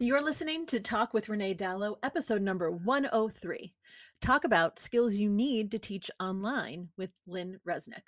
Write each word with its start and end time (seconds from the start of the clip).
You're 0.00 0.24
listening 0.24 0.66
to 0.66 0.80
Talk 0.80 1.14
with 1.14 1.28
Renee 1.28 1.54
Dalo, 1.54 1.98
episode 2.02 2.42
number 2.42 2.68
103. 2.72 3.72
Talk 4.20 4.42
about 4.42 4.80
skills 4.80 5.14
you 5.14 5.30
need 5.30 5.70
to 5.70 5.78
teach 5.78 6.10
online 6.18 6.88
with 6.96 7.10
Lynn 7.28 7.60
Resnick. 7.64 8.02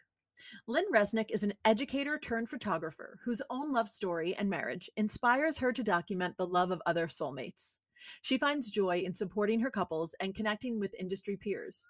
Lynn 0.66 0.86
Resnick 0.92 1.30
is 1.30 1.44
an 1.44 1.54
educator 1.64 2.18
turned 2.18 2.50
photographer 2.50 3.20
whose 3.24 3.40
own 3.50 3.72
love 3.72 3.88
story 3.88 4.34
and 4.34 4.50
marriage 4.50 4.90
inspires 4.96 5.58
her 5.58 5.72
to 5.72 5.84
document 5.84 6.36
the 6.36 6.46
love 6.48 6.72
of 6.72 6.82
other 6.86 7.06
soulmates. 7.06 7.76
She 8.20 8.36
finds 8.36 8.68
joy 8.68 9.02
in 9.04 9.14
supporting 9.14 9.60
her 9.60 9.70
couples 9.70 10.12
and 10.18 10.34
connecting 10.34 10.80
with 10.80 10.92
industry 10.98 11.36
peers. 11.36 11.88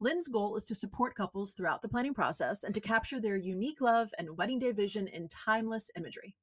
Lynn's 0.00 0.26
goal 0.26 0.56
is 0.56 0.64
to 0.64 0.74
support 0.74 1.14
couples 1.14 1.52
throughout 1.52 1.80
the 1.80 1.88
planning 1.88 2.12
process 2.12 2.64
and 2.64 2.74
to 2.74 2.80
capture 2.80 3.20
their 3.20 3.36
unique 3.36 3.80
love 3.80 4.10
and 4.18 4.36
wedding 4.36 4.58
day 4.58 4.72
vision 4.72 5.06
in 5.06 5.28
timeless 5.28 5.92
imagery. 5.96 6.34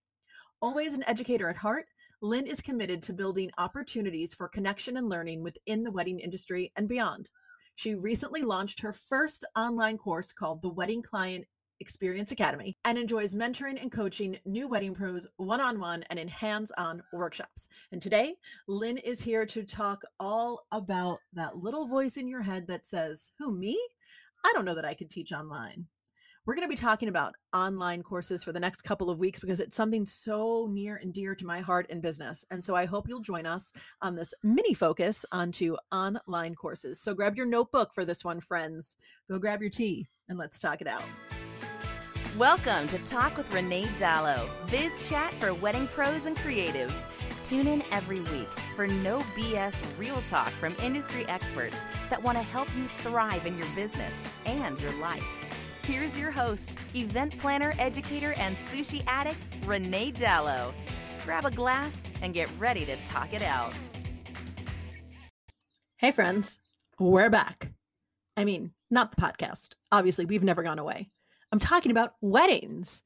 Always 0.62 0.94
an 0.94 1.03
educator 1.08 1.50
at 1.50 1.58
heart, 1.58 1.88
Lynn 2.25 2.47
is 2.47 2.59
committed 2.59 3.03
to 3.03 3.13
building 3.13 3.52
opportunities 3.59 4.33
for 4.33 4.47
connection 4.47 4.97
and 4.97 5.07
learning 5.07 5.43
within 5.43 5.83
the 5.83 5.91
wedding 5.91 6.20
industry 6.20 6.71
and 6.75 6.89
beyond. 6.89 7.30
She 7.75 7.94
recently 7.94 8.41
launched 8.41 8.80
her 8.80 8.91
first 8.91 9.45
online 9.55 10.00
course 10.00 10.33
called 10.33 10.63
the 10.63 10.69
Wedding 10.69 11.03
Client 11.03 11.45
Experience 11.81 12.31
Academy 12.31 12.80
and 12.83 12.97
enjoys 12.97 13.35
mentoring 13.35 13.80
and 13.80 13.91
coaching 13.91 14.39
new 14.44 14.67
wedding 14.67 14.95
pros 14.95 15.27
one 15.38 15.61
on 15.61 15.80
one 15.80 16.03
and 16.09 16.17
in 16.17 16.27
hands 16.27 16.72
on 16.80 17.03
workshops. 17.13 17.67
And 17.91 18.02
today, 18.02 18.33
Lynn 18.67 18.97
is 18.97 19.22
here 19.22 19.45
to 19.45 19.63
talk 19.63 20.02
all 20.19 20.66
about 20.72 21.19
that 21.33 21.57
little 21.57 21.85
voice 21.85 22.17
in 22.17 22.28
your 22.28 22.41
head 22.41 22.66
that 22.69 22.88
says, 22.88 23.30
Who, 23.38 23.55
me? 23.55 23.80
I 24.44 24.52
don't 24.55 24.66
know 24.66 24.73
that 24.73 24.83
I 24.83 24.95
could 24.95 25.11
teach 25.11 25.31
online. 25.31 25.85
We're 26.47 26.53
going 26.53 26.69
to 26.69 26.75
be 26.75 26.79
talking 26.79 27.09
about 27.09 27.33
online 27.53 28.03
courses 28.03 28.43
for 28.43 28.51
the 28.51 28.59
next 28.59 28.83
couple 28.83 29.09
of 29.09 29.17
weeks 29.17 29.39
because 29.39 29.59
it's 29.59 29.75
something 29.75 30.05
so 30.05 30.69
near 30.71 30.97
and 30.97 31.11
dear 31.11 31.33
to 31.33 31.43
my 31.43 31.59
heart 31.59 31.88
and 31.89 32.03
business. 32.03 32.45
And 32.51 32.63
so 32.63 32.75
I 32.75 32.85
hope 32.85 33.09
you'll 33.09 33.21
join 33.21 33.47
us 33.47 33.71
on 34.03 34.15
this 34.15 34.31
mini 34.43 34.75
focus 34.75 35.25
onto 35.31 35.75
online 35.91 36.53
courses. 36.53 37.01
So 37.01 37.16
grab 37.16 37.35
your 37.35 37.47
notebook 37.47 37.95
for 37.95 38.05
this 38.05 38.23
one, 38.23 38.41
friends. 38.41 38.95
Go 39.27 39.39
grab 39.39 39.59
your 39.59 39.71
tea 39.71 40.07
and 40.29 40.38
let's 40.38 40.59
talk 40.59 40.81
it 40.81 40.88
out. 40.88 41.01
Welcome 42.38 42.88
to 42.89 42.99
Talk 42.99 43.38
with 43.38 43.51
Renee 43.51 43.88
Dalo, 43.97 44.47
biz 44.69 45.09
chat 45.09 45.33
for 45.39 45.51
wedding 45.55 45.88
pros 45.88 46.27
and 46.27 46.38
creatives. 46.38 47.07
Tune 47.43 47.67
in 47.67 47.83
every 47.91 48.19
week 48.19 48.49
for 48.75 48.85
no 48.85 49.17
BS 49.35 49.81
real 49.97 50.21
talk 50.27 50.49
from 50.49 50.75
industry 50.83 51.25
experts 51.27 51.88
that 52.11 52.21
want 52.21 52.38
to 52.38 52.43
help 52.43 52.67
you 52.77 52.88
thrive 52.99 53.47
in 53.47 53.57
your 53.57 53.67
business 53.69 54.23
and 54.45 54.79
your 54.79 54.93
life. 54.99 55.25
Here's 55.88 56.17
your 56.17 56.31
host, 56.31 56.72
event 56.95 57.38
planner, 57.38 57.75
educator, 57.78 58.33
and 58.39 58.58
sushi 58.58 59.03
addict, 59.05 59.45
Renee 59.67 60.14
Dalo. 60.14 60.73
Grab 61.23 61.45
a 61.45 61.52
glass 61.52 62.05
and 62.23 62.33
get 62.33 62.50
ready 62.58 62.86
to 62.86 62.97
talk 63.03 63.33
it 63.33 63.44
out. 63.44 63.72
Hey, 65.97 66.09
friends, 66.09 66.59
we're 66.97 67.30
back. 67.30 67.72
I 68.36 68.45
mean, 68.45 68.72
not 68.89 69.16
the 69.16 69.22
podcast. 69.22 69.75
Obviously, 69.91 70.25
we've 70.25 70.44
never 70.44 70.63
gone 70.63 70.80
away. 70.80 71.12
I'm 71.51 71.59
talking 71.59 71.91
about 71.91 72.16
weddings. 72.19 73.03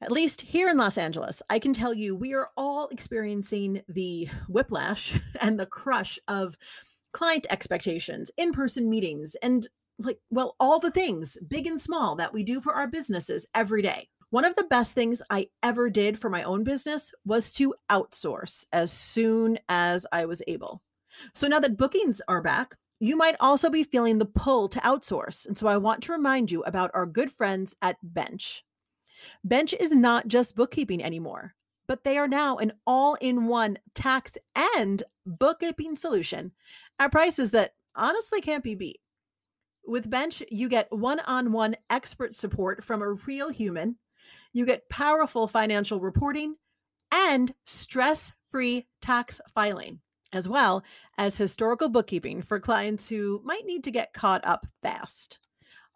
At 0.00 0.10
least 0.10 0.40
here 0.40 0.70
in 0.70 0.78
Los 0.78 0.96
Angeles, 0.96 1.42
I 1.50 1.58
can 1.58 1.74
tell 1.74 1.92
you 1.92 2.16
we 2.16 2.32
are 2.32 2.48
all 2.56 2.88
experiencing 2.88 3.82
the 3.86 4.30
whiplash 4.48 5.20
and 5.42 5.60
the 5.60 5.66
crush 5.66 6.18
of 6.26 6.56
client 7.12 7.46
expectations, 7.50 8.30
in 8.38 8.52
person 8.52 8.88
meetings, 8.88 9.34
and 9.42 9.68
like, 9.98 10.18
well, 10.30 10.54
all 10.60 10.78
the 10.78 10.90
things, 10.90 11.36
big 11.48 11.66
and 11.66 11.80
small, 11.80 12.16
that 12.16 12.32
we 12.32 12.42
do 12.42 12.60
for 12.60 12.74
our 12.74 12.86
businesses 12.86 13.46
every 13.54 13.82
day. 13.82 14.08
One 14.30 14.44
of 14.44 14.56
the 14.56 14.64
best 14.64 14.92
things 14.92 15.22
I 15.30 15.48
ever 15.62 15.88
did 15.88 16.18
for 16.18 16.28
my 16.28 16.42
own 16.42 16.62
business 16.62 17.12
was 17.24 17.50
to 17.52 17.74
outsource 17.90 18.66
as 18.72 18.92
soon 18.92 19.58
as 19.68 20.06
I 20.12 20.26
was 20.26 20.42
able. 20.46 20.82
So 21.34 21.48
now 21.48 21.60
that 21.60 21.78
bookings 21.78 22.20
are 22.28 22.42
back, 22.42 22.76
you 23.00 23.16
might 23.16 23.36
also 23.40 23.70
be 23.70 23.84
feeling 23.84 24.18
the 24.18 24.26
pull 24.26 24.68
to 24.68 24.80
outsource. 24.80 25.46
And 25.46 25.56
so 25.56 25.66
I 25.66 25.76
want 25.76 26.02
to 26.04 26.12
remind 26.12 26.50
you 26.50 26.62
about 26.64 26.90
our 26.94 27.06
good 27.06 27.32
friends 27.32 27.74
at 27.80 27.96
Bench. 28.02 28.64
Bench 29.44 29.72
is 29.72 29.92
not 29.92 30.28
just 30.28 30.54
bookkeeping 30.54 31.02
anymore, 31.02 31.54
but 31.86 32.04
they 32.04 32.18
are 32.18 32.28
now 32.28 32.56
an 32.58 32.72
all 32.86 33.14
in 33.14 33.46
one 33.46 33.78
tax 33.94 34.36
and 34.76 35.02
bookkeeping 35.24 35.96
solution 35.96 36.52
at 36.98 37.12
prices 37.12 37.50
that 37.52 37.74
honestly 37.96 38.40
can't 38.40 38.62
be 38.62 38.74
beat. 38.74 39.00
With 39.88 40.10
Bench, 40.10 40.42
you 40.50 40.68
get 40.68 40.92
one 40.92 41.18
on 41.20 41.50
one 41.50 41.74
expert 41.88 42.34
support 42.34 42.84
from 42.84 43.00
a 43.00 43.12
real 43.12 43.48
human, 43.48 43.96
you 44.52 44.66
get 44.66 44.90
powerful 44.90 45.48
financial 45.48 45.98
reporting, 45.98 46.56
and 47.10 47.54
stress 47.64 48.34
free 48.50 48.86
tax 49.00 49.40
filing, 49.48 50.00
as 50.30 50.46
well 50.46 50.84
as 51.16 51.38
historical 51.38 51.88
bookkeeping 51.88 52.42
for 52.42 52.60
clients 52.60 53.08
who 53.08 53.40
might 53.46 53.64
need 53.64 53.82
to 53.84 53.90
get 53.90 54.12
caught 54.12 54.46
up 54.46 54.66
fast. 54.82 55.38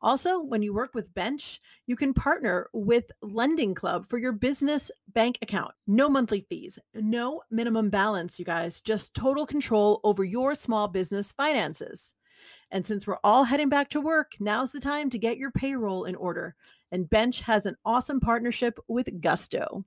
Also, 0.01 0.41
when 0.41 0.63
you 0.63 0.73
work 0.73 0.95
with 0.95 1.13
Bench, 1.13 1.61
you 1.87 1.95
can 1.95 2.15
partner 2.15 2.71
with 2.73 3.13
Lending 3.21 3.75
Club 3.75 4.09
for 4.09 4.17
your 4.17 4.33
business 4.33 4.91
bank 5.13 5.37
account. 5.43 5.75
No 5.87 6.09
monthly 6.09 6.47
fees, 6.49 6.79
no 6.95 7.43
minimum 7.51 7.91
balance, 7.91 8.39
you 8.39 8.47
guys, 8.47 8.81
just 8.81 9.13
total 9.13 9.45
control 9.45 10.01
over 10.03 10.25
your 10.25 10.55
small 10.55 10.89
business 10.89 11.31
finances. 11.31 12.15
And 12.73 12.87
since 12.87 13.07
we're 13.07 13.19
all 13.23 13.45
heading 13.45 13.69
back 13.69 13.91
to 13.91 14.01
work, 14.01 14.33
now's 14.41 14.73
the 14.73 14.81
time 14.81 15.11
to 15.11 15.19
get 15.19 15.37
your 15.37 15.51
payroll 15.51 16.05
in 16.05 16.17
order. 16.17 16.57
And 16.91 17.09
Bench 17.09 17.43
has 17.43 17.67
an 17.67 17.77
awesome 17.85 18.19
partnership 18.19 18.79
with 18.89 19.21
Gusto. 19.21 19.85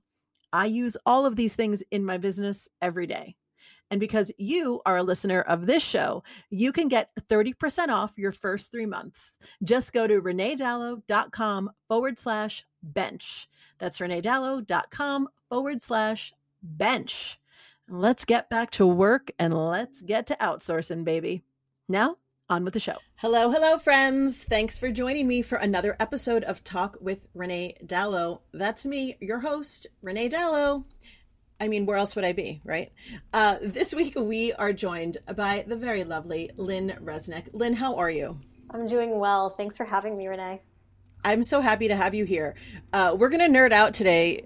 I 0.52 0.66
use 0.66 0.96
all 1.04 1.26
of 1.26 1.36
these 1.36 1.54
things 1.54 1.82
in 1.90 2.04
my 2.04 2.16
business 2.16 2.68
every 2.80 3.06
day. 3.06 3.36
And 3.90 4.00
because 4.00 4.32
you 4.38 4.80
are 4.86 4.96
a 4.96 5.02
listener 5.02 5.42
of 5.42 5.66
this 5.66 5.82
show, 5.82 6.22
you 6.50 6.72
can 6.72 6.88
get 6.88 7.10
30% 7.28 7.88
off 7.88 8.12
your 8.16 8.32
first 8.32 8.70
three 8.70 8.86
months. 8.86 9.36
Just 9.62 9.92
go 9.92 10.06
to 10.06 10.20
reneedalo.com 10.20 11.70
forward 11.88 12.18
slash 12.18 12.64
bench. 12.82 13.48
That's 13.78 13.98
reneedalo.com 13.98 15.28
forward 15.48 15.82
slash 15.82 16.32
bench. 16.62 17.38
Let's 17.88 18.24
get 18.24 18.48
back 18.48 18.70
to 18.72 18.86
work 18.86 19.30
and 19.38 19.54
let's 19.54 20.02
get 20.02 20.26
to 20.28 20.36
outsourcing, 20.36 21.04
baby. 21.04 21.42
Now, 21.88 22.16
on 22.48 22.64
with 22.64 22.74
the 22.74 22.80
show. 22.80 22.96
Hello, 23.16 23.50
hello, 23.50 23.78
friends. 23.78 24.44
Thanks 24.44 24.78
for 24.78 24.90
joining 24.90 25.26
me 25.26 25.42
for 25.42 25.56
another 25.56 25.96
episode 25.98 26.44
of 26.44 26.62
Talk 26.62 26.96
with 27.00 27.26
Renee 27.34 27.76
Dalo. 27.84 28.40
That's 28.52 28.86
me, 28.86 29.16
your 29.20 29.40
host, 29.40 29.86
Renee 30.02 30.28
Dalo. 30.28 30.84
I 31.58 31.68
mean, 31.68 31.86
where 31.86 31.96
else 31.96 32.14
would 32.14 32.24
I 32.24 32.32
be, 32.32 32.60
right? 32.64 32.92
Uh, 33.32 33.56
this 33.60 33.94
week 33.94 34.14
we 34.16 34.52
are 34.52 34.72
joined 34.72 35.18
by 35.34 35.64
the 35.66 35.76
very 35.76 36.04
lovely 36.04 36.50
Lynn 36.56 36.96
Resnick. 37.02 37.48
Lynn, 37.52 37.74
how 37.74 37.96
are 37.96 38.10
you? 38.10 38.38
I'm 38.70 38.86
doing 38.86 39.18
well. 39.18 39.48
Thanks 39.48 39.76
for 39.76 39.84
having 39.84 40.16
me, 40.16 40.28
Renee. 40.28 40.60
I'm 41.24 41.42
so 41.42 41.60
happy 41.60 41.88
to 41.88 41.96
have 41.96 42.14
you 42.14 42.24
here. 42.24 42.54
Uh, 42.92 43.16
we're 43.18 43.30
going 43.30 43.52
to 43.52 43.58
nerd 43.58 43.72
out 43.72 43.94
today 43.94 44.44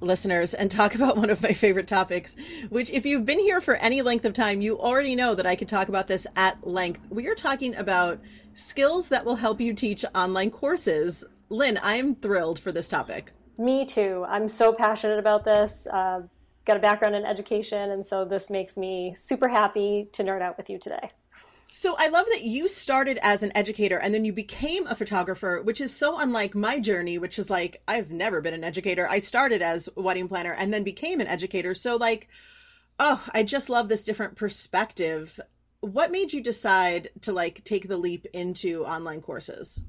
listeners 0.00 0.54
and 0.54 0.70
talk 0.70 0.94
about 0.96 1.16
one 1.16 1.30
of 1.30 1.42
my 1.42 1.52
favorite 1.52 1.86
topics, 1.86 2.36
which, 2.68 2.90
if 2.90 3.06
you've 3.06 3.24
been 3.24 3.38
here 3.38 3.60
for 3.60 3.76
any 3.76 4.02
length 4.02 4.24
of 4.24 4.34
time, 4.34 4.60
you 4.60 4.78
already 4.78 5.14
know 5.14 5.34
that 5.34 5.46
I 5.46 5.56
could 5.56 5.68
talk 5.68 5.88
about 5.88 6.06
this 6.06 6.26
at 6.36 6.66
length. 6.66 7.00
We 7.10 7.26
are 7.28 7.34
talking 7.34 7.74
about 7.74 8.20
skills 8.54 9.08
that 9.08 9.24
will 9.24 9.36
help 9.36 9.60
you 9.60 9.74
teach 9.74 10.04
online 10.14 10.50
courses. 10.50 11.24
Lynn, 11.48 11.78
I 11.78 11.96
am 11.96 12.14
thrilled 12.14 12.58
for 12.58 12.72
this 12.72 12.88
topic. 12.88 13.32
Me 13.58 13.84
too. 13.84 14.24
I'm 14.28 14.48
so 14.48 14.72
passionate 14.72 15.18
about 15.18 15.44
this. 15.44 15.86
Uh, 15.86 16.22
got 16.64 16.76
a 16.76 16.80
background 16.80 17.14
in 17.14 17.24
education, 17.24 17.90
and 17.90 18.06
so 18.06 18.24
this 18.24 18.50
makes 18.50 18.76
me 18.76 19.12
super 19.14 19.48
happy 19.48 20.08
to 20.12 20.22
nerd 20.22 20.42
out 20.42 20.56
with 20.56 20.70
you 20.70 20.78
today. 20.78 21.10
So 21.72 21.94
I 21.98 22.08
love 22.08 22.26
that 22.32 22.42
you 22.42 22.68
started 22.68 23.18
as 23.22 23.42
an 23.42 23.52
educator 23.54 23.96
and 23.96 24.12
then 24.12 24.24
you 24.24 24.32
became 24.32 24.86
a 24.86 24.94
photographer, 24.94 25.60
which 25.62 25.80
is 25.80 25.94
so 25.94 26.18
unlike 26.18 26.54
my 26.54 26.78
journey, 26.78 27.18
which 27.18 27.38
is 27.38 27.48
like 27.48 27.82
I've 27.86 28.10
never 28.10 28.40
been 28.40 28.54
an 28.54 28.64
educator. 28.64 29.08
I 29.08 29.18
started 29.18 29.62
as 29.62 29.88
a 29.96 30.00
wedding 30.00 30.28
planner 30.28 30.52
and 30.52 30.74
then 30.74 30.82
became 30.82 31.20
an 31.20 31.26
educator. 31.26 31.74
So 31.74 31.96
like 31.96 32.28
oh, 32.98 33.24
I 33.32 33.42
just 33.42 33.70
love 33.70 33.88
this 33.88 34.04
different 34.04 34.36
perspective. 34.36 35.40
What 35.80 36.10
made 36.10 36.34
you 36.34 36.42
decide 36.42 37.08
to 37.22 37.32
like 37.32 37.64
take 37.64 37.88
the 37.88 37.96
leap 37.96 38.26
into 38.34 38.84
online 38.84 39.22
courses? 39.22 39.84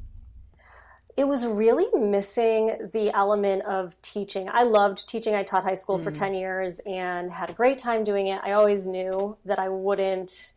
it 1.18 1.28
was 1.28 1.46
really 1.46 1.88
missing 2.00 2.90
the 2.94 3.12
element 3.14 3.66
of 3.66 4.02
teaching. 4.02 4.50
I 4.52 4.64
loved 4.64 5.10
teaching. 5.10 5.36
I 5.36 5.44
taught 5.44 5.64
high 5.64 5.76
school 5.76 6.00
mm. 6.00 6.04
for 6.04 6.12
10 6.12 6.34
years 6.34 6.80
and 6.86 7.32
had 7.32 7.50
a 7.50 7.54
great 7.54 7.78
time 7.78 8.04
doing 8.04 8.28
it. 8.28 8.40
I 8.44 8.54
always 8.54 8.88
knew 8.88 9.38
that 9.46 9.60
I 9.60 9.70
wouldn't 9.70 10.54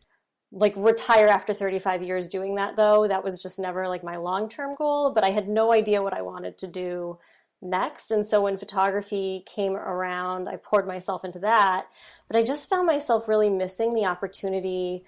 like 0.54 0.72
retire 0.76 1.26
after 1.26 1.52
35 1.52 2.02
years 2.02 2.28
doing 2.28 2.54
that 2.54 2.76
though. 2.76 3.08
That 3.08 3.24
was 3.24 3.42
just 3.42 3.58
never 3.58 3.88
like 3.88 4.04
my 4.04 4.16
long-term 4.16 4.76
goal, 4.76 5.10
but 5.10 5.24
I 5.24 5.30
had 5.30 5.48
no 5.48 5.72
idea 5.72 6.02
what 6.02 6.14
I 6.14 6.22
wanted 6.22 6.56
to 6.58 6.68
do 6.68 7.18
next. 7.60 8.10
And 8.10 8.24
so 8.26 8.42
when 8.42 8.56
photography 8.56 9.42
came 9.46 9.74
around, 9.74 10.48
I 10.48 10.56
poured 10.56 10.86
myself 10.86 11.24
into 11.24 11.40
that. 11.40 11.86
But 12.28 12.36
I 12.36 12.42
just 12.42 12.68
found 12.68 12.86
myself 12.86 13.26
really 13.26 13.50
missing 13.50 13.94
the 13.94 14.04
opportunity 14.04 15.04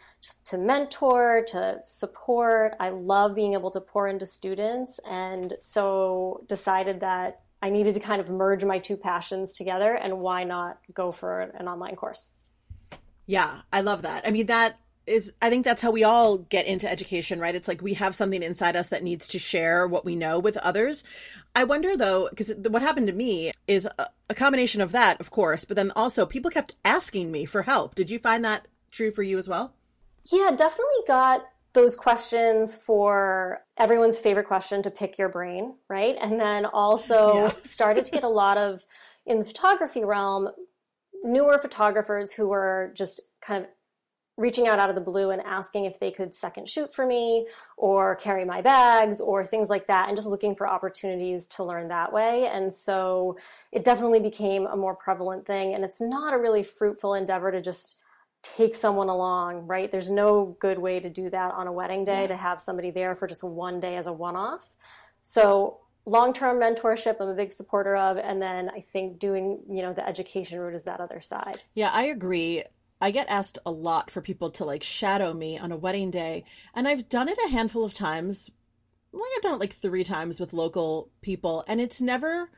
to 0.46 0.58
mentor, 0.58 1.44
to 1.49 1.78
support. 1.81 2.75
I 2.81 2.88
love 2.88 3.34
being 3.34 3.52
able 3.52 3.70
to 3.70 3.81
pour 3.81 4.08
into 4.08 4.26
students. 4.26 4.99
And 5.08 5.54
so 5.60 6.44
decided 6.49 7.00
that 7.00 7.42
I 7.62 7.70
needed 7.70 7.94
to 7.94 8.00
kind 8.00 8.20
of 8.20 8.31
merge 8.31 8.64
my 8.64 8.78
two 8.78 8.96
passions 8.96 9.52
together. 9.52 9.94
And 9.94 10.19
why 10.19 10.44
not 10.44 10.78
go 10.92 11.12
for 11.12 11.40
an 11.40 11.69
online 11.69 11.94
course? 11.94 12.37
Yeah, 13.26 13.62
I 13.72 13.81
love 13.82 14.02
that. 14.02 14.26
I 14.26 14.31
mean, 14.31 14.46
that 14.46 14.78
is 15.06 15.35
I 15.41 15.50
think 15.50 15.64
that's 15.64 15.82
how 15.82 15.91
we 15.91 16.05
all 16.05 16.38
get 16.38 16.67
into 16.67 16.91
education, 16.91 17.38
right? 17.38 17.55
It's 17.55 17.69
like 17.69 17.82
we 17.82 17.94
have 17.94 18.14
something 18.14 18.43
inside 18.43 18.76
us 18.76 18.88
that 18.88 19.03
needs 19.03 19.29
to 19.29 19.38
share 19.38 19.87
what 19.87 20.05
we 20.05 20.17
know 20.17 20.38
with 20.38 20.56
others. 20.58 21.05
I 21.55 21.64
wonder 21.64 21.97
though, 21.97 22.29
because 22.29 22.55
what 22.56 22.82
happened 22.82 23.06
to 23.06 23.12
me 23.12 23.53
is 23.67 23.87
a, 23.99 24.08
a, 24.29 24.35
combination 24.35 24.81
of 24.81 24.93
that, 24.93 25.20
of 25.20 25.31
course, 25.31 25.64
but 25.64 25.76
then 25.76 25.93
also 25.94 26.26
people 26.26 26.50
kept 26.50 26.75
asking 26.85 27.31
me 27.31 27.44
for 27.44 27.62
help. 27.62 27.94
Did 27.94 28.11
you 28.11 28.19
find 28.19 28.44
that 28.44 28.67
true 28.91 29.11
for 29.11 29.23
you 29.23 29.38
as 29.38 29.49
well? 29.49 29.75
Yeah, 30.32 30.50
definitely 30.50 31.05
got 31.06 31.47
those 31.73 31.94
questions 31.94 32.75
for 32.75 33.61
everyone's 33.79 34.19
favorite 34.19 34.47
question 34.47 34.82
to 34.82 34.91
pick 34.91 35.19
your 35.19 35.29
brain, 35.29 35.75
right? 35.88 36.17
And 36.20 36.41
then 36.41 36.67
also 36.67 37.35
yeah. 37.35 37.52
started 37.62 38.05
to 38.06 38.11
get 38.11 38.25
a 38.25 38.29
lot 38.29 38.59
of 38.59 38.85
in 39.25 39.38
the 39.38 39.44
photography 39.44 40.05
realm 40.05 40.49
newer 41.25 41.59
photographers 41.59 42.32
who 42.32 42.49
were 42.49 42.93
just 42.94 43.20
kind 43.41 43.64
of 43.64 43.70
reaching 44.37 44.69
out 44.69 44.79
out 44.79 44.91
of 44.91 44.94
the 44.94 45.00
blue 45.00 45.31
and 45.31 45.41
asking 45.43 45.87
if 45.87 45.99
they 45.99 46.11
could 46.11 46.35
second 46.35 46.69
shoot 46.69 46.94
for 46.94 47.06
me 47.06 47.47
or 47.77 48.17
carry 48.17 48.44
my 48.44 48.61
bags 48.61 49.21
or 49.21 49.44
things 49.44 49.71
like 49.71 49.87
that 49.87 50.09
and 50.09 50.17
just 50.17 50.29
looking 50.29 50.55
for 50.55 50.69
opportunities 50.69 51.47
to 51.47 51.65
learn 51.65 51.88
that 51.88 52.12
way. 52.12 52.47
And 52.47 52.73
so 52.73 53.38
it 53.73 53.83
definitely 53.83 54.21
became 54.21 54.67
a 54.67 54.77
more 54.77 54.94
prevalent 54.94 55.47
thing 55.47 55.75
and 55.75 55.85
it's 55.85 56.00
not 56.00 56.35
a 56.35 56.38
really 56.38 56.62
fruitful 56.62 57.15
endeavor 57.15 57.50
to 57.50 57.62
just 57.62 57.97
take 58.43 58.75
someone 58.75 59.09
along 59.09 59.67
right? 59.67 59.91
There's 59.91 60.11
no 60.11 60.56
good 60.61 60.79
way 60.79 61.00
to 61.00 61.09
do 61.09 61.31
that 61.31 61.53
on 61.55 61.67
a 61.67 61.73
wedding 61.73 62.05
day 62.05 62.23
yeah. 62.23 62.29
to 62.29 62.37
have 62.37 62.61
somebody 62.61 62.91
there 62.91 63.15
for 63.15 63.27
just 63.27 63.43
one 63.43 63.81
day 63.81 63.97
as 63.97 64.06
a 64.06 64.12
one-off. 64.12 64.69
So 65.23 65.81
long-term 66.09 66.61
mentorship 66.61 67.17
i'm 67.21 67.27
a 67.27 67.35
big 67.35 67.53
supporter 67.53 67.97
of 67.97 68.17
and 68.17 68.41
then 68.41 68.71
i 68.71 68.81
think 68.81 69.19
doing 69.19 69.59
you 69.69 69.83
know 69.83 69.93
the 69.93 70.06
education 70.09 70.56
route 70.56 70.73
is 70.73 70.85
that 70.85 71.00
other 71.00 71.21
side. 71.21 71.61
Yeah 71.75 71.91
i 71.93 72.05
agree 72.05 72.62
I 73.00 73.10
get 73.10 73.28
asked 73.28 73.58
a 73.66 73.70
lot 73.70 74.10
for 74.10 74.20
people 74.20 74.50
to 74.50 74.64
like 74.64 74.82
shadow 74.82 75.34
me 75.34 75.58
on 75.58 75.72
a 75.72 75.76
wedding 75.76 76.10
day, 76.10 76.44
and 76.75 76.88
I've 76.88 77.08
done 77.08 77.28
it 77.28 77.38
a 77.44 77.48
handful 77.48 77.84
of 77.84 77.94
times. 77.94 78.50
Like 79.12 79.31
I've 79.37 79.43
done 79.43 79.54
it 79.54 79.60
like 79.60 79.75
three 79.75 80.04
times 80.04 80.40
with 80.40 80.52
local 80.52 81.10
people, 81.20 81.64
and 81.69 81.81
it's 81.81 82.00
never 82.00 82.50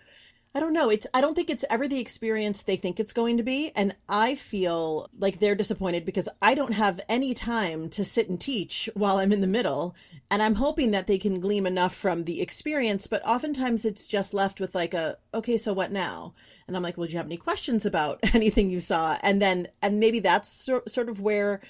I 0.59 0.61
don't 0.61 0.73
know. 0.73 0.91
It's 0.91 1.07
I 1.15 1.21
don't 1.21 1.37
think 1.37 1.51
it's 1.51 1.65
ever 1.71 1.87
the 1.87 2.01
experience 2.01 2.63
they 2.63 2.75
think 2.75 2.99
it's 2.99 3.13
going 3.13 3.37
to 3.37 3.45
be, 3.45 3.71
and 3.77 3.95
I 4.09 4.35
feel 4.35 5.09
like 5.17 5.39
they're 5.39 5.55
disappointed 5.55 6.05
because 6.05 6.29
I 6.43 6.57
don't 6.57 6.73
have 6.73 7.01
any 7.09 7.33
time 7.33 7.89
to 7.91 8.05
sit 8.05 8.29
and 8.29 8.41
teach 8.41 8.91
while 8.95 9.19
I'm 9.19 9.31
in 9.31 9.41
the 9.41 9.47
middle, 9.47 9.95
and 10.33 10.43
I'm 10.43 10.57
hoping 10.57 10.91
that 10.91 11.07
they 11.07 11.17
can 11.17 11.39
glean 11.39 11.65
enough 11.65 11.95
from 11.95 12.25
the 12.25 12.41
experience, 12.41 13.07
but 13.07 13.25
oftentimes 13.25 13.85
it's 13.85 14.09
just 14.09 14.35
left 14.35 14.59
with 14.59 14.75
like 14.75 14.95
a 14.95 15.19
okay, 15.33 15.57
so 15.59 15.73
what 15.73 15.93
now? 15.93 16.35
And 16.67 16.77
I'm 16.77 16.83
like, 16.83 16.99
well, 16.99 17.07
do 17.07 17.13
you 17.13 17.19
have 17.19 17.27
any 17.27 17.37
questions 17.37 17.87
about 17.87 18.19
anything 18.35 18.69
you 18.69 18.81
saw? 18.81 19.17
And 19.23 19.41
then 19.41 19.69
and 19.81 20.01
maybe 20.01 20.19
that's 20.19 20.49
sort 20.49 21.09
of 21.09 21.21
where 21.21 21.61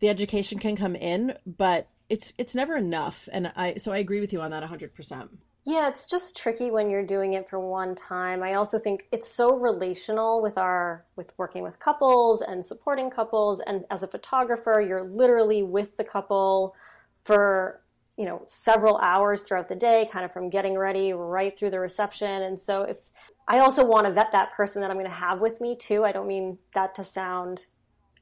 the 0.00 0.08
education 0.08 0.58
can 0.58 0.74
come 0.74 0.96
in, 0.96 1.38
but 1.46 1.86
it's 2.08 2.34
it's 2.36 2.56
never 2.56 2.76
enough, 2.76 3.28
and 3.30 3.52
I 3.54 3.76
so 3.76 3.92
I 3.92 3.98
agree 3.98 4.18
with 4.18 4.32
you 4.32 4.40
on 4.40 4.50
that 4.50 4.68
100%. 4.68 5.28
Yeah, 5.68 5.88
it's 5.88 6.06
just 6.06 6.34
tricky 6.34 6.70
when 6.70 6.88
you're 6.88 7.04
doing 7.04 7.34
it 7.34 7.46
for 7.46 7.60
one 7.60 7.94
time. 7.94 8.42
I 8.42 8.54
also 8.54 8.78
think 8.78 9.04
it's 9.12 9.30
so 9.30 9.54
relational 9.54 10.40
with 10.40 10.56
our 10.56 11.04
with 11.14 11.34
working 11.36 11.62
with 11.62 11.78
couples 11.78 12.40
and 12.40 12.64
supporting 12.64 13.10
couples 13.10 13.60
and 13.60 13.84
as 13.90 14.02
a 14.02 14.06
photographer, 14.06 14.80
you're 14.80 15.02
literally 15.02 15.62
with 15.62 15.98
the 15.98 16.04
couple 16.04 16.74
for, 17.22 17.82
you 18.16 18.24
know, 18.24 18.40
several 18.46 18.96
hours 18.96 19.42
throughout 19.42 19.68
the 19.68 19.76
day, 19.76 20.08
kind 20.10 20.24
of 20.24 20.32
from 20.32 20.48
getting 20.48 20.78
ready 20.78 21.12
right 21.12 21.58
through 21.58 21.68
the 21.68 21.80
reception. 21.80 22.42
And 22.42 22.58
so 22.58 22.84
if 22.84 23.12
I 23.46 23.58
also 23.58 23.84
want 23.84 24.06
to 24.06 24.12
vet 24.14 24.32
that 24.32 24.52
person 24.52 24.80
that 24.80 24.90
I'm 24.90 24.96
going 24.96 25.04
to 25.04 25.12
have 25.12 25.42
with 25.42 25.60
me 25.60 25.76
too. 25.76 26.02
I 26.02 26.12
don't 26.12 26.26
mean 26.26 26.56
that 26.72 26.94
to 26.94 27.04
sound 27.04 27.66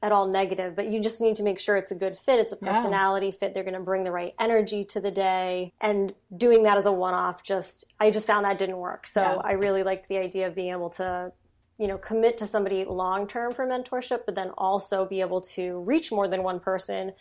at 0.01 0.11
all 0.11 0.27
negative, 0.27 0.75
but 0.75 0.91
you 0.91 0.99
just 0.99 1.21
need 1.21 1.35
to 1.37 1.43
make 1.43 1.59
sure 1.59 1.75
it's 1.75 1.91
a 1.91 1.95
good 1.95 2.17
fit. 2.17 2.39
It's 2.39 2.53
a 2.53 2.57
personality 2.57 3.27
yeah. 3.27 3.31
fit. 3.33 3.53
They're 3.53 3.63
going 3.63 3.73
to 3.73 3.79
bring 3.79 4.03
the 4.03 4.11
right 4.11 4.33
energy 4.39 4.83
to 4.85 5.01
the 5.01 5.11
day. 5.11 5.73
And 5.81 6.13
doing 6.35 6.63
that 6.63 6.77
as 6.77 6.85
a 6.85 6.91
one 6.91 7.13
off, 7.13 7.43
just, 7.43 7.85
I 7.99 8.11
just 8.11 8.27
found 8.27 8.45
that 8.45 8.59
didn't 8.59 8.77
work. 8.77 9.07
So 9.07 9.21
yeah. 9.21 9.41
I 9.43 9.53
really 9.53 9.83
liked 9.83 10.07
the 10.07 10.17
idea 10.17 10.47
of 10.47 10.55
being 10.55 10.71
able 10.71 10.89
to, 10.91 11.31
you 11.79 11.87
know, 11.87 11.97
commit 11.97 12.37
to 12.39 12.45
somebody 12.45 12.85
long 12.85 13.27
term 13.27 13.53
for 13.53 13.67
mentorship, 13.67 14.21
but 14.25 14.35
then 14.35 14.51
also 14.51 15.05
be 15.05 15.21
able 15.21 15.41
to 15.41 15.79
reach 15.81 16.11
more 16.11 16.27
than 16.27 16.43
one 16.43 16.59
person 16.59 17.13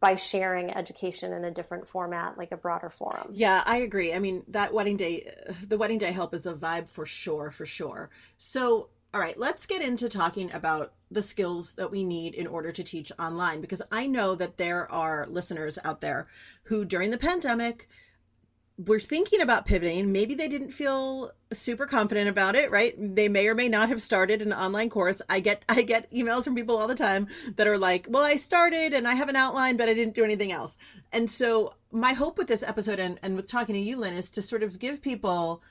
by 0.00 0.14
sharing 0.14 0.70
education 0.70 1.32
in 1.32 1.44
a 1.44 1.50
different 1.50 1.86
format, 1.86 2.36
like 2.36 2.52
a 2.52 2.56
broader 2.56 2.90
forum. 2.90 3.28
Yeah, 3.32 3.62
I 3.64 3.78
agree. 3.78 4.12
I 4.12 4.18
mean, 4.18 4.42
that 4.48 4.74
wedding 4.74 4.98
day, 4.98 5.30
the 5.66 5.78
wedding 5.78 5.98
day 5.98 6.12
help 6.12 6.34
is 6.34 6.46
a 6.46 6.52
vibe 6.52 6.90
for 6.90 7.06
sure, 7.06 7.50
for 7.50 7.64
sure. 7.64 8.10
So 8.36 8.90
all 9.14 9.20
right, 9.20 9.38
let's 9.38 9.66
get 9.66 9.80
into 9.80 10.08
talking 10.08 10.52
about 10.52 10.92
the 11.14 11.22
skills 11.22 11.74
that 11.74 11.90
we 11.90 12.04
need 12.04 12.34
in 12.34 12.46
order 12.46 12.72
to 12.72 12.84
teach 12.84 13.12
online 13.18 13.60
because 13.60 13.82
I 13.90 14.06
know 14.06 14.34
that 14.34 14.58
there 14.58 14.90
are 14.90 15.26
listeners 15.28 15.78
out 15.84 16.00
there 16.00 16.26
who 16.64 16.84
during 16.84 17.10
the 17.10 17.18
pandemic 17.18 17.88
were 18.76 18.98
thinking 18.98 19.40
about 19.40 19.66
pivoting. 19.66 20.10
Maybe 20.10 20.34
they 20.34 20.48
didn't 20.48 20.72
feel 20.72 21.30
super 21.52 21.86
confident 21.86 22.28
about 22.28 22.56
it, 22.56 22.72
right? 22.72 22.94
They 22.98 23.28
may 23.28 23.46
or 23.46 23.54
may 23.54 23.68
not 23.68 23.88
have 23.88 24.02
started 24.02 24.42
an 24.42 24.52
online 24.52 24.90
course. 24.90 25.22
I 25.28 25.40
get 25.40 25.64
I 25.68 25.82
get 25.82 26.10
emails 26.12 26.44
from 26.44 26.56
people 26.56 26.76
all 26.76 26.88
the 26.88 26.94
time 26.94 27.28
that 27.56 27.68
are 27.68 27.78
like, 27.78 28.06
"Well, 28.10 28.24
I 28.24 28.34
started 28.34 28.92
and 28.92 29.06
I 29.06 29.14
have 29.14 29.28
an 29.28 29.36
outline, 29.36 29.76
but 29.76 29.88
I 29.88 29.94
didn't 29.94 30.14
do 30.14 30.24
anything 30.24 30.50
else." 30.50 30.76
And 31.12 31.30
so, 31.30 31.74
my 31.92 32.14
hope 32.14 32.36
with 32.36 32.48
this 32.48 32.64
episode 32.64 32.98
and, 32.98 33.20
and 33.22 33.36
with 33.36 33.46
talking 33.46 33.74
to 33.74 33.80
you, 33.80 33.96
Lynn, 33.96 34.14
is 34.14 34.30
to 34.32 34.42
sort 34.42 34.64
of 34.64 34.80
give 34.80 35.00
people 35.00 35.62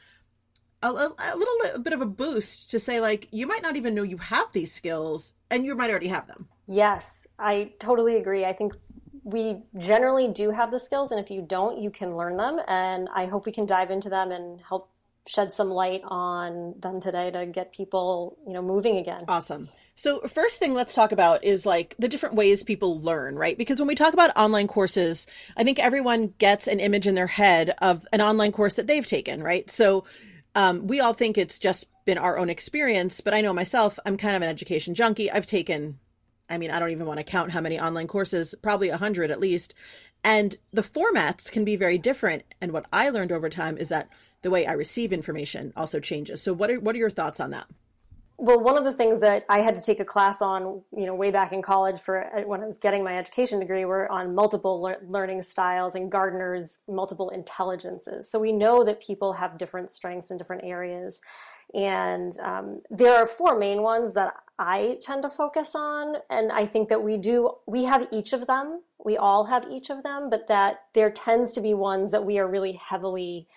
a, 0.88 1.33
a, 1.33 1.38
little 1.38 1.81
bit 1.81 1.94
of 1.94 2.01
a 2.01 2.06
boost 2.06 2.71
to 2.71 2.80
say 2.80 3.00
like 3.00 3.27
you 3.31 3.47
might 3.47 3.63
not 3.63 3.75
even 3.75 3.95
know 3.95 4.03
you 4.03 4.18
have 4.18 4.51
these 4.51 4.71
skills 4.71 5.35
and 5.50 5.65
you 5.65 5.75
might 5.75 5.89
already 5.89 6.07
have 6.07 6.27
them. 6.27 6.47
Yes 6.68 7.27
i 7.39 7.71
totally 7.80 8.17
agree. 8.17 8.46
I 8.46 8.53
think 8.53 8.74
we 9.24 9.63
generally 9.77 10.27
do 10.27 10.51
have 10.51 10.72
the 10.72 10.79
skills 10.79 11.12
and 11.12 11.19
if 11.19 11.31
you 11.31 11.41
don't 11.41 11.81
you 11.81 11.89
can 11.89 12.15
learn 12.15 12.36
them 12.36 12.60
and 12.67 13.08
i 13.15 13.25
hope 13.25 13.46
we 13.46 13.53
can 13.53 13.65
dive 13.65 13.89
into 13.89 14.10
them 14.10 14.31
and 14.31 14.60
help 14.67 14.89
shed 15.27 15.53
some 15.53 15.69
light 15.69 16.01
on 16.03 16.75
them 16.79 17.00
today 17.00 17.31
to 17.31 17.46
get 17.46 17.72
people 17.72 18.38
you 18.46 18.53
know 18.53 18.62
moving 18.62 18.98
again. 18.98 19.24
Awesome. 19.27 19.69
So 19.96 20.22
first 20.22 20.58
thing 20.58 20.74
let's 20.74 20.96
talk 20.96 21.12
about 21.12 21.43
is 21.43 21.65
like 21.65 21.96
the 22.00 22.08
different 22.08 22.36
ways 22.36 22.63
people 22.63 23.00
learn 23.00 23.36
right? 23.36 23.58
Because 23.58 23.79
when 23.79 23.88
we 23.88 23.96
talk 23.96 24.13
about 24.13 24.36
online 24.36 24.67
courses 24.67 25.27
i 25.55 25.63
think 25.63 25.79
everyone 25.79 26.34
gets 26.38 26.67
an 26.67 26.79
image 26.79 27.08
in 27.08 27.15
their 27.15 27.27
head 27.27 27.74
of 27.81 28.05
an 28.12 28.22
online 28.22 28.51
course 28.51 28.75
that 28.75 28.88
they've 28.88 29.05
taken 29.05 29.41
right? 29.41 29.69
So 29.69 30.03
um, 30.55 30.88
we 30.88 31.00
all 31.00 31.13
think 31.13 31.38
it's 31.38 31.60
just 31.60 31.88
been 32.05 32.17
our 32.17 32.38
own 32.38 32.50
experience, 32.50 33.22
but 33.22 33.33
I 33.33 33.41
know 33.41 33.53
myself, 33.53 33.98
I'm 34.05 34.17
kind 34.17 34.36
of 34.36 34.41
an 34.41 34.50
education 34.50 34.93
junkie. 34.93 35.31
I've 35.31 35.45
taken, 35.45 36.00
I 36.50 36.57
mean, 36.57 36.72
I 36.72 36.79
don't 36.79 36.91
even 36.91 37.05
want 37.05 37.19
to 37.19 37.24
count 37.24 37.51
how 37.51 37.62
many 37.62 37.79
online 37.79 38.07
courses, 38.07 38.53
probably 38.62 38.89
a 38.89 38.98
hundred 38.98 39.31
at 39.31 39.39
least. 39.39 39.74
And 40.24 40.55
the 40.72 40.81
formats 40.81 41.51
can 41.51 41.65
be 41.65 41.75
very 41.75 41.98
different. 41.98 42.43
And 42.62 42.72
what 42.72 42.86
I 42.93 43.10
learned 43.10 43.31
over 43.31 43.50
time 43.50 43.77
is 43.77 43.89
that 43.89 44.10
the 44.41 44.50
way 44.50 44.65
I 44.65 44.74
receive 44.74 45.12
information 45.12 45.74
also 45.75 46.00
changes. 46.00 46.41
So 46.41 46.53
what 46.53 46.69
are, 46.69 46.79
what 46.79 46.95
are 46.95 47.00
your 47.00 47.10
thoughts 47.10 47.39
on 47.39 47.51
that? 47.51 47.67
Well, 48.38 48.60
one 48.60 48.78
of 48.78 48.84
the 48.84 48.94
things 48.94 49.22
that 49.22 49.46
I 49.48 49.60
had 49.60 49.75
to 49.75 49.82
take 49.82 50.00
a 50.00 50.06
class 50.06 50.42
on, 50.42 50.82
you 50.92 51.06
know, 51.06 51.13
way 51.13 51.30
back 51.30 51.54
in 51.54 51.62
college 51.62 52.00
for 52.00 52.25
uh, 52.36 52.42
when 52.42 52.62
I 52.62 52.66
was 52.66 52.80
getting 52.80 53.04
my 53.04 53.18
education 53.18 53.60
degree 53.60 53.86
were 53.86 54.12
on 54.12 54.34
multiple 54.34 54.82
le- 54.82 54.98
learning 55.08 55.44
styles 55.44 55.96
and 55.96 56.12
Gardner's 56.12 56.80
multiple 56.88 57.30
intelligences. 57.30 58.30
So 58.30 58.40
we 58.40 58.52
know 58.52 58.84
that 58.84 59.02
people 59.02 59.34
have 59.34 59.58
different 59.58 59.92
strengths 59.92 60.32
in 60.32 60.38
different 60.38 60.63
areas. 60.63 61.22
And 61.74 62.38
um, 62.42 62.82
there 62.90 63.16
are 63.16 63.25
four 63.25 63.58
main 63.58 63.82
ones 63.82 64.13
that 64.13 64.34
I 64.58 64.98
tend 65.02 65.22
to 65.24 65.30
focus 65.30 65.75
on. 65.75 66.16
And 66.30 66.52
I 66.52 66.66
think 66.66 66.90
that 66.90 67.04
we 67.04 67.18
do, 67.18 67.52
we 67.68 67.84
have 67.86 68.08
each 68.12 68.34
of 68.34 68.48
them. 68.48 68.82
We 69.04 69.16
all 69.16 69.46
have 69.46 69.68
each 69.72 69.90
of 69.90 70.04
them, 70.04 70.30
but 70.30 70.48
that 70.48 70.82
there 70.94 71.12
tends 71.12 71.52
to 71.54 71.62
be 71.62 71.74
ones 71.74 72.12
that 72.12 72.25
we 72.25 72.40
are 72.40 72.48
really 72.48 72.74
heavily 72.74 73.48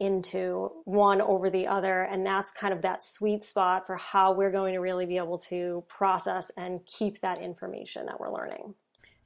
into 0.00 0.72
one 0.84 1.20
over 1.20 1.50
the 1.50 1.66
other. 1.66 2.02
And 2.02 2.26
that's 2.26 2.50
kind 2.50 2.72
of 2.72 2.82
that 2.82 3.04
sweet 3.04 3.44
spot 3.44 3.86
for 3.86 3.96
how 3.96 4.32
we're 4.32 4.50
going 4.50 4.74
to 4.74 4.80
really 4.80 5.06
be 5.06 5.18
able 5.18 5.38
to 5.38 5.84
process 5.86 6.50
and 6.56 6.84
keep 6.86 7.20
that 7.20 7.40
information 7.40 8.06
that 8.06 8.18
we're 8.18 8.32
learning. 8.32 8.74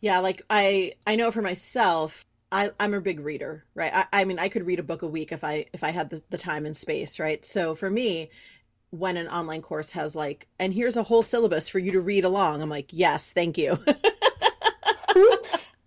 Yeah, 0.01 0.19
like 0.19 0.43
I 0.51 0.93
I 1.07 1.17
know 1.17 1.31
for 1.31 1.41
myself, 1.41 2.27
I, 2.53 2.73
I'm 2.79 2.93
a 2.93 3.01
big 3.01 3.21
reader, 3.21 3.65
right? 3.75 3.93
I, 3.95 4.07
I 4.13 4.25
mean, 4.25 4.39
I 4.39 4.49
could 4.49 4.67
read 4.67 4.79
a 4.79 4.83
book 4.83 5.03
a 5.03 5.07
week 5.07 5.33
if 5.33 5.43
I 5.45 5.67
if 5.73 5.83
I 5.83 5.91
had 5.91 6.11
the, 6.11 6.23
the 6.29 6.39
time 6.39 6.67
and 6.67 6.77
space, 6.77 7.19
right? 7.19 7.45
So 7.45 7.75
for 7.75 7.89
me, 7.89 8.31
when 8.91 9.17
an 9.17 9.29
online 9.29 9.63
course 9.63 9.93
has 9.93 10.15
like, 10.15 10.47
and 10.59 10.73
here's 10.73 10.97
a 10.97 11.03
whole 11.03 11.23
syllabus 11.23 11.69
for 11.69 11.79
you 11.79 11.93
to 11.93 12.01
read 12.01 12.25
along, 12.25 12.63
I'm 12.63 12.69
like, 12.69 12.91
yes, 12.93 13.33
thank 13.33 13.59
you. 13.59 13.79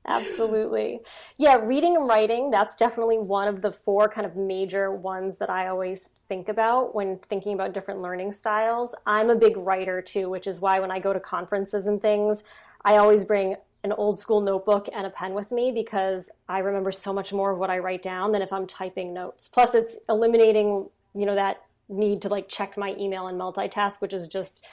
Absolutely. 0.07 1.01
Yeah, 1.37 1.57
reading 1.57 1.97
and 1.97 2.07
writing, 2.07 2.49
that's 2.49 2.77
definitely 2.77 3.17
one 3.17 3.49
of 3.49 3.61
the 3.61 3.71
four 3.71 4.07
kind 4.07 4.25
of 4.25 4.37
major 4.37 4.89
ones 4.89 5.37
that 5.39 5.49
I 5.49 5.67
always 5.67 6.07
think 6.29 6.47
about 6.47 6.95
when 6.95 7.17
thinking 7.17 7.53
about 7.53 7.73
different 7.73 8.01
learning 8.01 8.31
styles. 8.31 8.95
I'm 9.05 9.29
a 9.29 9.35
big 9.35 9.57
writer 9.57 10.01
too, 10.01 10.29
which 10.29 10.47
is 10.47 10.61
why 10.61 10.79
when 10.79 10.91
I 10.91 10.99
go 10.99 11.11
to 11.11 11.19
conferences 11.19 11.87
and 11.87 12.01
things, 12.01 12.43
I 12.85 12.97
always 12.97 13.25
bring 13.25 13.57
an 13.83 13.91
old 13.91 14.17
school 14.17 14.41
notebook 14.41 14.87
and 14.93 15.05
a 15.05 15.09
pen 15.09 15.33
with 15.33 15.51
me 15.51 15.71
because 15.71 16.29
I 16.47 16.59
remember 16.59 16.91
so 16.91 17.11
much 17.13 17.33
more 17.33 17.51
of 17.51 17.59
what 17.59 17.69
I 17.69 17.79
write 17.79 18.01
down 18.01 18.31
than 18.31 18.41
if 18.41 18.51
I'm 18.53 18.65
typing 18.65 19.13
notes. 19.13 19.49
Plus, 19.49 19.75
it's 19.75 19.97
eliminating, 20.07 20.89
you 21.13 21.25
know, 21.25 21.35
that 21.35 21.63
need 21.89 22.21
to 22.21 22.29
like 22.29 22.47
check 22.47 22.77
my 22.77 22.95
email 22.97 23.27
and 23.27 23.39
multitask, 23.39 24.01
which 24.01 24.13
is 24.13 24.27
just 24.27 24.65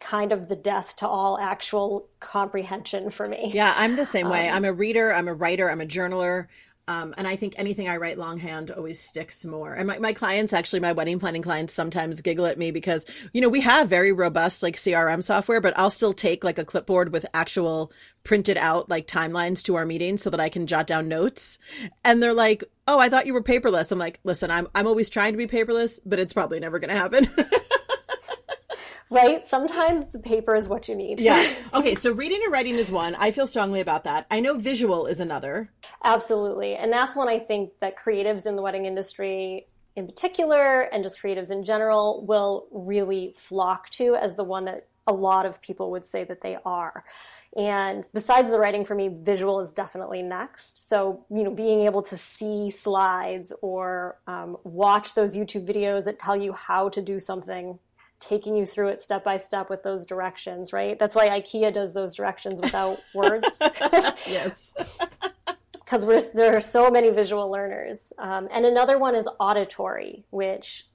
kind 0.00 0.32
of 0.32 0.48
the 0.48 0.56
death 0.56 0.96
to 0.96 1.06
all 1.06 1.38
actual 1.38 2.08
comprehension 2.18 3.10
for 3.10 3.28
me. 3.28 3.50
Yeah, 3.52 3.74
I'm 3.76 3.96
the 3.96 4.06
same 4.06 4.28
way. 4.28 4.48
Um, 4.48 4.56
I'm 4.56 4.64
a 4.64 4.72
reader, 4.72 5.12
I'm 5.12 5.28
a 5.28 5.34
writer, 5.34 5.70
I'm 5.70 5.80
a 5.80 5.86
journaler. 5.86 6.46
Um, 6.88 7.14
and 7.16 7.28
I 7.28 7.36
think 7.36 7.54
anything 7.56 7.88
I 7.88 7.98
write 7.98 8.18
longhand 8.18 8.72
always 8.72 8.98
sticks 8.98 9.44
more. 9.44 9.74
And 9.74 9.86
my, 9.86 9.98
my 9.98 10.12
clients, 10.12 10.52
actually, 10.52 10.80
my 10.80 10.90
wedding 10.90 11.20
planning 11.20 11.42
clients 11.42 11.72
sometimes 11.72 12.20
giggle 12.20 12.46
at 12.46 12.58
me 12.58 12.72
because, 12.72 13.06
you 13.32 13.40
know, 13.40 13.48
we 13.48 13.60
have 13.60 13.88
very 13.88 14.10
robust 14.10 14.60
like 14.60 14.74
CRM 14.74 15.22
software, 15.22 15.60
but 15.60 15.78
I'll 15.78 15.90
still 15.90 16.12
take 16.12 16.42
like 16.42 16.58
a 16.58 16.64
clipboard 16.64 17.12
with 17.12 17.26
actual 17.32 17.92
printed 18.24 18.56
out 18.56 18.90
like 18.90 19.06
timelines 19.06 19.62
to 19.64 19.76
our 19.76 19.86
meetings 19.86 20.22
so 20.22 20.30
that 20.30 20.40
I 20.40 20.48
can 20.48 20.66
jot 20.66 20.88
down 20.88 21.06
notes. 21.06 21.60
And 22.04 22.20
they're 22.20 22.34
like, 22.34 22.64
oh, 22.88 22.98
I 22.98 23.08
thought 23.08 23.26
you 23.26 23.34
were 23.34 23.42
paperless. 23.42 23.92
I'm 23.92 23.98
like, 24.00 24.18
listen, 24.24 24.50
I'm, 24.50 24.66
I'm 24.74 24.88
always 24.88 25.08
trying 25.08 25.32
to 25.32 25.38
be 25.38 25.46
paperless, 25.46 26.00
but 26.04 26.18
it's 26.18 26.32
probably 26.32 26.58
never 26.58 26.80
going 26.80 26.90
to 26.90 27.00
happen. 27.00 27.28
right? 29.10 29.44
Sometimes 29.44 30.06
the 30.12 30.18
paper 30.18 30.54
is 30.54 30.68
what 30.68 30.88
you 30.88 30.94
need. 30.94 31.20
yeah. 31.20 31.44
Okay. 31.74 31.94
So 31.94 32.12
reading 32.12 32.40
and 32.42 32.52
writing 32.52 32.74
is 32.74 32.90
one. 32.90 33.14
I 33.14 33.30
feel 33.30 33.46
strongly 33.46 33.80
about 33.80 34.04
that. 34.04 34.26
I 34.30 34.40
know 34.40 34.56
visual 34.58 35.06
is 35.06 35.20
another. 35.20 35.70
Absolutely. 36.02 36.74
And 36.74 36.92
that's 36.92 37.16
when 37.16 37.28
I 37.28 37.38
think 37.38 37.72
that 37.80 37.96
creatives 37.96 38.46
in 38.46 38.56
the 38.56 38.62
wedding 38.62 38.86
industry 38.86 39.66
in 39.96 40.06
particular 40.06 40.82
and 40.82 41.02
just 41.02 41.20
creatives 41.20 41.50
in 41.50 41.64
general 41.64 42.24
will 42.24 42.66
really 42.70 43.32
flock 43.36 43.90
to 43.90 44.16
as 44.16 44.34
the 44.36 44.44
one 44.44 44.64
that 44.64 44.88
a 45.06 45.12
lot 45.12 45.46
of 45.46 45.60
people 45.60 45.90
would 45.90 46.04
say 46.04 46.24
that 46.24 46.40
they 46.40 46.56
are. 46.64 47.04
And 47.56 48.06
besides 48.14 48.50
the 48.50 48.58
writing 48.58 48.84
for 48.84 48.94
me, 48.94 49.08
visual 49.08 49.60
is 49.60 49.72
definitely 49.72 50.22
next. 50.22 50.88
So, 50.88 51.24
you 51.30 51.42
know, 51.42 51.50
being 51.50 51.80
able 51.80 52.02
to 52.02 52.16
see 52.16 52.70
slides 52.70 53.52
or 53.60 54.18
um, 54.28 54.56
watch 54.62 55.14
those 55.14 55.36
YouTube 55.36 55.66
videos 55.66 56.04
that 56.04 56.18
tell 56.18 56.36
you 56.36 56.52
how 56.52 56.88
to 56.90 57.02
do 57.02 57.18
something 57.18 57.78
taking 58.20 58.54
you 58.56 58.66
through 58.66 58.88
it 58.88 59.00
step 59.00 59.24
by 59.24 59.36
step 59.38 59.70
with 59.70 59.82
those 59.82 60.04
directions, 60.06 60.72
right? 60.72 60.98
That's 60.98 61.16
why 61.16 61.28
IKEA 61.30 61.72
does 61.72 61.94
those 61.94 62.14
directions 62.14 62.60
without 62.60 62.98
words. 63.14 63.46
yes. 63.60 64.74
Because 65.74 66.30
there 66.34 66.56
are 66.56 66.60
so 66.60 66.88
many 66.88 67.10
visual 67.10 67.50
learners. 67.50 68.12
Um, 68.16 68.48
and 68.52 68.64
another 68.64 68.96
one 68.96 69.16
is 69.16 69.28
auditory, 69.40 70.24
which 70.30 70.86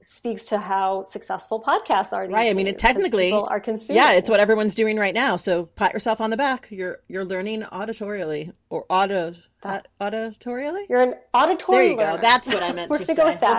speaks 0.00 0.44
to 0.44 0.56
how 0.58 1.02
successful 1.02 1.60
podcasts 1.62 2.14
are. 2.14 2.26
These. 2.26 2.32
Right. 2.32 2.48
I 2.48 2.54
mean, 2.54 2.66
it 2.66 2.78
technically 2.78 3.30
are 3.30 3.60
consuming. 3.60 4.02
Yeah, 4.02 4.12
it's 4.12 4.30
what 4.30 4.40
everyone's 4.40 4.74
doing 4.74 4.96
right 4.96 5.12
now. 5.12 5.36
So 5.36 5.66
pat 5.66 5.92
yourself 5.92 6.22
on 6.22 6.30
the 6.30 6.36
back. 6.38 6.68
You're 6.70 7.00
you're 7.08 7.26
learning 7.26 7.64
auditorially 7.64 8.54
or 8.70 8.86
auto 8.88 9.34
that, 9.62 9.88
auditorially. 10.00 10.88
You're 10.88 11.02
an 11.02 11.14
auditory. 11.34 11.76
There 11.76 11.86
you 11.92 11.96
learner. 11.98 12.16
go. 12.16 12.22
That's 12.22 12.48
what 12.48 12.62
I 12.62 12.72
meant 12.78 12.92
to 12.94 13.04
say. 13.04 13.14
Go 13.14 13.26
with 13.26 13.40
that. 13.40 13.58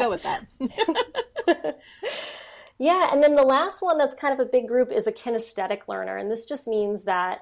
We'll 0.60 0.70
go 0.70 0.86
with 0.89 1.46
that. 1.46 1.79
Yeah, 2.79 3.10
and 3.12 3.24
then 3.24 3.36
the 3.36 3.43
last 3.43 3.81
one 3.81 3.98
that's 3.98 4.13
kind 4.13 4.34
of 4.34 4.39
a 4.39 4.50
big 4.50 4.67
group 4.67 4.91
is 4.91 5.07
a 5.07 5.12
kinesthetic 5.12 5.88
learner. 5.88 6.17
And 6.17 6.29
this 6.29 6.46
just 6.46 6.67
means 6.67 7.03
that 7.05 7.41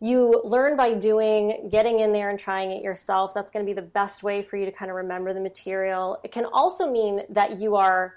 you 0.00 0.40
learn 0.44 0.76
by 0.76 0.94
doing, 0.94 1.68
getting 1.70 2.00
in 2.00 2.12
there 2.12 2.30
and 2.30 2.38
trying 2.38 2.72
it 2.72 2.82
yourself. 2.82 3.34
That's 3.34 3.50
going 3.50 3.64
to 3.64 3.70
be 3.70 3.74
the 3.74 3.86
best 3.86 4.22
way 4.22 4.42
for 4.42 4.56
you 4.56 4.64
to 4.64 4.72
kind 4.72 4.90
of 4.90 4.96
remember 4.96 5.32
the 5.32 5.40
material. 5.40 6.18
It 6.24 6.32
can 6.32 6.46
also 6.46 6.90
mean 6.90 7.22
that 7.28 7.60
you 7.60 7.76
are 7.76 8.14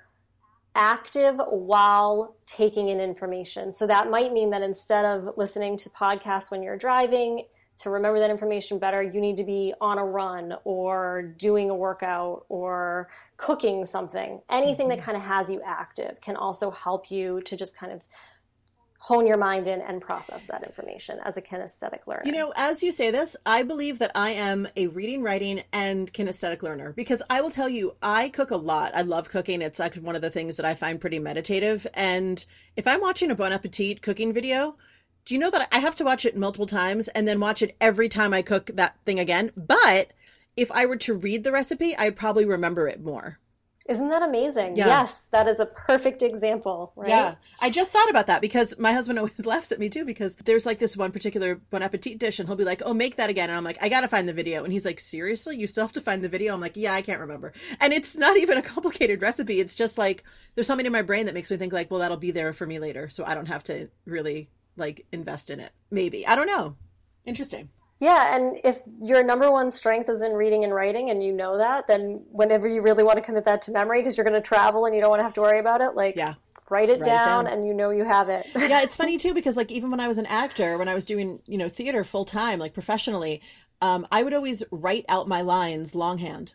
active 0.74 1.39
while 1.47 2.35
taking 2.47 2.89
in 2.89 3.00
information. 3.00 3.71
So 3.71 3.85
that 3.88 4.09
might 4.09 4.33
mean 4.33 4.50
that 4.50 4.62
instead 4.62 5.05
of 5.05 5.38
listening 5.38 5.77
to 5.77 5.89
podcasts 5.89 6.51
when 6.51 6.63
you're 6.63 6.77
driving, 6.77 7.45
to 7.77 7.89
remember 7.89 8.20
that 8.20 8.29
information 8.29 8.79
better, 8.79 9.01
you 9.01 9.20
need 9.20 9.38
to 9.38 9.44
be 9.44 9.74
on 9.82 9.98
a 9.98 10.05
run 10.05 10.55
or 10.63 11.34
doing 11.38 11.70
a 11.70 11.75
workout 11.75 12.46
or 12.50 13.10
cooking 13.38 13.86
something. 13.86 14.41
Anything 14.50 14.88
mm-hmm. 14.88 14.98
that 14.98 15.03
kind 15.03 15.17
of 15.17 15.24
has 15.24 15.51
you 15.51 15.62
active 15.65 16.22
can 16.22 16.36
also 16.36 16.72
help 16.72 17.12
you 17.12 17.41
to 17.41 17.58
just 17.58 17.77
kind 17.77 17.91
of 17.91 18.03
hone 19.05 19.27
your 19.27 19.38
mind 19.38 19.67
in 19.67 19.82
and 19.82 20.01
process 20.01 20.48
that 20.48 20.63
information 20.63 21.20
as 21.24 21.38
a 21.38 21.41
kinesthetic 21.41 22.08
learner. 22.08 22.24
You 22.25 22.32
know, 22.32 22.51
as 22.55 22.82
you 22.82 22.91
say 22.91 23.12
this, 23.12 23.36
I 23.46 23.62
believe 23.62 24.00
that 24.00 24.12
I 24.15 24.32
am 24.32 24.67
a 24.75 24.88
reading, 24.88 25.22
writing, 25.22 25.62
and 25.72 26.12
kinesthetic 26.12 26.63
learner 26.63 26.91
because 26.91 27.22
I 27.29 27.41
will 27.41 27.51
tell 27.51 27.70
you, 27.70 27.96
I 28.01 28.29
cook 28.29 28.50
a 28.50 28.55
lot. 28.55 28.96
I 28.96 29.03
love 29.03 29.29
cooking. 29.29 29.62
It's 29.62 29.77
like 29.77 29.94
one 29.96 30.15
of 30.15 30.24
the 30.24 30.32
things 30.32 30.58
that 30.58 30.65
I 30.65 30.74
find 30.74 31.00
pretty 31.00 31.20
meditative. 31.20 31.86
And 31.94 32.44
if 32.75 32.88
I'm 32.88 33.00
watching 33.00 33.29
a 33.29 33.36
Bon 33.36 33.51
Appetit 33.51 34.01
cooking 34.01 34.34
video, 34.34 34.75
do 35.25 35.34
you 35.34 35.39
know 35.39 35.50
that 35.50 35.67
I 35.72 35.79
have 35.79 35.96
to 35.96 36.05
watch 36.05 36.24
it 36.25 36.38
multiple 36.38 36.67
times 36.67 37.08
and 37.10 37.27
then 37.27 37.39
watch 37.39 37.62
it 37.62 37.75
every 37.82 38.08
time 38.10 38.34
I 38.34 38.44
cook 38.44 38.70
that 38.75 38.98
thing 39.05 39.20
again? 39.20 39.51
But 39.58 40.13
if 40.55 40.72
I 40.72 40.86
were 40.86 40.98
to 40.98 41.15
read 41.15 41.44
the 41.44 41.51
recipe, 41.51 41.96
I'd 41.98 42.15
probably 42.15 42.46
remember 42.46 42.88
it 42.88 43.03
more. 43.03 43.39
Isn't 43.88 44.10
that 44.10 44.24
amazing? 44.24 44.75
Yeah. 44.75 44.88
Yes, 44.88 45.25
that 45.29 45.48
is 45.48 45.60
a 45.60 45.67
perfect 45.67 46.24
example, 46.24 46.91
right? 46.96 47.10
Yeah. 47.10 47.36
I 47.62 47.70
just 47.70 47.91
thought 47.91 48.10
about 48.10 48.25
that 48.27 48.41
because 48.41 48.77
my 48.79 48.94
husband 48.94 49.20
always 49.20 49.46
laughs 49.46 49.72
at 49.72 49.79
me 49.79 49.89
too 49.89 50.05
because 50.05 50.36
there's 50.38 50.65
like 50.65 50.79
this 50.79 50.98
one 50.98 51.12
particular 51.12 51.55
Bon 51.55 51.84
Appetit 51.84 52.17
dish 52.17 52.39
and 52.39 52.50
he'll 52.50 52.55
be 52.55 52.63
like, 52.63 52.82
oh, 52.84 52.96
make 52.96 53.17
that 53.17 53.29
again. 53.29 53.50
And 53.50 53.58
I'm 53.58 53.63
like, 53.63 53.77
I 53.84 53.89
got 53.89 54.01
to 54.01 54.08
find 54.08 54.27
the 54.27 54.34
video. 54.34 54.63
And 54.63 54.74
he's 54.74 54.86
like, 54.86 55.00
seriously? 55.00 55.58
You 55.58 55.67
still 55.67 55.84
have 55.84 55.94
to 55.94 56.01
find 56.01 56.24
the 56.24 56.29
video? 56.29 56.55
I'm 56.55 56.62
like, 56.62 56.75
yeah, 56.75 56.94
I 56.94 57.03
can't 57.03 57.20
remember. 57.20 57.53
And 57.79 57.94
it's 57.94 58.15
not 58.15 58.38
even 58.38 58.58
a 58.58 58.62
complicated 58.63 59.22
recipe. 59.22 59.60
It's 59.60 59.75
just 59.75 60.00
like 60.00 60.24
there's 60.55 60.65
something 60.65 60.86
in 60.86 60.91
my 60.91 61.03
brain 61.03 61.27
that 61.27 61.36
makes 61.36 61.51
me 61.51 61.58
think 61.58 61.72
like, 61.72 61.91
well, 61.91 62.00
that'll 62.00 62.17
be 62.17 62.32
there 62.32 62.53
for 62.53 62.65
me 62.65 62.79
later. 62.79 63.10
So 63.10 63.24
I 63.24 63.36
don't 63.36 63.48
have 63.48 63.63
to 63.65 63.89
really 64.05 64.50
like 64.77 65.05
invest 65.12 65.50
in 65.50 65.60
it. 65.60 65.72
Maybe. 65.91 66.25
I 66.27 66.36
don't 66.36 66.48
know. 66.48 66.75
Interesting. 67.25 67.70
Yeah, 68.00 68.36
and 68.36 68.60
if 68.65 68.82
your 69.00 69.24
number 69.24 69.50
one 69.50 69.72
strength 69.72 70.10
is 70.10 70.22
in 70.22 70.34
reading 70.34 70.65
and 70.65 70.74
writing 70.74 71.10
and 71.10 71.24
you 71.24 71.32
know 71.32 71.58
that, 71.58 71.88
then 71.88 72.24
whenever 72.29 72.67
you 72.67 72.82
really 72.82 73.03
want 73.03 73.17
to 73.17 73.22
commit 73.22 73.46
that 73.46 73.62
to 73.63 73.72
memory 73.72 74.01
because 74.01 74.17
you're 74.17 74.25
going 74.25 74.34
to 74.34 74.46
travel 74.46 74.86
and 74.86 74.94
you 74.94 75.00
don't 75.00 75.10
want 75.10 75.22
to 75.22 75.24
have 75.24 75.34
to 75.34 75.41
worry 75.41 75.60
about 75.60 75.79
it, 75.79 75.96
like 75.96 76.17
yeah. 76.17 76.34
write, 76.70 76.89
it, 76.89 77.00
write 77.00 77.05
down 77.05 77.05
it, 77.05 77.25
down 77.25 77.48
and 77.48 77.65
you 77.65 77.74
know 77.74 77.91
you 77.91 78.03
have 78.03 78.27
it. 78.27 78.46
yeah, 78.55 78.82
it's 78.82 78.98
funny 78.98 79.17
too 79.17 79.34
because 79.34 79.55
like 79.55 79.72
even 79.72 79.91
when 79.91 80.01
I 80.01 80.10
was 80.10 80.17
an 80.17 80.25
actor, 80.25 80.77
when 80.77 80.89
I 80.89 80.94
was 80.94 81.05
doing, 81.05 81.39
you 81.48 81.58
know, 81.58 81.70
theater 81.70 82.03
full 82.03 82.25
time, 82.25 82.60
like 82.60 82.74
professionally, 82.74 83.41
um, 83.82 84.05
I 84.12 84.24
would 84.24 84.34
always 84.34 84.62
write 84.72 85.05
out 85.08 85.29
my 85.29 85.41
lines 85.41 85.96
longhand. 85.96 86.53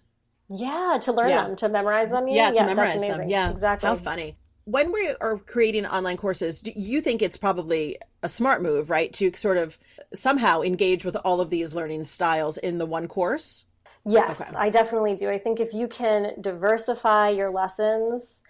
Yeah, 0.51 0.99
to 1.03 1.13
learn 1.13 1.29
yeah. 1.31 1.45
them, 1.45 1.57
to 1.57 1.69
memorize 1.71 2.11
them. 2.11 2.25
Yeah, 2.27 2.51
yeah, 2.53 2.61
to 2.61 2.67
memorize 2.67 3.01
them. 3.01 3.31
Yeah, 3.31 3.51
exactly. 3.51 3.89
How 3.89 3.97
funny 3.97 4.37
when 4.71 4.93
we 4.93 5.15
are 5.21 5.39
creating 5.39 5.87
online 5.87 6.17
courses, 6.17 6.63
do 6.63 6.73
you 6.77 7.01
think 7.01 7.23
it's 7.23 7.37
probably 7.37 7.99
a 8.23 8.29
smart 8.29 8.63
move, 8.63 8.89
right, 8.89 9.13
to 9.15 9.33
sort 9.35 9.57
of 9.57 9.79
somehow 10.15 10.63
engage 10.63 11.05
with 11.05 11.17
all 11.17 11.41
of 11.41 11.51
these 11.51 11.75
learning 11.75 12.05
styles 12.05 12.57
in 12.59 12.79
the 12.79 12.87
one 12.87 13.09
course? 13.09 13.65
Yes, 14.07 14.41
okay. 14.41 14.51
I 14.57 14.71
definitely 14.71 15.15
do. 15.17 15.29
I 15.29 15.39
think 15.39 15.61
if 15.61 15.75
you 15.75 15.89
can 15.89 16.35
diversify 16.41 17.31
your 17.31 17.51
lessons 17.51 18.43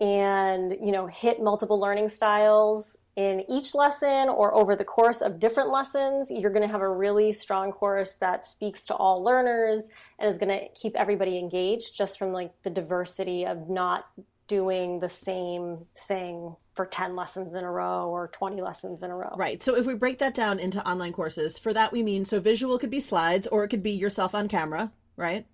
and, 0.00 0.76
you 0.82 0.90
know, 0.90 1.06
hit 1.06 1.40
multiple 1.40 1.78
learning 1.78 2.08
styles 2.08 2.98
in 3.14 3.44
each 3.48 3.74
lesson 3.74 4.28
or 4.28 4.54
over 4.54 4.74
the 4.74 4.84
course 4.84 5.20
of 5.20 5.38
different 5.38 5.70
lessons, 5.70 6.30
you're 6.30 6.50
going 6.50 6.66
to 6.66 6.72
have 6.72 6.80
a 6.80 6.88
really 6.88 7.30
strong 7.30 7.70
course 7.70 8.14
that 8.14 8.44
speaks 8.44 8.84
to 8.86 8.94
all 8.94 9.22
learners 9.22 9.90
and 10.18 10.28
is 10.28 10.38
going 10.38 10.48
to 10.48 10.66
keep 10.74 10.96
everybody 10.96 11.38
engaged 11.38 11.96
just 11.96 12.18
from 12.18 12.32
like 12.32 12.52
the 12.62 12.70
diversity 12.70 13.46
of 13.46 13.68
not 13.68 14.06
doing 14.52 14.98
the 14.98 15.08
same 15.08 15.86
thing 16.06 16.54
for 16.74 16.84
10 16.84 17.16
lessons 17.16 17.54
in 17.54 17.64
a 17.64 17.70
row 17.70 18.10
or 18.10 18.28
20 18.28 18.60
lessons 18.60 19.02
in 19.02 19.10
a 19.10 19.16
row. 19.16 19.34
Right. 19.34 19.62
So 19.62 19.74
if 19.74 19.86
we 19.86 19.94
break 19.94 20.18
that 20.18 20.34
down 20.34 20.58
into 20.58 20.86
online 20.86 21.14
courses, 21.14 21.58
for 21.58 21.72
that 21.72 21.90
we 21.90 22.02
mean 22.02 22.26
so 22.26 22.38
visual 22.38 22.78
could 22.78 22.90
be 22.90 23.00
slides 23.00 23.46
or 23.46 23.64
it 23.64 23.68
could 23.68 23.82
be 23.82 23.92
yourself 23.92 24.34
on 24.34 24.48
camera, 24.48 24.92
right? 25.16 25.46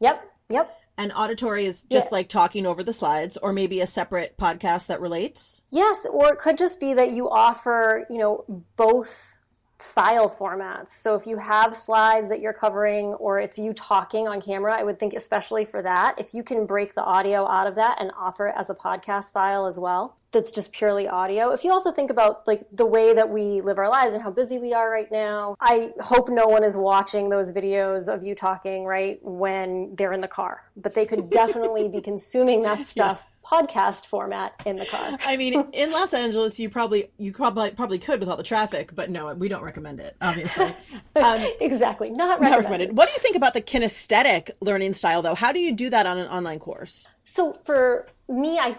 Yep. 0.00 0.28
Yep. 0.48 0.76
And 0.98 1.12
auditory 1.12 1.66
is 1.66 1.84
just 1.84 2.08
yeah. 2.08 2.16
like 2.16 2.28
talking 2.28 2.66
over 2.66 2.82
the 2.82 2.92
slides 2.92 3.36
or 3.36 3.52
maybe 3.52 3.80
a 3.80 3.86
separate 3.86 4.36
podcast 4.36 4.88
that 4.88 5.00
relates? 5.00 5.62
Yes, 5.70 6.04
or 6.10 6.32
it 6.32 6.40
could 6.40 6.58
just 6.58 6.80
be 6.80 6.94
that 6.94 7.12
you 7.12 7.30
offer, 7.30 8.08
you 8.10 8.18
know, 8.18 8.64
both 8.74 9.38
file 9.82 10.30
formats. 10.30 10.90
So 10.90 11.14
if 11.14 11.26
you 11.26 11.36
have 11.38 11.74
slides 11.74 12.28
that 12.30 12.40
you're 12.40 12.52
covering 12.52 13.14
or 13.14 13.40
it's 13.40 13.58
you 13.58 13.72
talking 13.72 14.28
on 14.28 14.40
camera, 14.40 14.78
I 14.78 14.82
would 14.84 14.98
think 14.98 15.14
especially 15.14 15.64
for 15.64 15.82
that, 15.82 16.14
if 16.18 16.34
you 16.34 16.42
can 16.42 16.66
break 16.66 16.94
the 16.94 17.04
audio 17.04 17.46
out 17.48 17.66
of 17.66 17.74
that 17.74 18.00
and 18.00 18.12
offer 18.18 18.48
it 18.48 18.54
as 18.56 18.70
a 18.70 18.74
podcast 18.74 19.32
file 19.32 19.66
as 19.66 19.78
well. 19.78 20.16
that's 20.32 20.50
just 20.50 20.72
purely 20.72 21.06
audio. 21.06 21.50
If 21.50 21.62
you 21.62 21.70
also 21.72 21.92
think 21.92 22.10
about 22.10 22.46
like 22.46 22.66
the 22.72 22.86
way 22.86 23.12
that 23.12 23.28
we 23.28 23.60
live 23.60 23.78
our 23.78 23.90
lives 23.90 24.14
and 24.14 24.22
how 24.22 24.30
busy 24.30 24.58
we 24.58 24.72
are 24.72 24.90
right 24.90 25.10
now, 25.12 25.56
I 25.60 25.92
hope 26.00 26.30
no 26.30 26.46
one 26.46 26.64
is 26.64 26.74
watching 26.76 27.28
those 27.28 27.52
videos 27.52 28.12
of 28.12 28.24
you 28.24 28.34
talking 28.34 28.86
right 28.86 29.18
when 29.22 29.94
they're 29.94 30.12
in 30.12 30.22
the 30.22 30.28
car. 30.28 30.62
But 30.74 30.94
they 30.94 31.04
could 31.04 31.28
definitely 31.42 31.88
be 31.88 32.00
consuming 32.00 32.62
that 32.62 32.86
stuff 32.86 33.28
podcast 33.52 34.06
format 34.06 34.54
in 34.64 34.76
the 34.76 34.86
car. 34.86 35.18
I 35.26 35.36
mean, 35.36 35.68
in 35.72 35.90
Los 35.92 36.14
Angeles, 36.14 36.58
you 36.58 36.70
probably 36.70 37.10
you 37.18 37.32
probably 37.32 37.70
probably 37.70 37.98
could 37.98 38.20
with 38.20 38.28
all 38.28 38.36
the 38.36 38.42
traffic, 38.42 38.94
but 38.94 39.10
no, 39.10 39.32
we 39.34 39.48
don't 39.48 39.62
recommend 39.62 40.00
it. 40.00 40.16
Obviously, 40.20 40.66
um, 41.16 41.44
exactly 41.60 42.10
not 42.10 42.40
recommended. 42.40 42.40
not 42.40 42.56
recommended. 42.58 42.96
What 42.96 43.08
do 43.08 43.12
you 43.12 43.18
think 43.18 43.36
about 43.36 43.54
the 43.54 43.60
kinesthetic 43.60 44.50
learning 44.60 44.94
style, 44.94 45.22
though? 45.22 45.34
How 45.34 45.52
do 45.52 45.60
you 45.60 45.74
do 45.74 45.90
that 45.90 46.06
on 46.06 46.18
an 46.18 46.28
online 46.28 46.58
course? 46.58 47.06
So 47.24 47.52
for 47.64 48.08
me, 48.28 48.58
I 48.58 48.76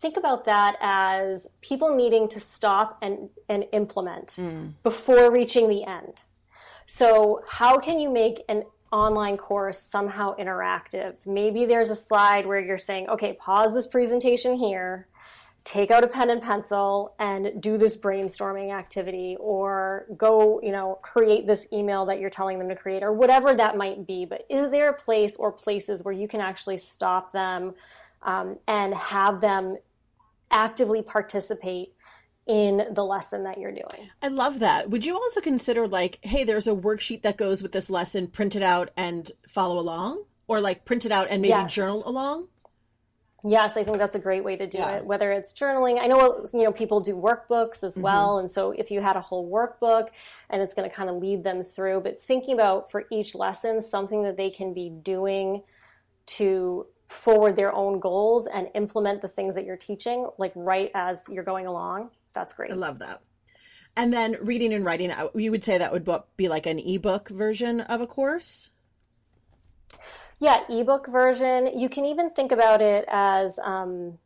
think 0.00 0.16
about 0.16 0.46
that 0.46 0.76
as 0.80 1.50
people 1.60 1.94
needing 1.94 2.28
to 2.30 2.40
stop 2.40 2.98
and 3.02 3.30
and 3.48 3.66
implement 3.72 4.28
mm. 4.28 4.72
before 4.82 5.30
reaching 5.30 5.68
the 5.68 5.84
end. 5.84 6.24
So 6.86 7.42
how 7.48 7.78
can 7.78 8.00
you 8.00 8.10
make 8.10 8.42
an 8.48 8.64
online 8.92 9.36
course 9.36 9.80
somehow 9.80 10.36
interactive. 10.36 11.14
Maybe 11.26 11.64
there's 11.64 11.90
a 11.90 11.96
slide 11.96 12.46
where 12.46 12.60
you're 12.60 12.78
saying, 12.78 13.08
okay, 13.08 13.32
pause 13.34 13.72
this 13.72 13.86
presentation 13.86 14.56
here, 14.56 15.06
take 15.64 15.90
out 15.90 16.02
a 16.02 16.08
pen 16.08 16.30
and 16.30 16.42
pencil 16.42 17.14
and 17.18 17.60
do 17.60 17.78
this 17.78 17.96
brainstorming 17.96 18.72
activity 18.72 19.36
or 19.38 20.06
go, 20.16 20.60
you 20.62 20.72
know, 20.72 20.98
create 21.02 21.46
this 21.46 21.68
email 21.72 22.06
that 22.06 22.18
you're 22.18 22.30
telling 22.30 22.58
them 22.58 22.68
to 22.68 22.74
create 22.74 23.02
or 23.02 23.12
whatever 23.12 23.54
that 23.54 23.76
might 23.76 24.06
be. 24.06 24.24
But 24.24 24.44
is 24.48 24.70
there 24.70 24.88
a 24.88 24.94
place 24.94 25.36
or 25.36 25.52
places 25.52 26.02
where 26.02 26.14
you 26.14 26.26
can 26.26 26.40
actually 26.40 26.78
stop 26.78 27.32
them 27.32 27.74
um, 28.22 28.58
and 28.66 28.94
have 28.94 29.40
them 29.40 29.76
actively 30.50 31.02
participate 31.02 31.94
in 32.50 32.92
the 32.92 33.04
lesson 33.04 33.44
that 33.44 33.58
you're 33.58 33.70
doing. 33.70 34.10
I 34.20 34.26
love 34.26 34.58
that. 34.58 34.90
Would 34.90 35.06
you 35.06 35.14
also 35.14 35.40
consider 35.40 35.86
like, 35.86 36.18
hey, 36.22 36.42
there's 36.42 36.66
a 36.66 36.72
worksheet 36.72 37.22
that 37.22 37.36
goes 37.36 37.62
with 37.62 37.70
this 37.70 37.88
lesson, 37.88 38.26
print 38.26 38.56
it 38.56 38.62
out 38.62 38.90
and 38.96 39.30
follow 39.48 39.78
along? 39.78 40.24
Or 40.48 40.60
like 40.60 40.84
print 40.84 41.06
it 41.06 41.12
out 41.12 41.28
and 41.30 41.40
maybe 41.40 41.50
yes. 41.50 41.72
journal 41.72 42.02
along? 42.04 42.48
Yes, 43.44 43.76
I 43.76 43.84
think 43.84 43.98
that's 43.98 44.16
a 44.16 44.18
great 44.18 44.42
way 44.42 44.56
to 44.56 44.66
do 44.66 44.78
yeah. 44.78 44.96
it. 44.96 45.06
Whether 45.06 45.30
it's 45.30 45.52
journaling, 45.52 46.00
I 46.00 46.08
know 46.08 46.44
you 46.52 46.64
know 46.64 46.72
people 46.72 46.98
do 46.98 47.14
workbooks 47.14 47.84
as 47.84 47.92
mm-hmm. 47.92 48.02
well, 48.02 48.38
and 48.38 48.50
so 48.50 48.72
if 48.72 48.90
you 48.90 49.00
had 49.00 49.14
a 49.14 49.20
whole 49.20 49.48
workbook 49.48 50.08
and 50.50 50.60
it's 50.60 50.74
going 50.74 50.90
to 50.90 50.94
kind 50.94 51.08
of 51.08 51.16
lead 51.16 51.44
them 51.44 51.62
through, 51.62 52.00
but 52.00 52.20
thinking 52.20 52.52
about 52.52 52.90
for 52.90 53.04
each 53.12 53.36
lesson 53.36 53.80
something 53.80 54.24
that 54.24 54.36
they 54.36 54.50
can 54.50 54.74
be 54.74 54.90
doing 54.90 55.62
to 56.26 56.86
forward 57.06 57.54
their 57.54 57.72
own 57.72 58.00
goals 58.00 58.48
and 58.48 58.68
implement 58.74 59.22
the 59.22 59.28
things 59.28 59.54
that 59.54 59.64
you're 59.64 59.76
teaching 59.76 60.28
like 60.36 60.52
right 60.54 60.90
as 60.94 61.24
you're 61.28 61.44
going 61.44 61.66
along 61.66 62.10
that's 62.32 62.54
great. 62.54 62.70
I 62.70 62.74
love 62.74 62.98
that. 63.00 63.22
And 63.96 64.12
then 64.12 64.36
reading 64.40 64.72
and 64.72 64.84
writing, 64.84 65.12
you 65.34 65.50
would 65.50 65.64
say 65.64 65.78
that 65.78 65.92
would 65.92 66.08
be 66.36 66.48
like 66.48 66.66
an 66.66 66.78
ebook 66.78 67.28
version 67.28 67.80
of 67.80 68.00
a 68.00 68.06
course? 68.06 68.70
Yeah, 70.38 70.62
ebook 70.70 71.06
version. 71.08 71.78
You 71.78 71.88
can 71.88 72.06
even 72.06 72.30
think 72.30 72.52
about 72.52 72.80
it 72.80 73.04
as 73.08 73.58
um, 73.62 74.18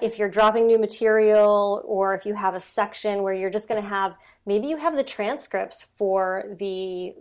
if 0.00 0.18
you're 0.18 0.28
dropping 0.28 0.66
new 0.66 0.78
material 0.78 1.82
or 1.84 2.14
if 2.14 2.24
you 2.24 2.34
have 2.34 2.54
a 2.54 2.60
section 2.60 3.22
where 3.22 3.34
you're 3.34 3.50
just 3.50 3.68
going 3.68 3.82
to 3.82 3.88
have 3.88 4.16
maybe 4.46 4.68
you 4.68 4.76
have 4.76 4.96
the 4.96 5.04
transcripts 5.04 5.84
for 5.84 6.44
the 6.58 7.14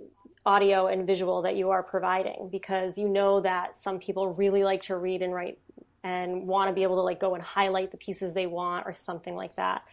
audio 0.45 0.87
and 0.87 1.07
visual 1.07 1.41
that 1.41 1.55
you 1.55 1.69
are 1.69 1.83
providing 1.83 2.49
because 2.51 2.97
you 2.97 3.07
know 3.07 3.41
that 3.41 3.79
some 3.81 3.99
people 3.99 4.33
really 4.33 4.63
like 4.63 4.81
to 4.83 4.95
read 4.97 5.21
and 5.21 5.33
write 5.33 5.57
and 6.03 6.47
want 6.47 6.67
to 6.67 6.73
be 6.73 6.83
able 6.83 6.97
to 6.97 7.01
like 7.01 7.19
go 7.19 7.33
and 7.33 7.43
highlight 7.43 7.91
the 7.91 7.97
pieces 7.97 8.33
they 8.33 8.47
want 8.47 8.85
or 8.85 8.93
something 8.93 9.35
like 9.35 9.55
that. 9.55 9.83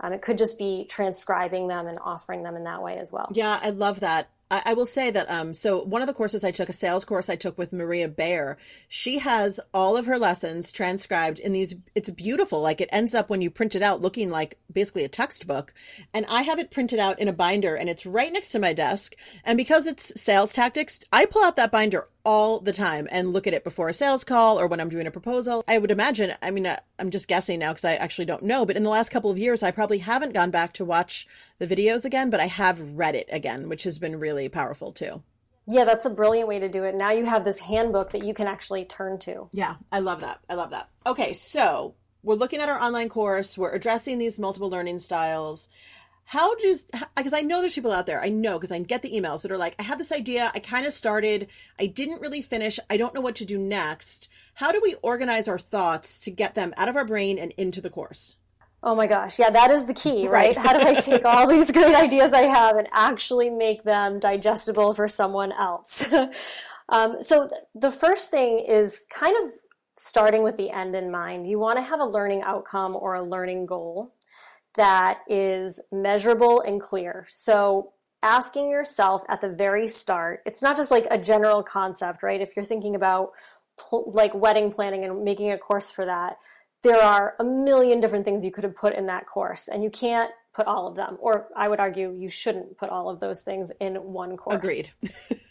Um, 0.00 0.12
it 0.12 0.22
could 0.22 0.38
just 0.38 0.58
be 0.58 0.86
transcribing 0.88 1.68
them 1.68 1.86
and 1.86 1.98
offering 2.02 2.42
them 2.42 2.56
in 2.56 2.64
that 2.64 2.82
way 2.82 2.98
as 2.98 3.12
well. 3.12 3.30
Yeah, 3.34 3.58
I 3.62 3.70
love 3.70 4.00
that. 4.00 4.30
I, 4.50 4.62
I 4.66 4.74
will 4.74 4.86
say 4.86 5.10
that 5.10 5.30
um, 5.30 5.54
so 5.54 5.82
one 5.82 6.02
of 6.02 6.08
the 6.08 6.14
courses 6.14 6.44
I 6.44 6.50
took, 6.50 6.68
a 6.68 6.72
sales 6.72 7.04
course 7.04 7.28
I 7.28 7.36
took 7.36 7.58
with 7.58 7.72
Maria 7.72 8.08
Bayer, 8.08 8.58
she 8.88 9.18
has 9.18 9.60
all 9.74 9.96
of 9.96 10.06
her 10.06 10.18
lessons 10.18 10.72
transcribed 10.72 11.40
in 11.40 11.52
these. 11.52 11.74
It's 11.94 12.10
beautiful. 12.10 12.60
Like 12.60 12.80
it 12.80 12.88
ends 12.92 13.14
up 13.14 13.28
when 13.28 13.42
you 13.42 13.50
print 13.50 13.74
it 13.74 13.82
out 13.82 14.00
looking 14.00 14.30
like 14.30 14.58
basically 14.72 15.04
a 15.04 15.08
textbook. 15.08 15.74
And 16.14 16.26
I 16.26 16.42
have 16.42 16.58
it 16.58 16.70
printed 16.70 16.98
out 16.98 17.18
in 17.18 17.28
a 17.28 17.32
binder 17.32 17.74
and 17.74 17.88
it's 17.88 18.06
right 18.06 18.32
next 18.32 18.50
to 18.50 18.58
my 18.58 18.72
desk. 18.72 19.14
And 19.44 19.56
because 19.56 19.86
it's 19.86 20.20
sales 20.20 20.52
tactics, 20.52 21.00
I 21.12 21.26
pull 21.26 21.44
out 21.44 21.56
that 21.56 21.72
binder 21.72 22.08
all 22.28 22.60
the 22.60 22.74
time 22.74 23.08
and 23.10 23.32
look 23.32 23.46
at 23.46 23.54
it 23.54 23.64
before 23.64 23.88
a 23.88 23.94
sales 23.94 24.22
call 24.22 24.60
or 24.60 24.66
when 24.66 24.80
I'm 24.80 24.90
doing 24.90 25.06
a 25.06 25.10
proposal. 25.10 25.64
I 25.66 25.78
would 25.78 25.90
imagine, 25.90 26.34
I 26.42 26.50
mean, 26.50 26.66
uh, 26.66 26.76
I'm 26.98 27.10
just 27.10 27.26
guessing 27.26 27.58
now 27.58 27.70
because 27.70 27.86
I 27.86 27.94
actually 27.94 28.26
don't 28.26 28.42
know, 28.42 28.66
but 28.66 28.76
in 28.76 28.82
the 28.82 28.90
last 28.90 29.08
couple 29.08 29.30
of 29.30 29.38
years, 29.38 29.62
I 29.62 29.70
probably 29.70 29.96
haven't 29.96 30.34
gone 30.34 30.50
back 30.50 30.74
to 30.74 30.84
watch 30.84 31.26
the 31.58 31.66
videos 31.66 32.04
again, 32.04 32.28
but 32.28 32.38
I 32.38 32.44
have 32.44 32.98
read 32.98 33.14
it 33.14 33.30
again, 33.32 33.70
which 33.70 33.84
has 33.84 33.98
been 33.98 34.20
really 34.20 34.50
powerful 34.50 34.92
too. 34.92 35.22
Yeah, 35.66 35.84
that's 35.84 36.04
a 36.04 36.10
brilliant 36.10 36.48
way 36.48 36.58
to 36.58 36.68
do 36.68 36.84
it. 36.84 36.96
Now 36.96 37.12
you 37.12 37.24
have 37.24 37.46
this 37.46 37.60
handbook 37.60 38.12
that 38.12 38.22
you 38.22 38.34
can 38.34 38.46
actually 38.46 38.84
turn 38.84 39.18
to. 39.20 39.48
Yeah, 39.52 39.76
I 39.90 40.00
love 40.00 40.20
that. 40.20 40.40
I 40.50 40.54
love 40.54 40.68
that. 40.72 40.90
Okay, 41.06 41.32
so 41.32 41.94
we're 42.22 42.34
looking 42.34 42.60
at 42.60 42.68
our 42.68 42.78
online 42.78 43.08
course, 43.08 43.56
we're 43.56 43.72
addressing 43.72 44.18
these 44.18 44.38
multiple 44.38 44.68
learning 44.68 44.98
styles 44.98 45.70
how 46.28 46.54
does 46.56 46.86
because 47.16 47.32
i 47.32 47.40
know 47.40 47.60
there's 47.60 47.74
people 47.74 47.90
out 47.90 48.06
there 48.06 48.22
i 48.22 48.28
know 48.28 48.58
because 48.58 48.70
i 48.70 48.78
get 48.78 49.02
the 49.02 49.10
emails 49.10 49.42
that 49.42 49.50
are 49.50 49.58
like 49.58 49.74
i 49.78 49.82
had 49.82 49.98
this 49.98 50.12
idea 50.12 50.52
i 50.54 50.58
kind 50.58 50.86
of 50.86 50.92
started 50.92 51.48
i 51.80 51.86
didn't 51.86 52.20
really 52.20 52.42
finish 52.42 52.78
i 52.90 52.96
don't 52.96 53.14
know 53.14 53.20
what 53.20 53.34
to 53.36 53.44
do 53.44 53.58
next. 53.58 54.28
How 54.54 54.72
do 54.72 54.80
we 54.82 54.96
organize 55.02 55.46
our 55.46 55.58
thoughts 55.58 56.18
to 56.22 56.32
get 56.32 56.56
them 56.56 56.74
out 56.76 56.88
of 56.88 56.96
our 56.96 57.04
brain 57.04 57.38
and 57.38 57.52
into 57.56 57.80
the 57.80 57.90
course? 57.90 58.36
Oh 58.82 58.94
my 58.94 59.06
gosh 59.06 59.38
yeah 59.38 59.50
that 59.50 59.70
is 59.70 59.84
the 59.86 59.94
key 59.94 60.28
right, 60.28 60.56
right. 60.56 60.66
how 60.66 60.76
do 60.76 60.86
i 60.86 60.94
take 60.94 61.24
all 61.24 61.46
these 61.54 61.70
great 61.70 61.94
ideas 61.94 62.32
i 62.32 62.42
have 62.42 62.76
and 62.76 62.88
actually 62.92 63.50
make 63.50 63.84
them 63.84 64.18
digestible 64.18 64.94
for 64.94 65.08
someone 65.08 65.52
else? 65.52 66.06
Um, 66.90 67.20
so 67.20 67.48
th- 67.48 67.60
the 67.74 67.90
first 67.90 68.30
thing 68.30 68.60
is 68.60 69.06
kind 69.10 69.36
of 69.44 69.52
starting 69.96 70.42
with 70.42 70.56
the 70.56 70.70
end 70.70 70.94
in 70.94 71.10
mind. 71.10 71.46
You 71.46 71.58
want 71.58 71.78
to 71.78 71.82
have 71.82 72.00
a 72.00 72.04
learning 72.04 72.40
outcome 72.42 72.96
or 72.96 73.14
a 73.14 73.22
learning 73.22 73.66
goal 73.66 74.14
that 74.74 75.20
is 75.28 75.80
measurable 75.90 76.60
and 76.60 76.80
clear. 76.80 77.26
So 77.28 77.92
asking 78.22 78.70
yourself 78.70 79.24
at 79.28 79.40
the 79.40 79.48
very 79.48 79.86
start, 79.86 80.42
it's 80.46 80.62
not 80.62 80.76
just 80.76 80.90
like 80.90 81.06
a 81.10 81.18
general 81.18 81.62
concept, 81.62 82.22
right? 82.22 82.40
If 82.40 82.56
you're 82.56 82.64
thinking 82.64 82.94
about 82.94 83.30
pl- 83.78 84.10
like 84.12 84.34
wedding 84.34 84.70
planning 84.70 85.04
and 85.04 85.24
making 85.24 85.50
a 85.52 85.58
course 85.58 85.90
for 85.90 86.04
that, 86.04 86.36
there 86.82 87.00
are 87.02 87.34
a 87.38 87.44
million 87.44 88.00
different 88.00 88.24
things 88.24 88.44
you 88.44 88.52
could 88.52 88.64
have 88.64 88.76
put 88.76 88.94
in 88.94 89.06
that 89.06 89.26
course 89.26 89.68
and 89.68 89.82
you 89.82 89.90
can't 89.90 90.30
put 90.52 90.66
all 90.66 90.86
of 90.86 90.96
them 90.96 91.16
or 91.20 91.48
i 91.56 91.68
would 91.68 91.80
argue 91.80 92.14
you 92.16 92.28
shouldn't 92.28 92.76
put 92.76 92.90
all 92.90 93.08
of 93.08 93.20
those 93.20 93.42
things 93.42 93.70
in 93.80 93.94
one 93.94 94.36
course 94.36 94.56
agreed 94.56 94.90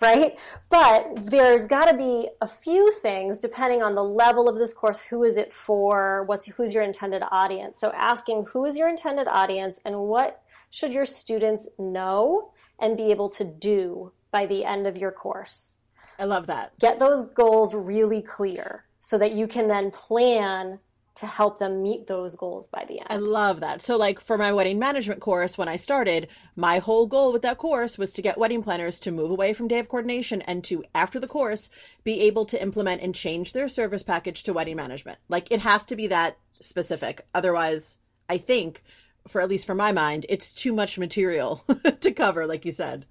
right? 0.00 0.40
But 0.68 1.26
there's 1.26 1.66
got 1.66 1.90
to 1.90 1.96
be 1.96 2.28
a 2.40 2.46
few 2.46 2.92
things 2.92 3.40
depending 3.40 3.82
on 3.82 3.94
the 3.94 4.04
level 4.04 4.48
of 4.48 4.56
this 4.56 4.74
course. 4.74 5.00
Who 5.00 5.24
is 5.24 5.36
it 5.36 5.52
for? 5.52 6.24
What's 6.24 6.46
who's 6.46 6.74
your 6.74 6.82
intended 6.82 7.22
audience? 7.30 7.78
So 7.78 7.92
asking 7.92 8.46
who 8.52 8.64
is 8.64 8.76
your 8.76 8.88
intended 8.88 9.28
audience 9.28 9.80
and 9.84 10.00
what 10.00 10.42
should 10.70 10.92
your 10.92 11.06
students 11.06 11.68
know 11.78 12.52
and 12.78 12.96
be 12.96 13.10
able 13.10 13.28
to 13.28 13.44
do 13.44 14.12
by 14.30 14.46
the 14.46 14.64
end 14.64 14.86
of 14.86 14.96
your 14.96 15.10
course. 15.10 15.76
I 16.18 16.24
love 16.24 16.46
that. 16.46 16.78
Get 16.78 16.98
those 16.98 17.28
goals 17.30 17.74
really 17.74 18.22
clear 18.22 18.84
so 18.98 19.18
that 19.18 19.32
you 19.32 19.46
can 19.46 19.68
then 19.68 19.90
plan 19.90 20.78
to 21.20 21.26
help 21.26 21.58
them 21.58 21.82
meet 21.82 22.06
those 22.06 22.34
goals 22.34 22.66
by 22.66 22.84
the 22.88 23.00
end. 23.00 23.06
I 23.10 23.16
love 23.16 23.60
that. 23.60 23.82
So, 23.82 23.96
like 23.96 24.20
for 24.20 24.36
my 24.36 24.52
wedding 24.52 24.78
management 24.78 25.20
course, 25.20 25.56
when 25.56 25.68
I 25.68 25.76
started, 25.76 26.28
my 26.56 26.78
whole 26.78 27.06
goal 27.06 27.32
with 27.32 27.42
that 27.42 27.58
course 27.58 27.98
was 27.98 28.12
to 28.14 28.22
get 28.22 28.38
wedding 28.38 28.62
planners 28.62 28.98
to 29.00 29.10
move 29.10 29.30
away 29.30 29.52
from 29.52 29.68
day 29.68 29.78
of 29.78 29.88
coordination 29.88 30.42
and 30.42 30.64
to, 30.64 30.82
after 30.94 31.20
the 31.20 31.28
course, 31.28 31.70
be 32.04 32.20
able 32.22 32.44
to 32.46 32.60
implement 32.60 33.02
and 33.02 33.14
change 33.14 33.52
their 33.52 33.68
service 33.68 34.02
package 34.02 34.42
to 34.44 34.52
wedding 34.52 34.76
management. 34.76 35.18
Like 35.28 35.48
it 35.50 35.60
has 35.60 35.84
to 35.86 35.96
be 35.96 36.06
that 36.08 36.38
specific. 36.60 37.26
Otherwise, 37.34 37.98
I 38.28 38.38
think, 38.38 38.82
for 39.28 39.40
at 39.40 39.48
least 39.48 39.66
for 39.66 39.74
my 39.74 39.92
mind, 39.92 40.26
it's 40.28 40.52
too 40.52 40.72
much 40.72 40.98
material 40.98 41.64
to 42.00 42.12
cover, 42.12 42.46
like 42.46 42.64
you 42.64 42.72
said. 42.72 43.04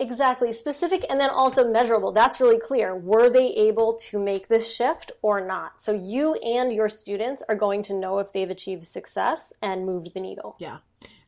Exactly. 0.00 0.50
Specific 0.52 1.04
and 1.10 1.20
then 1.20 1.28
also 1.28 1.70
measurable. 1.70 2.10
That's 2.10 2.40
really 2.40 2.58
clear. 2.58 2.96
Were 2.96 3.28
they 3.28 3.48
able 3.48 3.94
to 4.08 4.18
make 4.18 4.48
this 4.48 4.74
shift 4.74 5.12
or 5.20 5.46
not? 5.46 5.78
So 5.78 5.92
you 5.92 6.34
and 6.36 6.72
your 6.72 6.88
students 6.88 7.42
are 7.50 7.54
going 7.54 7.82
to 7.82 7.94
know 7.94 8.18
if 8.18 8.32
they've 8.32 8.48
achieved 8.48 8.84
success 8.84 9.52
and 9.60 9.84
moved 9.84 10.14
the 10.14 10.20
needle. 10.20 10.56
Yeah. 10.58 10.78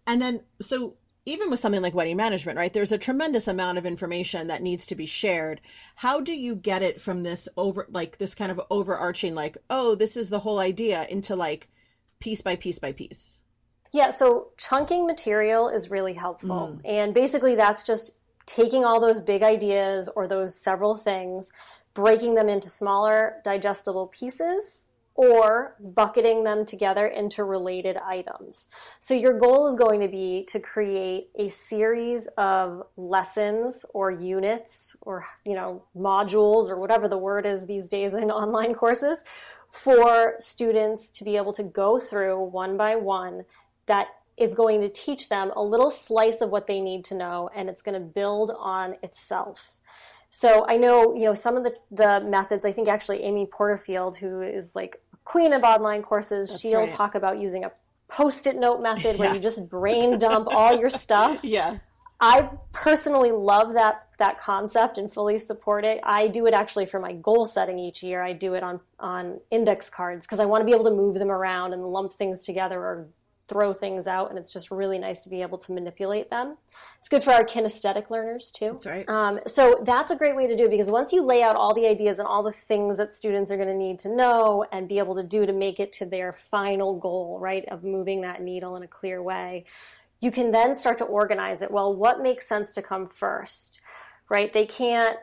And 0.06 0.22
then, 0.22 0.40
so 0.62 0.94
even 1.26 1.50
with 1.50 1.60
something 1.60 1.82
like 1.82 1.94
wedding 1.94 2.16
management, 2.16 2.56
right? 2.56 2.72
There's 2.72 2.92
a 2.92 2.98
tremendous 2.98 3.46
amount 3.46 3.76
of 3.76 3.84
information 3.84 4.48
that 4.48 4.62
needs 4.62 4.86
to 4.86 4.94
be 4.94 5.06
shared. 5.06 5.60
How 5.96 6.20
do 6.20 6.32
you 6.32 6.56
get 6.56 6.82
it 6.82 6.98
from 6.98 7.22
this 7.22 7.48
over, 7.58 7.86
like 7.90 8.16
this 8.16 8.34
kind 8.34 8.50
of 8.50 8.60
overarching, 8.70 9.34
like, 9.34 9.58
oh, 9.68 9.94
this 9.94 10.16
is 10.16 10.30
the 10.30 10.40
whole 10.40 10.58
idea 10.58 11.06
into 11.10 11.36
like 11.36 11.68
piece 12.20 12.40
by 12.40 12.56
piece 12.56 12.78
by 12.78 12.92
piece? 12.92 13.38
Yeah, 13.92 14.08
so 14.08 14.48
chunking 14.56 15.06
material 15.06 15.68
is 15.68 15.90
really 15.90 16.14
helpful. 16.14 16.80
Mm. 16.82 16.90
And 16.90 17.14
basically, 17.14 17.54
that's 17.54 17.84
just 17.84 18.16
taking 18.46 18.84
all 18.84 19.00
those 19.00 19.20
big 19.20 19.42
ideas 19.42 20.08
or 20.14 20.26
those 20.26 20.54
several 20.54 20.94
things, 20.94 21.52
breaking 21.94 22.34
them 22.34 22.48
into 22.48 22.68
smaller, 22.68 23.40
digestible 23.44 24.06
pieces, 24.08 24.88
or 25.14 25.76
bucketing 25.78 26.42
them 26.44 26.64
together 26.64 27.06
into 27.06 27.44
related 27.44 27.96
items. 27.98 28.68
So 29.00 29.14
your 29.14 29.38
goal 29.38 29.66
is 29.66 29.76
going 29.76 30.00
to 30.00 30.08
be 30.08 30.44
to 30.48 30.58
create 30.58 31.28
a 31.34 31.48
series 31.48 32.28
of 32.38 32.82
lessons 32.96 33.84
or 33.92 34.10
units 34.10 34.96
or 35.02 35.26
you 35.44 35.54
know 35.54 35.84
modules 35.96 36.70
or 36.70 36.78
whatever 36.78 37.08
the 37.08 37.18
word 37.18 37.44
is 37.44 37.66
these 37.66 37.86
days 37.86 38.14
in 38.14 38.30
online 38.30 38.74
courses 38.74 39.18
for 39.70 40.34
students 40.38 41.10
to 41.10 41.24
be 41.24 41.36
able 41.36 41.52
to 41.52 41.62
go 41.62 41.98
through 41.98 42.42
one 42.42 42.76
by 42.76 42.96
one 42.96 43.44
that 43.86 44.08
is 44.36 44.54
going 44.54 44.80
to 44.80 44.88
teach 44.88 45.28
them 45.28 45.52
a 45.54 45.62
little 45.62 45.90
slice 45.90 46.40
of 46.40 46.50
what 46.50 46.66
they 46.66 46.80
need 46.80 47.04
to 47.06 47.14
know 47.14 47.50
and 47.54 47.68
it's 47.68 47.82
going 47.82 47.94
to 47.94 48.00
build 48.00 48.50
on 48.58 48.96
itself. 49.02 49.78
So 50.30 50.66
I 50.66 50.78
know, 50.78 51.14
you 51.14 51.24
know, 51.24 51.34
some 51.34 51.56
of 51.56 51.64
the, 51.64 51.74
the 51.90 52.20
methods, 52.26 52.64
I 52.64 52.72
think 52.72 52.88
actually 52.88 53.22
Amy 53.22 53.46
Porterfield, 53.46 54.16
who 54.16 54.40
is 54.40 54.74
like 54.74 54.96
queen 55.24 55.52
of 55.52 55.62
online 55.62 56.02
courses, 56.02 56.48
That's 56.48 56.60
she'll 56.60 56.80
right. 56.80 56.90
talk 56.90 57.14
about 57.14 57.38
using 57.38 57.64
a 57.64 57.72
post-it 58.08 58.56
note 58.56 58.82
method 58.82 59.18
where 59.18 59.28
yeah. 59.28 59.34
you 59.34 59.40
just 59.40 59.68
brain 59.68 60.18
dump 60.18 60.48
all 60.50 60.78
your 60.78 60.90
stuff. 60.90 61.44
Yeah. 61.44 61.78
I 62.24 62.48
personally 62.70 63.32
love 63.32 63.72
that 63.72 64.06
that 64.18 64.38
concept 64.38 64.96
and 64.96 65.12
fully 65.12 65.38
support 65.38 65.84
it. 65.84 65.98
I 66.04 66.28
do 66.28 66.46
it 66.46 66.54
actually 66.54 66.86
for 66.86 67.00
my 67.00 67.14
goal 67.14 67.46
setting 67.46 67.80
each 67.80 68.00
year. 68.04 68.22
I 68.22 68.32
do 68.32 68.54
it 68.54 68.62
on 68.62 68.80
on 69.00 69.40
index 69.50 69.90
cards 69.90 70.24
because 70.24 70.38
I 70.38 70.44
want 70.44 70.60
to 70.60 70.64
be 70.64 70.70
able 70.70 70.84
to 70.84 70.92
move 70.92 71.16
them 71.16 71.32
around 71.32 71.72
and 71.72 71.82
lump 71.82 72.12
things 72.12 72.44
together 72.44 72.78
or 72.78 73.08
throw 73.52 73.74
things 73.74 74.06
out, 74.06 74.30
and 74.30 74.38
it's 74.38 74.52
just 74.52 74.70
really 74.70 74.98
nice 74.98 75.24
to 75.24 75.30
be 75.30 75.42
able 75.42 75.58
to 75.58 75.72
manipulate 75.72 76.30
them. 76.30 76.56
It's 76.98 77.08
good 77.08 77.22
for 77.22 77.32
our 77.32 77.44
kinesthetic 77.44 78.08
learners 78.08 78.50
too. 78.50 78.70
That's 78.72 78.86
right. 78.86 79.08
Um, 79.08 79.40
so 79.46 79.82
that's 79.84 80.10
a 80.10 80.16
great 80.16 80.34
way 80.34 80.46
to 80.46 80.56
do 80.56 80.64
it 80.64 80.70
because 80.70 80.90
once 80.90 81.12
you 81.12 81.22
lay 81.22 81.42
out 81.42 81.54
all 81.54 81.74
the 81.74 81.86
ideas 81.86 82.18
and 82.18 82.26
all 82.26 82.42
the 82.42 82.52
things 82.52 82.96
that 82.96 83.12
students 83.12 83.52
are 83.52 83.56
going 83.56 83.68
to 83.68 83.74
need 83.74 83.98
to 84.00 84.08
know 84.08 84.64
and 84.72 84.88
be 84.88 84.98
able 84.98 85.14
to 85.16 85.22
do 85.22 85.44
to 85.44 85.52
make 85.52 85.78
it 85.78 85.92
to 85.94 86.06
their 86.06 86.32
final 86.32 86.96
goal, 86.98 87.38
right, 87.40 87.66
of 87.66 87.84
moving 87.84 88.22
that 88.22 88.40
needle 88.40 88.74
in 88.76 88.82
a 88.82 88.88
clear 88.88 89.22
way, 89.22 89.66
you 90.20 90.30
can 90.30 90.50
then 90.50 90.74
start 90.74 90.98
to 90.98 91.04
organize 91.04 91.60
it. 91.60 91.70
Well, 91.70 91.94
what 91.94 92.22
makes 92.22 92.48
sense 92.48 92.74
to 92.74 92.82
come 92.82 93.06
first, 93.06 93.80
right? 94.30 94.52
They 94.52 94.64
can't 94.64 95.18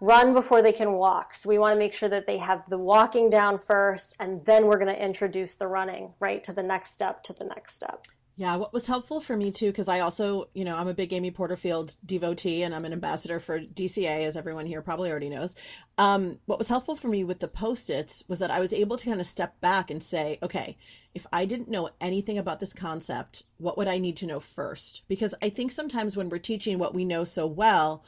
run 0.00 0.32
before 0.32 0.62
they 0.62 0.72
can 0.72 0.92
walk. 0.92 1.34
So 1.34 1.48
we 1.48 1.58
want 1.58 1.74
to 1.74 1.78
make 1.78 1.94
sure 1.94 2.08
that 2.08 2.26
they 2.26 2.38
have 2.38 2.68
the 2.68 2.78
walking 2.78 3.30
down 3.30 3.58
first, 3.58 4.16
and 4.18 4.44
then 4.44 4.66
we're 4.66 4.78
going 4.78 4.94
to 4.94 5.04
introduce 5.04 5.54
the 5.56 5.66
running, 5.68 6.14
right, 6.20 6.42
to 6.44 6.52
the 6.52 6.62
next 6.62 6.92
step, 6.92 7.22
to 7.24 7.32
the 7.32 7.44
next 7.44 7.76
step. 7.76 8.06
Yeah, 8.40 8.56
what 8.56 8.72
was 8.72 8.86
helpful 8.86 9.20
for 9.20 9.36
me 9.36 9.50
too, 9.50 9.66
because 9.66 9.86
I 9.86 10.00
also, 10.00 10.48
you 10.54 10.64
know, 10.64 10.74
I'm 10.74 10.88
a 10.88 10.94
big 10.94 11.12
Amy 11.12 11.30
Porterfield 11.30 11.94
devotee 12.06 12.62
and 12.62 12.74
I'm 12.74 12.86
an 12.86 12.92
ambassador 12.94 13.38
for 13.38 13.60
DCA, 13.60 14.24
as 14.24 14.34
everyone 14.34 14.64
here 14.64 14.80
probably 14.80 15.10
already 15.10 15.28
knows. 15.28 15.56
Um, 15.98 16.38
what 16.46 16.56
was 16.56 16.68
helpful 16.68 16.96
for 16.96 17.08
me 17.08 17.22
with 17.22 17.40
the 17.40 17.48
post 17.48 17.90
its 17.90 18.24
was 18.28 18.38
that 18.38 18.50
I 18.50 18.58
was 18.58 18.72
able 18.72 18.96
to 18.96 19.04
kind 19.04 19.20
of 19.20 19.26
step 19.26 19.60
back 19.60 19.90
and 19.90 20.02
say, 20.02 20.38
okay, 20.42 20.78
if 21.14 21.26
I 21.30 21.44
didn't 21.44 21.68
know 21.68 21.90
anything 22.00 22.38
about 22.38 22.60
this 22.60 22.72
concept, 22.72 23.42
what 23.58 23.76
would 23.76 23.88
I 23.88 23.98
need 23.98 24.16
to 24.16 24.26
know 24.26 24.40
first? 24.40 25.02
Because 25.06 25.34
I 25.42 25.50
think 25.50 25.70
sometimes 25.70 26.16
when 26.16 26.30
we're 26.30 26.38
teaching 26.38 26.78
what 26.78 26.94
we 26.94 27.04
know 27.04 27.24
so 27.24 27.46
well, 27.46 28.02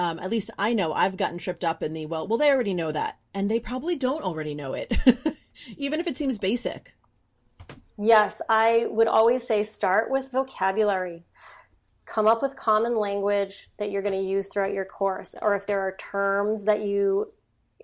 um, 0.00 0.18
at 0.18 0.30
least 0.30 0.50
I 0.58 0.72
know 0.72 0.94
I've 0.94 1.18
gotten 1.18 1.36
tripped 1.36 1.62
up 1.62 1.82
in 1.82 1.92
the 1.92 2.06
well, 2.06 2.26
well, 2.26 2.38
they 2.38 2.50
already 2.50 2.72
know 2.72 2.90
that, 2.90 3.18
and 3.34 3.50
they 3.50 3.60
probably 3.60 3.96
don't 3.96 4.24
already 4.24 4.54
know 4.54 4.72
it, 4.72 4.96
even 5.76 6.00
if 6.00 6.06
it 6.06 6.16
seems 6.16 6.38
basic. 6.38 6.94
Yes, 7.98 8.40
I 8.48 8.86
would 8.88 9.08
always 9.08 9.46
say 9.46 9.62
start 9.62 10.10
with 10.10 10.32
vocabulary. 10.32 11.26
Come 12.06 12.26
up 12.26 12.40
with 12.40 12.56
common 12.56 12.96
language 12.96 13.68
that 13.76 13.90
you're 13.90 14.00
going 14.00 14.18
to 14.18 14.26
use 14.26 14.48
throughout 14.48 14.72
your 14.72 14.86
course, 14.86 15.34
or 15.42 15.54
if 15.54 15.66
there 15.66 15.80
are 15.80 15.94
terms 15.96 16.64
that 16.64 16.80
you, 16.80 17.30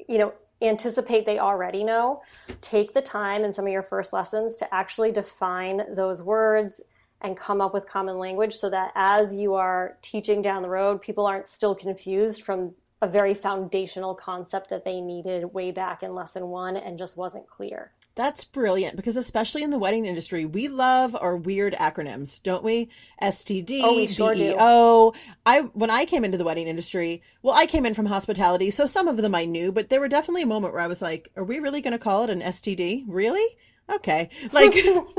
you 0.08 0.16
know, 0.16 0.32
anticipate 0.62 1.26
they 1.26 1.38
already 1.38 1.84
know, 1.84 2.22
take 2.62 2.94
the 2.94 3.02
time 3.02 3.44
in 3.44 3.52
some 3.52 3.66
of 3.66 3.72
your 3.72 3.82
first 3.82 4.14
lessons 4.14 4.56
to 4.56 4.74
actually 4.74 5.12
define 5.12 5.82
those 5.94 6.22
words 6.22 6.80
and 7.26 7.36
come 7.36 7.60
up 7.60 7.74
with 7.74 7.86
common 7.86 8.18
language 8.18 8.54
so 8.54 8.70
that 8.70 8.92
as 8.94 9.34
you 9.34 9.54
are 9.54 9.98
teaching 10.00 10.40
down 10.40 10.62
the 10.62 10.68
road, 10.68 11.00
people 11.00 11.26
aren't 11.26 11.46
still 11.46 11.74
confused 11.74 12.42
from 12.42 12.74
a 13.02 13.08
very 13.08 13.34
foundational 13.34 14.14
concept 14.14 14.70
that 14.70 14.84
they 14.84 15.00
needed 15.00 15.52
way 15.52 15.70
back 15.70 16.02
in 16.02 16.14
lesson 16.14 16.46
one 16.48 16.76
and 16.76 16.96
just 16.96 17.16
wasn't 17.16 17.46
clear. 17.46 17.92
That's 18.14 18.44
brilliant 18.44 18.96
because 18.96 19.18
especially 19.18 19.62
in 19.62 19.70
the 19.70 19.78
wedding 19.78 20.06
industry, 20.06 20.46
we 20.46 20.68
love 20.68 21.14
our 21.14 21.36
weird 21.36 21.74
acronyms, 21.74 22.42
don't 22.42 22.64
we? 22.64 22.88
STD, 23.20 23.80
oh, 23.82 23.96
we 23.96 24.06
sure. 24.06 25.12
I 25.44 25.60
when 25.74 25.90
I 25.90 26.06
came 26.06 26.24
into 26.24 26.38
the 26.38 26.44
wedding 26.44 26.66
industry, 26.66 27.22
well, 27.42 27.54
I 27.54 27.66
came 27.66 27.84
in 27.84 27.92
from 27.92 28.06
hospitality, 28.06 28.70
so 28.70 28.86
some 28.86 29.06
of 29.06 29.18
them 29.18 29.34
I 29.34 29.44
knew, 29.44 29.70
but 29.70 29.90
there 29.90 30.00
were 30.00 30.08
definitely 30.08 30.42
a 30.42 30.46
moment 30.46 30.72
where 30.72 30.82
I 30.82 30.86
was 30.86 31.02
like, 31.02 31.28
"Are 31.36 31.44
we 31.44 31.58
really 31.58 31.82
going 31.82 31.92
to 31.92 31.98
call 31.98 32.24
it 32.24 32.30
an 32.30 32.40
STD? 32.40 33.04
Really?" 33.06 33.58
Okay. 33.90 34.30
Like 34.52 34.74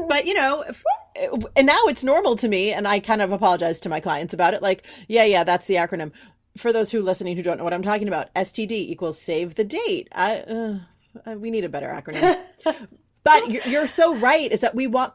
but 0.08 0.26
you 0.26 0.34
know 0.34 0.64
and 1.56 1.68
now 1.68 1.80
it's 1.88 2.04
normal 2.04 2.36
to 2.38 2.48
me 2.48 2.72
and 2.72 2.88
i 2.88 3.00
kind 3.00 3.22
of 3.22 3.32
apologize 3.32 3.80
to 3.82 3.90
my 3.90 4.00
clients 4.00 4.34
about 4.34 4.54
it. 4.54 4.62
Like 4.62 4.86
yeah 5.08 5.26
yeah 5.26 5.44
that's 5.44 5.68
the 5.68 5.76
acronym. 5.76 6.12
For 6.58 6.74
those 6.74 6.92
who 6.92 7.02
listening 7.02 7.36
who 7.36 7.44
don't 7.44 7.58
know 7.58 7.64
what 7.64 7.74
i'm 7.74 7.84
talking 7.84 8.08
about 8.08 8.34
std 8.36 8.72
equals 8.72 9.20
save 9.22 9.56
the 9.56 9.64
date. 9.64 10.08
I 10.12 10.80
uh, 11.26 11.36
we 11.36 11.52
need 11.52 11.64
a 11.64 11.70
better 11.70 11.88
acronym. 11.88 12.40
But 13.28 13.68
you're 13.68 13.90
so 13.90 14.16
right 14.16 14.50
is 14.50 14.62
that 14.62 14.74
we 14.74 14.88
want 14.88 15.12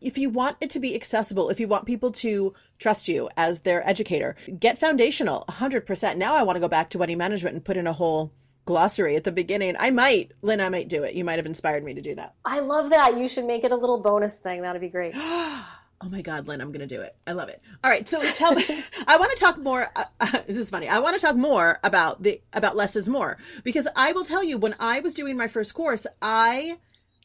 if 0.00 0.16
you 0.16 0.30
want 0.30 0.56
it 0.60 0.70
to 0.70 0.78
be 0.78 0.94
accessible 0.94 1.50
if 1.50 1.58
you 1.58 1.66
want 1.66 1.84
people 1.84 2.12
to 2.12 2.54
trust 2.78 3.08
you 3.08 3.28
as 3.36 3.62
their 3.62 3.84
educator 3.88 4.36
get 4.60 4.78
foundational 4.78 5.44
100% 5.48 6.16
now 6.16 6.36
i 6.36 6.44
want 6.44 6.54
to 6.54 6.60
go 6.60 6.68
back 6.68 6.90
to 6.90 6.98
wedding 6.98 7.18
management 7.18 7.54
and 7.56 7.64
put 7.64 7.76
in 7.76 7.88
a 7.88 7.92
whole 7.92 8.30
glossary 8.66 9.16
at 9.16 9.24
the 9.24 9.32
beginning. 9.32 9.74
I 9.78 9.90
might, 9.90 10.32
Lynn, 10.42 10.60
I 10.60 10.68
might 10.68 10.88
do 10.88 11.02
it. 11.04 11.14
You 11.14 11.24
might 11.24 11.38
have 11.38 11.46
inspired 11.46 11.82
me 11.82 11.94
to 11.94 12.02
do 12.02 12.14
that. 12.16 12.34
I 12.44 12.60
love 12.60 12.90
that. 12.90 13.16
You 13.16 13.26
should 13.26 13.46
make 13.46 13.64
it 13.64 13.72
a 13.72 13.76
little 13.76 13.98
bonus 13.98 14.36
thing. 14.36 14.60
That'd 14.60 14.82
be 14.82 14.88
great. 14.88 15.14
oh 16.02 16.08
my 16.10 16.20
God, 16.20 16.46
Lynn, 16.46 16.60
I'm 16.60 16.72
going 16.72 16.86
to 16.86 16.94
do 16.94 17.00
it. 17.00 17.16
I 17.26 17.32
love 17.32 17.48
it. 17.48 17.62
All 17.82 17.90
right. 17.90 18.06
So 18.06 18.20
tell 18.32 18.54
me, 18.54 18.64
I 19.06 19.16
want 19.16 19.30
to 19.36 19.42
talk 19.42 19.56
more. 19.56 19.88
Uh, 19.96 20.04
uh, 20.20 20.40
this 20.46 20.56
is 20.56 20.68
funny. 20.68 20.88
I 20.88 20.98
want 20.98 21.18
to 21.18 21.24
talk 21.24 21.36
more 21.36 21.78
about 21.82 22.22
the, 22.22 22.40
about 22.52 22.76
less 22.76 22.96
is 22.96 23.08
more 23.08 23.38
because 23.64 23.88
I 23.96 24.12
will 24.12 24.24
tell 24.24 24.44
you 24.44 24.58
when 24.58 24.74
I 24.78 25.00
was 25.00 25.14
doing 25.14 25.36
my 25.36 25.48
first 25.48 25.72
course, 25.72 26.06
I 26.20 26.78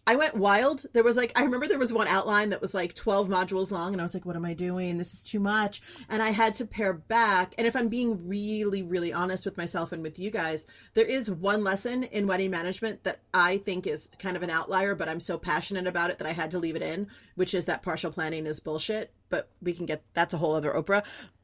I 0.07 0.15
went 0.15 0.35
wild. 0.35 0.85
There 0.93 1.03
was 1.03 1.15
like, 1.15 1.31
I 1.35 1.43
remember 1.43 1.67
there 1.67 1.77
was 1.77 1.93
one 1.93 2.07
outline 2.07 2.49
that 2.49 2.61
was 2.61 2.73
like 2.73 2.95
12 2.95 3.29
modules 3.29 3.69
long, 3.69 3.93
and 3.93 4.01
I 4.01 4.03
was 4.03 4.13
like, 4.13 4.25
what 4.25 4.35
am 4.35 4.45
I 4.45 4.53
doing? 4.53 4.97
This 4.97 5.13
is 5.13 5.23
too 5.23 5.39
much. 5.39 5.81
And 6.09 6.23
I 6.23 6.31
had 6.31 6.55
to 6.55 6.65
pare 6.65 6.93
back. 6.93 7.53
And 7.57 7.67
if 7.67 7.75
I'm 7.75 7.87
being 7.87 8.27
really, 8.27 8.81
really 8.81 9.13
honest 9.13 9.45
with 9.45 9.57
myself 9.57 9.91
and 9.91 10.01
with 10.01 10.17
you 10.17 10.31
guys, 10.31 10.65
there 10.95 11.05
is 11.05 11.29
one 11.29 11.63
lesson 11.63 12.03
in 12.03 12.27
wedding 12.27 12.51
management 12.51 13.03
that 13.03 13.19
I 13.33 13.57
think 13.57 13.85
is 13.85 14.09
kind 14.17 14.35
of 14.35 14.43
an 14.43 14.49
outlier, 14.49 14.95
but 14.95 15.07
I'm 15.07 15.19
so 15.19 15.37
passionate 15.37 15.85
about 15.85 16.09
it 16.09 16.17
that 16.17 16.27
I 16.27 16.33
had 16.33 16.51
to 16.51 16.59
leave 16.59 16.75
it 16.75 16.81
in, 16.81 17.07
which 17.35 17.53
is 17.53 17.65
that 17.65 17.83
partial 17.83 18.11
planning 18.11 18.47
is 18.47 18.59
bullshit. 18.59 19.13
But 19.29 19.49
we 19.61 19.73
can 19.73 19.85
get 19.85 20.03
that's 20.13 20.33
a 20.33 20.37
whole 20.37 20.55
other 20.55 20.73
Oprah. 20.73 21.03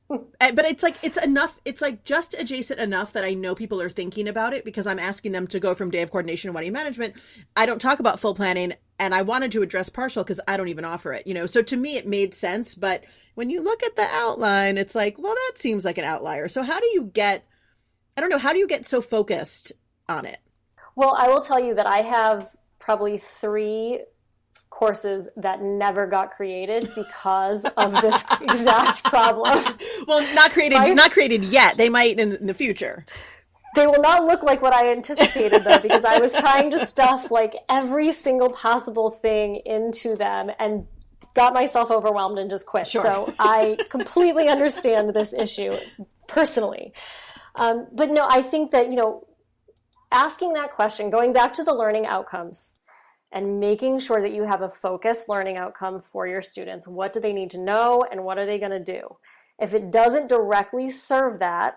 But 0.10 0.66
it's 0.66 0.84
like 0.84 0.96
it's 1.04 1.18
enough 1.18 1.60
it's 1.66 1.82
like 1.82 2.04
just 2.04 2.34
adjacent 2.34 2.80
enough 2.80 3.14
that 3.14 3.26
i 3.26 3.34
know 3.34 3.56
people 3.56 3.82
are 3.82 3.90
thinking 3.90 4.28
about 4.28 4.54
it 4.54 4.64
because 4.64 4.88
i'm 4.88 5.00
asking 5.00 5.34
them 5.34 5.48
to 5.48 5.60
go 5.60 5.76
from 5.76 5.92
day 5.92 6.02
of 6.02 6.12
coordination 6.12 6.50
to 6.50 6.54
wedding 6.54 6.74
management. 6.74 7.16
I 7.56 7.66
don't 7.66 7.82
talk 7.82 8.00
about 8.00 8.20
full 8.20 8.34
planning 8.34 8.74
and 9.00 9.14
i 9.14 9.22
wanted 9.22 9.52
to 9.52 9.62
address 9.62 9.90
partial 9.90 10.24
because 10.24 10.40
i 10.48 10.56
don't 10.56 10.70
even 10.70 10.86
offer 10.86 11.12
it 11.12 11.28
you 11.28 11.34
know? 11.34 11.46
So 11.46 11.62
to 11.62 11.76
me 11.76 11.98
it 11.98 12.08
made 12.08 12.34
sense 12.34 12.74
but 12.74 13.04
when 13.36 13.50
you 13.50 13.62
look 13.62 13.84
at 13.84 13.96
the 13.96 14.08
outline 14.12 14.78
it's 14.78 14.96
like 14.96 15.18
well 15.18 15.36
that 15.36 15.58
seems 15.58 15.84
like 15.84 15.98
an 15.98 16.06
outlier. 16.06 16.48
So 16.48 16.64
how 16.64 16.80
do 16.80 16.88
you 16.88 17.04
get 17.14 17.46
i 18.16 18.22
don't 18.22 18.30
know 18.30 18.38
how 18.38 18.54
do 18.54 18.60
you 18.60 18.68
get 18.68 18.86
so 18.86 19.02
focused 19.02 19.74
on 20.08 20.26
it? 20.26 20.40
Well 20.96 21.16
i 21.20 21.28
will 21.28 21.42
tell 21.42 21.60
you 21.60 21.76
that 21.76 21.88
i 21.88 22.00
have 22.00 22.48
probably 22.80 23.18
three 23.18 24.04
courses 24.70 25.28
that 25.38 25.62
never 25.62 26.08
got 26.08 26.32
created 26.32 26.90
because 26.96 27.66
of 27.78 27.94
this 28.02 28.24
exact 28.42 29.04
problem. 29.04 29.64
Well, 30.08 30.36
not 30.36 30.52
created, 30.52 30.96
not 30.96 31.12
created 31.12 31.46
yet. 31.46 31.78
They 31.78 31.90
might 31.90 32.20
in, 32.20 32.34
in 32.34 32.48
the 32.48 32.54
future. 32.54 33.06
They 33.76 33.86
will 33.86 34.02
not 34.02 34.24
look 34.24 34.44
like 34.44 34.62
what 34.62 34.74
I 34.74 34.92
anticipated 34.92 35.64
though, 35.64 35.80
because 35.80 36.04
I 36.04 36.20
was 36.20 36.36
trying 36.36 36.72
to 36.72 36.86
stuff 36.86 37.30
like 37.32 37.56
every 37.70 38.12
single 38.12 38.50
possible 38.50 39.10
thing 39.10 39.62
into 39.66 40.16
them 40.16 40.52
and 40.58 40.88
got 41.34 41.54
myself 41.54 41.92
overwhelmed 41.92 42.40
and 42.40 42.50
just 42.50 42.66
quit. 42.66 42.88
Sure. 42.88 43.02
So 43.02 43.34
I 43.38 43.78
completely 43.90 44.48
understand 44.48 45.10
this 45.14 45.34
issue 45.34 45.74
personally. 46.28 46.94
Um, 47.56 47.88
but 47.94 48.10
no, 48.10 48.26
I 48.28 48.42
think 48.42 48.72
that, 48.72 48.90
you 48.90 48.96
know, 48.96 49.28
asking 50.12 50.54
that 50.54 50.72
question, 50.72 51.10
going 51.10 51.34
back 51.34 51.54
to 51.54 51.64
the 51.64 51.74
learning 51.74 52.06
outcomes, 52.06 52.80
and 53.32 53.60
making 53.60 54.00
sure 54.00 54.22
that 54.22 54.34
you 54.34 54.44
have 54.44 54.62
a 54.62 54.70
focused 54.70 55.28
learning 55.28 55.58
outcome 55.58 56.00
for 56.00 56.28
your 56.28 56.42
students. 56.42 56.88
What 56.88 57.14
do 57.14 57.20
they 57.20 57.34
need 57.34 57.52
to 57.52 57.60
know 57.60 58.06
and 58.10 58.24
what 58.24 58.38
are 58.38 58.46
they 58.46 58.60
going 58.60 58.72
to 58.72 58.80
do? 58.80 59.18
If 59.60 59.74
it 59.74 59.92
doesn't 59.92 60.30
directly 60.30 60.90
serve 60.90 61.40
that, 61.40 61.76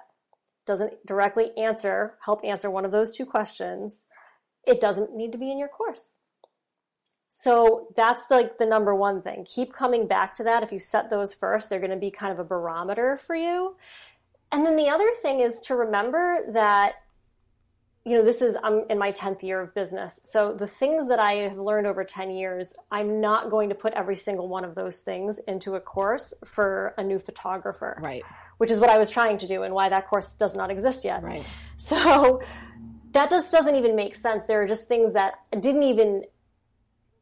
doesn't 0.67 1.05
directly 1.07 1.51
answer, 1.57 2.15
help 2.25 2.45
answer 2.45 2.71
one 2.71 2.85
of 2.85 2.93
those 2.93 3.17
two 3.17 3.27
questions, 3.27 4.05
it 4.67 4.81
doesn't 4.81 5.15
need 5.15 5.33
to 5.33 5.39
be 5.39 5.51
in 5.51 5.59
your 5.59 5.69
course. 5.69 6.15
So 7.29 7.89
that's 7.97 8.25
like 8.31 8.59
the 8.59 8.67
number 8.67 8.95
one 8.95 9.23
thing. 9.23 9.45
Keep 9.45 9.73
coming 9.73 10.07
back 10.07 10.35
to 10.35 10.45
that. 10.45 10.63
If 10.63 10.73
you 10.73 10.79
set 10.79 11.11
those 11.11 11.33
first, 11.33 11.71
they're 11.71 11.79
going 11.79 11.91
to 11.91 11.97
be 11.97 12.11
kind 12.11 12.33
of 12.33 12.39
a 12.39 12.45
barometer 12.45 13.17
for 13.17 13.35
you. 13.35 13.77
And 14.53 14.67
then 14.67 14.77
the 14.77 14.89
other 14.89 15.11
thing 15.23 15.41
is 15.41 15.61
to 15.63 15.77
remember 15.77 16.41
that 16.53 16.97
you 18.05 18.15
know, 18.15 18.25
this 18.25 18.41
is, 18.41 18.57
I'm 18.65 18.85
in 18.89 18.99
my 18.99 19.13
10th 19.13 19.43
year 19.43 19.61
of 19.61 19.75
business. 19.75 20.21
So 20.25 20.55
the 20.55 20.67
things 20.67 21.09
that 21.09 21.19
I 21.19 21.33
have 21.35 21.59
learned 21.59 21.87
over 21.87 22.03
10 22.03 22.31
years, 22.31 22.75
I'm 22.91 23.21
not 23.21 23.51
going 23.51 23.69
to 23.69 23.75
put 23.75 23.93
every 23.93 24.17
single 24.17 24.49
one 24.49 24.65
of 24.65 24.75
those 24.75 25.01
things 25.01 25.39
into 25.47 25.75
a 25.75 25.81
course 25.81 26.33
for 26.45 26.95
a 26.97 27.05
new 27.05 27.19
photographer. 27.19 27.99
Right. 28.01 28.23
Which 28.57 28.71
is 28.71 28.81
what 28.81 28.89
I 28.89 28.97
was 28.97 29.11
trying 29.11 29.39
to 29.39 29.47
do 29.47 29.65
and 29.65 29.75
why 29.75 29.91
that 29.91 30.07
course 30.07 30.35
does 30.35 30.57
not 30.57 30.71
exist 30.71 31.05
yet. 31.05 31.23
Right. 31.23 31.45
So 31.77 32.43
that 33.13 33.31
just 33.31 33.53
doesn't 33.53 33.75
even 33.75 33.97
make 33.97 34.15
sense. 34.15 34.45
There 34.47 34.63
are 34.63 34.67
just 34.67 34.89
things 34.89 35.15
that 35.15 35.35
didn't 35.59 35.83
even 35.83 36.25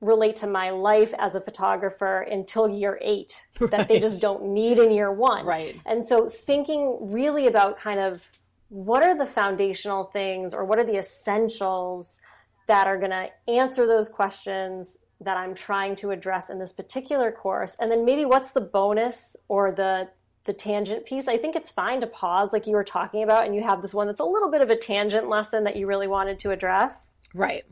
relate 0.01 0.37
to 0.37 0.47
my 0.47 0.71
life 0.71 1.13
as 1.19 1.35
a 1.35 1.41
photographer 1.41 2.21
until 2.21 2.69
year 2.69 2.99
eight 3.03 3.47
right. 3.59 3.71
that 3.73 3.89
they 3.89 3.99
just 3.99 4.21
don't 4.21 4.53
need 4.53 4.79
in 4.79 4.93
year 4.93 5.13
one. 5.13 5.45
Right. 5.45 5.77
And 5.87 6.07
so 6.07 6.29
thinking 6.29 7.11
really 7.11 7.47
about 7.47 7.79
kind 7.79 7.99
of 7.99 8.29
what 8.69 9.03
are 9.03 9.17
the 9.17 9.27
foundational 9.27 10.05
things 10.05 10.53
or 10.53 10.65
what 10.65 10.79
are 10.79 10.85
the 10.85 10.99
essentials 10.99 12.21
that 12.67 12.87
are 12.87 12.99
going 12.99 13.11
to 13.11 13.29
answer 13.49 13.87
those 13.87 14.09
questions 14.09 14.99
that 15.21 15.37
I'm 15.37 15.55
trying 15.55 15.97
to 15.97 16.11
address 16.11 16.51
in 16.51 16.59
this 16.59 16.73
particular 16.73 17.33
course 17.33 17.77
and 17.81 17.91
then 17.91 18.05
maybe 18.05 18.25
what's 18.25 18.53
the 18.53 18.61
bonus 18.61 19.37
or 19.49 19.73
the 19.73 20.11
the 20.49 20.53
tangent 20.55 21.05
piece. 21.05 21.29
I 21.29 21.37
think 21.37 21.55
it's 21.55 21.71
fine 21.71 22.01
to 22.01 22.07
pause 22.07 22.55
like 22.55 22.67
you 22.67 22.73
were 22.73 22.83
talking 22.83 23.23
about 23.23 23.45
and 23.45 23.55
you 23.55 23.63
have 23.63 23.83
this 23.83 23.93
one 23.93 24.07
that's 24.07 24.19
a 24.19 24.25
little 24.25 24.51
bit 24.51 24.63
of 24.63 24.71
a 24.71 24.77
tangent 24.77 25.29
lesson 25.29 25.65
that 25.65 25.77
you 25.77 25.87
really 25.87 26.09
wanted 26.09 26.39
to 26.41 26.51
address. 26.51 27.13
Right. 27.35 27.65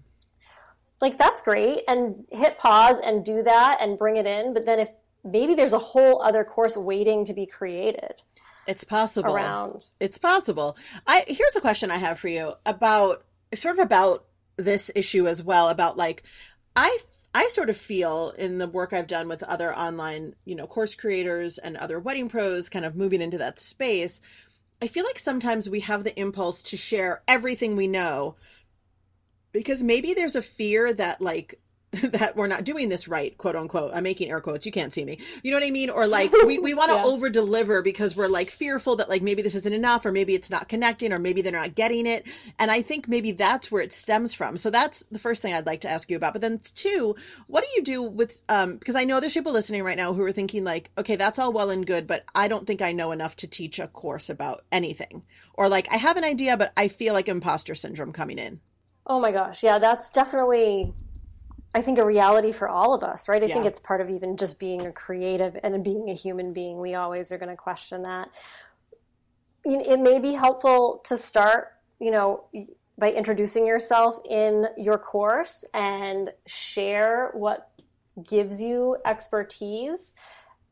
Like 1.00 1.16
that's 1.16 1.40
great 1.40 1.84
and 1.88 2.26
hit 2.30 2.58
pause 2.58 3.00
and 3.00 3.24
do 3.24 3.42
that 3.42 3.78
and 3.80 3.96
bring 3.96 4.18
it 4.18 4.26
in, 4.26 4.52
but 4.52 4.66
then 4.66 4.78
if 4.78 4.90
maybe 5.24 5.54
there's 5.54 5.72
a 5.72 5.78
whole 5.78 6.22
other 6.22 6.44
course 6.44 6.76
waiting 6.76 7.24
to 7.24 7.32
be 7.32 7.46
created. 7.46 8.22
It's 8.66 8.84
possible. 8.84 9.34
Around. 9.34 9.90
It's 10.00 10.18
possible. 10.18 10.76
I 11.06 11.24
here's 11.26 11.56
a 11.56 11.60
question 11.60 11.90
I 11.90 11.96
have 11.96 12.18
for 12.18 12.28
you 12.28 12.54
about 12.64 13.24
sort 13.54 13.78
of 13.78 13.84
about 13.84 14.24
this 14.56 14.90
issue 14.94 15.28
as 15.28 15.42
well 15.42 15.68
about 15.68 15.96
like 15.96 16.22
I 16.74 16.98
I 17.34 17.48
sort 17.48 17.68
of 17.68 17.76
feel 17.76 18.32
in 18.38 18.58
the 18.58 18.66
work 18.66 18.92
I've 18.92 19.06
done 19.06 19.28
with 19.28 19.42
other 19.42 19.76
online, 19.76 20.34
you 20.44 20.54
know, 20.54 20.66
course 20.66 20.94
creators 20.94 21.58
and 21.58 21.76
other 21.76 22.00
wedding 22.00 22.28
pros 22.28 22.68
kind 22.68 22.84
of 22.84 22.96
moving 22.96 23.20
into 23.20 23.38
that 23.38 23.58
space, 23.58 24.22
I 24.80 24.86
feel 24.88 25.04
like 25.04 25.18
sometimes 25.18 25.68
we 25.68 25.80
have 25.80 26.04
the 26.04 26.18
impulse 26.18 26.62
to 26.64 26.76
share 26.76 27.22
everything 27.28 27.76
we 27.76 27.88
know 27.88 28.36
because 29.52 29.82
maybe 29.82 30.14
there's 30.14 30.36
a 30.36 30.42
fear 30.42 30.92
that 30.92 31.20
like 31.20 31.60
that 32.12 32.36
we're 32.36 32.46
not 32.46 32.64
doing 32.64 32.88
this 32.88 33.08
right, 33.08 33.36
quote 33.38 33.56
unquote. 33.56 33.92
I'm 33.94 34.02
making 34.02 34.30
air 34.30 34.40
quotes. 34.40 34.66
You 34.66 34.72
can't 34.72 34.92
see 34.92 35.04
me. 35.04 35.18
You 35.42 35.50
know 35.50 35.56
what 35.56 35.66
I 35.66 35.70
mean? 35.70 35.90
Or 35.90 36.06
like 36.06 36.32
we, 36.32 36.58
we 36.58 36.74
want 36.74 36.90
to 36.90 36.96
yeah. 36.96 37.04
over 37.04 37.30
deliver 37.30 37.82
because 37.82 38.16
we're 38.16 38.28
like 38.28 38.50
fearful 38.50 38.96
that 38.96 39.08
like 39.08 39.22
maybe 39.22 39.42
this 39.42 39.54
isn't 39.54 39.72
enough 39.72 40.04
or 40.04 40.12
maybe 40.12 40.34
it's 40.34 40.50
not 40.50 40.68
connecting 40.68 41.12
or 41.12 41.18
maybe 41.18 41.42
they're 41.42 41.52
not 41.52 41.74
getting 41.74 42.06
it. 42.06 42.26
And 42.58 42.70
I 42.70 42.82
think 42.82 43.08
maybe 43.08 43.32
that's 43.32 43.70
where 43.70 43.82
it 43.82 43.92
stems 43.92 44.34
from. 44.34 44.56
So 44.56 44.70
that's 44.70 45.04
the 45.04 45.18
first 45.18 45.42
thing 45.42 45.54
I'd 45.54 45.66
like 45.66 45.82
to 45.82 45.90
ask 45.90 46.10
you 46.10 46.16
about. 46.16 46.32
But 46.32 46.42
then 46.42 46.60
two, 46.74 47.16
what 47.46 47.64
do 47.64 47.70
you 47.76 47.82
do 47.82 48.02
with, 48.02 48.42
um, 48.48 48.76
because 48.76 48.96
I 48.96 49.04
know 49.04 49.20
there's 49.20 49.34
people 49.34 49.52
listening 49.52 49.82
right 49.82 49.96
now 49.96 50.12
who 50.12 50.22
are 50.22 50.32
thinking 50.32 50.64
like, 50.64 50.90
okay, 50.98 51.16
that's 51.16 51.38
all 51.38 51.52
well 51.52 51.70
and 51.70 51.86
good, 51.86 52.06
but 52.06 52.24
I 52.34 52.48
don't 52.48 52.66
think 52.66 52.82
I 52.82 52.92
know 52.92 53.12
enough 53.12 53.36
to 53.36 53.46
teach 53.46 53.78
a 53.78 53.88
course 53.88 54.28
about 54.28 54.64
anything. 54.72 55.22
Or 55.54 55.68
like, 55.68 55.88
I 55.90 55.96
have 55.96 56.16
an 56.16 56.24
idea, 56.24 56.56
but 56.56 56.72
I 56.76 56.88
feel 56.88 57.14
like 57.14 57.28
imposter 57.28 57.74
syndrome 57.74 58.12
coming 58.12 58.38
in. 58.38 58.60
Oh 59.06 59.20
my 59.20 59.30
gosh. 59.30 59.62
Yeah, 59.62 59.78
that's 59.78 60.10
definitely 60.10 60.92
I 61.76 61.82
think 61.82 61.98
a 61.98 62.04
reality 62.06 62.52
for 62.52 62.68
all 62.68 62.94
of 62.94 63.04
us, 63.04 63.28
right? 63.28 63.42
I 63.42 63.46
Yeah. 63.46 63.54
think 63.54 63.66
it's 63.66 63.80
part 63.80 64.00
of 64.00 64.08
even 64.08 64.38
just 64.38 64.58
being 64.58 64.86
a 64.86 64.92
creative 64.92 65.58
and 65.62 65.84
being 65.84 66.08
a 66.08 66.14
human 66.14 66.54
being. 66.54 66.80
We 66.80 66.94
always 66.94 67.30
are 67.30 67.38
going 67.38 67.50
to 67.50 67.56
question 67.56 68.02
that. 68.02 68.30
It 69.62 70.00
may 70.00 70.18
be 70.18 70.32
helpful 70.32 71.00
to 71.04 71.16
start, 71.18 71.72
you 71.98 72.10
know, 72.10 72.44
by 72.96 73.12
introducing 73.12 73.66
yourself 73.66 74.18
in 74.24 74.68
your 74.78 74.96
course 74.96 75.66
and 75.74 76.32
share 76.46 77.30
what 77.34 77.68
gives 78.22 78.62
you 78.62 78.96
expertise 79.04 80.14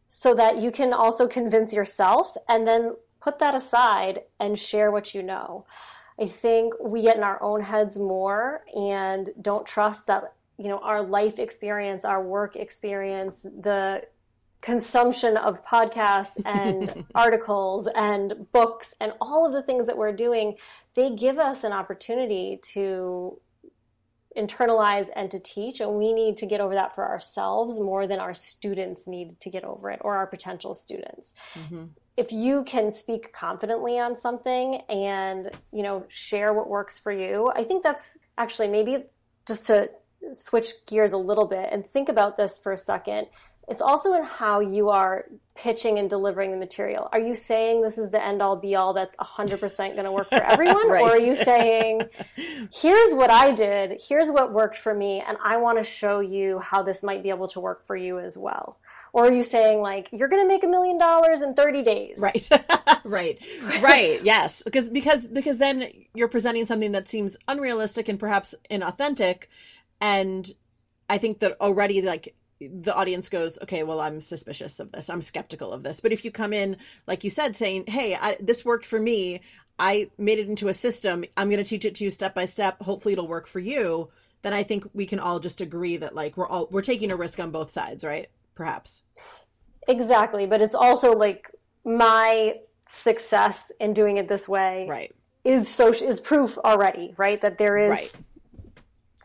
so 0.09 0.33
that 0.35 0.57
you 0.59 0.71
can 0.71 0.95
also 0.95 1.29
convince 1.29 1.75
yourself 1.75 2.35
and 2.49 2.67
then 2.67 2.97
put 3.21 3.41
that 3.41 3.55
aside 3.55 4.23
and 4.41 4.59
share 4.59 4.91
what 4.91 5.15
you 5.15 5.23
know. 5.23 5.67
I 6.19 6.27
think 6.27 6.73
we 6.81 7.03
get 7.03 7.17
in 7.17 7.25
our 7.25 7.43
own 7.43 7.61
heads 7.61 7.99
more 7.99 8.63
and 8.75 9.31
don't 9.43 9.67
trust 9.67 10.07
that 10.07 10.33
you 10.59 10.69
know 10.69 10.79
our 10.79 11.03
life 11.03 11.39
experience 11.39 12.05
our 12.05 12.23
work 12.23 12.57
experience 12.57 13.43
the 13.43 14.03
consumption 14.61 15.37
of 15.37 15.65
podcasts 15.65 16.41
and 16.47 17.05
articles 17.15 17.89
and 17.95 18.47
books 18.53 18.95
and 19.01 19.13
all 19.21 19.45
of 19.45 19.53
the 19.53 19.63
things 19.63 19.87
that 19.87 19.97
we're 19.97 20.13
doing 20.13 20.57
they 20.95 21.15
give 21.15 21.39
us 21.39 21.65
an 21.65 21.73
opportunity 21.73 22.59
to 22.63 23.39
internalize 24.37 25.09
and 25.15 25.31
to 25.31 25.39
teach. 25.39 25.81
And 25.81 25.95
we 25.95 26.13
need 26.13 26.37
to 26.39 26.47
get 26.47 26.61
over 26.61 26.75
that 26.75 26.95
for 26.95 27.09
ourselves 27.09 27.81
more 27.81 28.07
than 28.07 28.19
our 28.19 28.35
students 28.35 29.07
need 29.07 29.39
to 29.41 29.51
get 29.51 29.65
over 29.65 29.91
it 29.91 30.01
or 30.03 30.17
our 30.17 30.27
potential 30.27 30.75
students. 30.75 31.35
Mm-hmm. 31.55 31.85
If 32.17 32.31
you 32.33 32.65
can 32.65 32.93
speak 32.93 33.33
confidently 33.33 33.99
on 33.99 34.17
something 34.17 34.83
and 34.89 35.51
you 35.73 35.83
know 35.83 36.05
share 36.09 36.53
what 36.53 36.69
works 36.69 36.97
for 36.97 37.11
you 37.11 37.51
i 37.57 37.65
think 37.65 37.83
that's 37.83 38.17
actually 38.39 38.69
maybe 38.69 39.05
just 39.49 39.67
to 39.67 39.91
switch 40.33 40.69
gears 40.87 41.13
a 41.13 41.17
little 41.19 41.47
bit 41.47 41.69
and 41.71 41.85
think 41.87 42.09
about 42.09 42.37
this 42.37 42.59
for 42.59 42.73
a 42.73 42.79
second 42.79 43.27
it's 43.67 43.81
also 43.81 44.13
in 44.13 44.23
how 44.25 44.61
you 44.61 44.91
are 44.91 45.25
pitching 45.55 45.99
and 45.99 46.11
delivering 46.11 46.51
the 46.51 46.57
material 46.57 47.09
are 47.13 47.21
you 47.21 47.35
saying 47.35 47.81
this 47.81 47.97
is 47.97 48.11
the 48.11 48.23
end 48.23 48.43
all 48.43 48.57
be 48.57 48.75
all 48.75 48.93
that's 48.93 49.17
100% 49.17 49.79
going 49.93 50.05
to 50.05 50.13
work 50.13 50.29
for 50.29 50.35
everyone 50.43 50.91
Right. 50.91 51.01
or 51.03 51.11
are 51.11 51.19
you 51.19 51.35
saying 51.35 52.03
here's 52.73 53.15
what 53.15 53.31
i 53.31 53.53
did 53.53 54.01
here's 54.09 54.31
what 54.31 54.53
worked 54.53 54.77
for 54.77 54.95
me 54.95 55.23
and 55.27 55.39
i 55.43 55.57
want 55.57 55.79
to 55.79 55.85
show 55.85 56.21
you 56.21 56.59
how 56.59 56.83
this 56.83 57.03
might 57.03 57.23
be 57.23 57.31
able 57.31 57.49
to 57.49 57.61
work 57.61 57.85
for 57.87 57.97
you 57.97 58.19
as 58.19 58.37
well 58.37 58.79
or 59.15 59.27
are 59.27 59.33
you 59.33 59.43
saying 59.45 59.81
like 59.81 60.09
you're 60.13 60.29
going 60.29 60.43
to 60.43 60.49
make 60.49 60.65
a 60.65 60.67
million 60.69 60.99
dollars 60.99 61.41
in 61.41 61.55
30 61.55 61.83
days 61.83 62.21
Right. 62.21 62.49
right. 63.05 63.39
Right. 63.81 64.21
Yes. 64.25 64.63
Because 64.63 64.89
because 64.89 65.27
because 65.27 65.59
then 65.59 65.89
you're 66.15 66.29
presenting 66.29 66.67
something 66.67 66.93
that 66.93 67.09
seems 67.09 67.37
unrealistic 67.47 68.09
and 68.09 68.19
perhaps 68.19 68.55
inauthentic 68.71 69.45
and 70.01 70.51
I 71.09 71.19
think 71.19 71.41
that 71.41 71.61
already 71.61 72.03
like 72.03 72.35
the 72.61 72.95
audience 72.95 73.29
goes, 73.29 73.59
okay, 73.63 73.83
well, 73.83 74.01
I'm 74.01 74.21
suspicious 74.21 74.81
of 74.81 74.93
this. 74.93 75.11
I'm 75.11 75.23
skeptical 75.23 75.73
of 75.73 75.83
this. 75.83 76.01
But 76.01 76.13
if 76.13 76.25
you 76.25 76.31
come 76.31 76.53
in, 76.53 76.77
like 77.07 77.25
you 77.25 77.31
said, 77.31 77.57
saying, 77.57 77.85
hey, 77.89 78.15
I, 78.15 78.37
this 78.41 78.65
worked 78.65 78.87
for 78.87 78.99
me. 79.01 79.41
I 79.79 80.11
made 80.19 80.39
it 80.39 80.49
into 80.49 80.69
a 80.69 80.75
system. 80.75 81.25
I'm 81.37 81.51
going 81.51 81.63
to 81.63 81.69
teach 81.69 81.85
it 81.85 81.97
to 81.97 82.05
you 82.05 82.11
step 82.11 82.35
by 82.35 82.47
step. 82.47 82.81
Hopefully 82.81 83.13
it'll 83.13 83.27
work 83.27 83.47
for 83.49 83.59
you. 83.59 84.09
Then 84.43 84.53
I 84.53 84.63
think 84.63 84.85
we 84.95 85.05
can 85.05 85.19
all 85.19 85.41
just 85.41 85.61
agree 85.61 85.97
that 85.97 86.15
like 86.15 86.37
we're 86.37 86.47
all, 86.47 86.69
we're 86.71 86.83
taking 86.83 87.11
a 87.11 87.17
risk 87.17 87.41
on 87.41 87.51
both 87.51 87.71
sides, 87.71 88.05
right? 88.05 88.29
Perhaps. 88.55 89.03
exactly 89.89 90.47
but 90.47 90.61
it's 90.63 90.75
also 90.75 91.13
like 91.13 91.51
my 91.85 92.55
success 92.87 93.73
in 93.81 93.93
doing 93.93 94.17
it 94.17 94.29
this 94.29 94.49
way 94.49 94.87
Right. 94.89 95.13
is 95.45 95.69
so 95.69 95.89
is 95.89 96.21
proof 96.21 96.57
already, 96.59 97.15
right? 97.17 97.41
That 97.41 97.59
there 97.59 97.77
is 97.79 97.91
Right. 97.91 98.25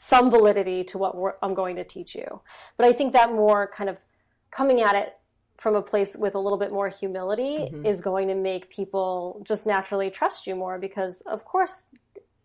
Some 0.10 0.30
validity 0.32 0.84
to 0.86 0.98
what 0.98 1.16
we're, 1.16 1.34
I'm 1.42 1.54
going 1.54 1.76
to 1.78 1.84
teach 1.84 2.16
you. 2.16 2.42
But 2.78 2.86
I 2.88 2.94
think 2.94 3.14
that 3.14 3.32
more 3.32 3.68
kind 3.68 3.90
of 3.90 4.04
coming 4.52 4.82
at 4.82 4.96
it 4.96 5.16
from 5.58 5.76
a 5.76 5.82
place 5.82 6.16
with 6.18 6.36
a 6.36 6.40
little 6.40 6.58
bit 6.58 6.72
more 6.72 6.90
humility 6.90 7.58
Mm-hmm. 7.60 7.86
is 7.86 8.02
going 8.02 8.28
to 8.30 8.36
make 8.36 8.70
people 8.70 9.42
just 9.46 9.68
naturally 9.68 10.10
trust 10.10 10.48
you 10.48 10.56
more 10.56 10.80
because, 10.80 11.22
of 11.22 11.46
course, 11.46 11.84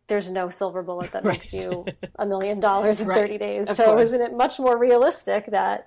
there's 0.09 0.29
no 0.29 0.51
silver 0.51 0.83
bullet 0.83 1.13
that 1.13 1.25
makes 1.33 1.53
you 1.55 1.87
a 2.19 2.27
million 2.27 2.61
dollars 2.61 3.01
in 3.01 3.09
Right. 3.09 3.17
30 3.19 3.39
days. 3.39 3.69
Of 3.71 3.77
so 3.77 3.85
course. 3.87 4.09
isn't 4.09 4.21
it 4.21 4.37
much 4.37 4.59
more 4.59 4.77
realistic 4.77 5.47
that 5.47 5.87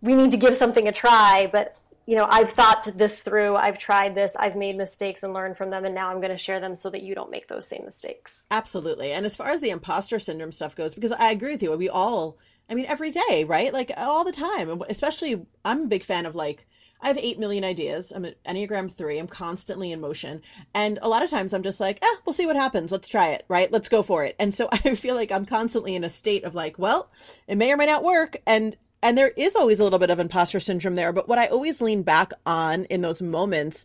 we 0.00 0.14
need 0.14 0.30
to 0.30 0.36
give 0.36 0.56
something 0.56 0.86
a 0.86 0.92
try, 0.92 1.48
but 1.50 1.76
you 2.06 2.16
know, 2.16 2.26
I've 2.28 2.50
thought 2.50 2.96
this 2.96 3.20
through, 3.20 3.56
I've 3.56 3.78
tried 3.78 4.14
this, 4.14 4.34
I've 4.36 4.56
made 4.56 4.76
mistakes 4.76 5.22
and 5.22 5.32
learned 5.32 5.56
from 5.56 5.70
them, 5.70 5.84
and 5.84 5.94
now 5.94 6.10
I'm 6.10 6.18
going 6.18 6.30
to 6.30 6.36
share 6.36 6.60
them 6.60 6.74
so 6.74 6.90
that 6.90 7.02
you 7.02 7.14
don't 7.14 7.30
make 7.30 7.48
those 7.48 7.66
same 7.66 7.84
mistakes. 7.84 8.44
Absolutely. 8.50 9.12
And 9.12 9.24
as 9.24 9.36
far 9.36 9.50
as 9.50 9.60
the 9.60 9.70
imposter 9.70 10.18
syndrome 10.18 10.52
stuff 10.52 10.74
goes, 10.74 10.94
because 10.94 11.12
I 11.12 11.30
agree 11.30 11.52
with 11.52 11.62
you, 11.62 11.72
we 11.76 11.88
all, 11.88 12.38
I 12.68 12.74
mean, 12.74 12.86
every 12.86 13.10
day, 13.10 13.44
right? 13.46 13.72
Like 13.72 13.92
all 13.96 14.24
the 14.24 14.32
time. 14.32 14.82
Especially, 14.88 15.46
I'm 15.64 15.82
a 15.82 15.86
big 15.86 16.04
fan 16.04 16.26
of 16.26 16.34
like, 16.34 16.66
I 17.02 17.08
have 17.08 17.18
8 17.18 17.38
million 17.38 17.64
ideas. 17.64 18.12
I'm 18.14 18.24
an 18.24 18.34
Enneagram 18.46 18.92
3. 18.92 19.18
I'm 19.18 19.26
constantly 19.26 19.90
in 19.90 20.00
motion. 20.00 20.40
And 20.72 21.00
a 21.02 21.08
lot 21.08 21.24
of 21.24 21.30
times 21.30 21.52
I'm 21.52 21.64
just 21.64 21.80
like, 21.80 21.98
eh, 22.00 22.16
we'll 22.24 22.32
see 22.32 22.46
what 22.46 22.54
happens. 22.54 22.92
Let's 22.92 23.08
try 23.08 23.30
it, 23.30 23.44
right? 23.48 23.70
Let's 23.72 23.88
go 23.88 24.04
for 24.04 24.24
it. 24.24 24.36
And 24.38 24.54
so 24.54 24.68
I 24.72 24.94
feel 24.94 25.16
like 25.16 25.32
I'm 25.32 25.44
constantly 25.44 25.96
in 25.96 26.04
a 26.04 26.10
state 26.10 26.44
of 26.44 26.54
like, 26.54 26.78
well, 26.78 27.10
it 27.48 27.56
may 27.56 27.72
or 27.72 27.76
may 27.76 27.86
not 27.86 28.04
work. 28.04 28.36
And 28.46 28.76
and 29.02 29.18
there 29.18 29.32
is 29.36 29.56
always 29.56 29.80
a 29.80 29.84
little 29.84 29.98
bit 29.98 30.10
of 30.10 30.18
imposter 30.18 30.60
syndrome 30.60 30.94
there. 30.94 31.12
But 31.12 31.28
what 31.28 31.38
I 31.38 31.46
always 31.46 31.80
lean 31.80 32.02
back 32.02 32.32
on 32.46 32.84
in 32.84 33.00
those 33.00 33.20
moments 33.20 33.84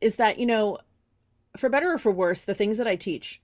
is 0.00 0.16
that, 0.16 0.38
you 0.38 0.46
know, 0.46 0.78
for 1.56 1.68
better 1.68 1.92
or 1.92 1.98
for 1.98 2.10
worse, 2.10 2.42
the 2.42 2.54
things 2.54 2.78
that 2.78 2.86
I 2.86 2.96
teach 2.96 3.40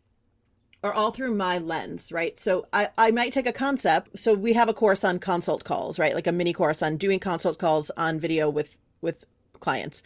are 0.82 0.92
all 0.92 1.10
through 1.10 1.34
my 1.34 1.58
lens, 1.58 2.12
right? 2.12 2.38
So 2.38 2.66
I, 2.72 2.88
I 2.98 3.10
might 3.10 3.32
take 3.32 3.46
a 3.46 3.52
concept. 3.52 4.18
So 4.18 4.34
we 4.34 4.52
have 4.52 4.68
a 4.68 4.74
course 4.74 5.04
on 5.04 5.18
consult 5.18 5.64
calls, 5.64 5.98
right? 5.98 6.14
Like 6.14 6.26
a 6.26 6.32
mini 6.32 6.52
course 6.52 6.82
on 6.82 6.96
doing 6.96 7.18
consult 7.18 7.58
calls 7.58 7.90
on 7.96 8.20
video 8.20 8.48
with 8.48 8.78
with 9.00 9.24
clients. 9.60 10.02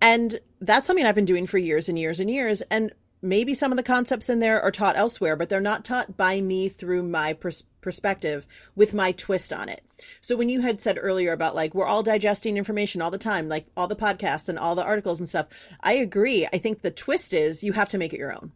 And 0.00 0.38
that's 0.60 0.86
something 0.86 1.04
I've 1.04 1.14
been 1.14 1.24
doing 1.24 1.46
for 1.46 1.58
years 1.58 1.88
and 1.88 1.98
years 1.98 2.20
and 2.20 2.30
years. 2.30 2.62
And 2.62 2.92
maybe 3.24 3.54
some 3.54 3.72
of 3.72 3.76
the 3.76 3.82
concepts 3.82 4.28
in 4.28 4.38
there 4.38 4.60
are 4.60 4.70
taught 4.70 4.96
elsewhere, 4.96 5.34
but 5.34 5.48
they're 5.48 5.60
not 5.60 5.84
taught 5.84 6.16
by 6.16 6.40
me 6.40 6.68
through 6.68 7.02
my 7.02 7.32
pers- 7.32 7.64
perspective 7.80 8.46
with 8.76 8.94
my 8.94 9.12
twist 9.12 9.52
on 9.52 9.68
it. 9.68 9.82
So 10.20 10.36
when 10.36 10.48
you 10.48 10.60
had 10.60 10.80
said 10.80 10.98
earlier 11.00 11.32
about 11.32 11.54
like 11.54 11.74
we're 11.74 11.86
all 11.86 12.02
digesting 12.02 12.56
information 12.56 13.00
all 13.00 13.10
the 13.10 13.18
time, 13.18 13.48
like 13.48 13.66
all 13.76 13.88
the 13.88 13.96
podcasts 13.96 14.48
and 14.48 14.58
all 14.58 14.74
the 14.74 14.84
articles 14.84 15.18
and 15.18 15.28
stuff, 15.28 15.48
I 15.80 15.94
agree. 15.94 16.46
I 16.52 16.58
think 16.58 16.82
the 16.82 16.90
twist 16.90 17.32
is 17.32 17.64
you 17.64 17.72
have 17.72 17.88
to 17.88 17.98
make 17.98 18.12
it 18.12 18.18
your 18.18 18.32
own. 18.32 18.52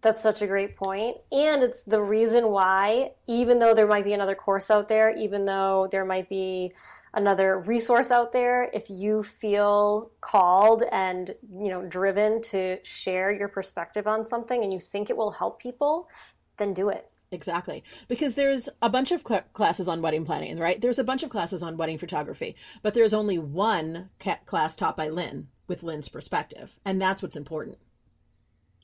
That's 0.00 0.22
such 0.22 0.42
a 0.42 0.46
great 0.46 0.76
point. 0.76 1.16
And 1.32 1.62
it's 1.62 1.82
the 1.82 2.02
reason 2.02 2.48
why, 2.48 3.12
even 3.26 3.58
though 3.58 3.74
there 3.74 3.86
might 3.86 4.04
be 4.04 4.12
another 4.12 4.34
course 4.34 4.70
out 4.70 4.88
there, 4.88 5.10
even 5.16 5.46
though 5.46 5.88
there 5.90 6.04
might 6.04 6.28
be 6.28 6.72
another 7.14 7.58
resource 7.58 8.10
out 8.10 8.32
there 8.32 8.68
if 8.72 8.90
you 8.90 9.22
feel 9.22 10.10
called 10.20 10.82
and 10.90 11.34
you 11.58 11.68
know 11.68 11.82
driven 11.82 12.40
to 12.42 12.78
share 12.84 13.32
your 13.32 13.48
perspective 13.48 14.06
on 14.06 14.26
something 14.26 14.62
and 14.62 14.72
you 14.72 14.80
think 14.80 15.10
it 15.10 15.16
will 15.16 15.32
help 15.32 15.60
people 15.60 16.08
then 16.56 16.74
do 16.74 16.88
it 16.88 17.10
Exactly. 17.34 17.82
Because 18.06 18.36
there's 18.36 18.68
a 18.80 18.88
bunch 18.88 19.10
of 19.10 19.22
cl- 19.26 19.42
classes 19.52 19.88
on 19.88 20.00
wedding 20.00 20.24
planning, 20.24 20.58
right? 20.58 20.80
There's 20.80 21.00
a 21.00 21.04
bunch 21.04 21.24
of 21.24 21.30
classes 21.30 21.62
on 21.62 21.76
wedding 21.76 21.98
photography, 21.98 22.54
but 22.82 22.94
there's 22.94 23.12
only 23.12 23.38
one 23.38 24.10
ca- 24.20 24.38
class 24.46 24.76
taught 24.76 24.96
by 24.96 25.08
Lynn 25.08 25.48
with 25.66 25.82
Lynn's 25.82 26.08
perspective. 26.08 26.78
And 26.84 27.02
that's 27.02 27.22
what's 27.22 27.36
important. 27.36 27.78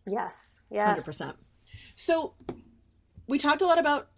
Yes. 0.07 0.49
Yes. 0.71 1.07
100%. 1.07 1.35
So 1.95 2.35
we 3.29 3.39
talked 3.39 3.63
a 3.63 3.67
lot 3.67 3.79
about 3.79 4.09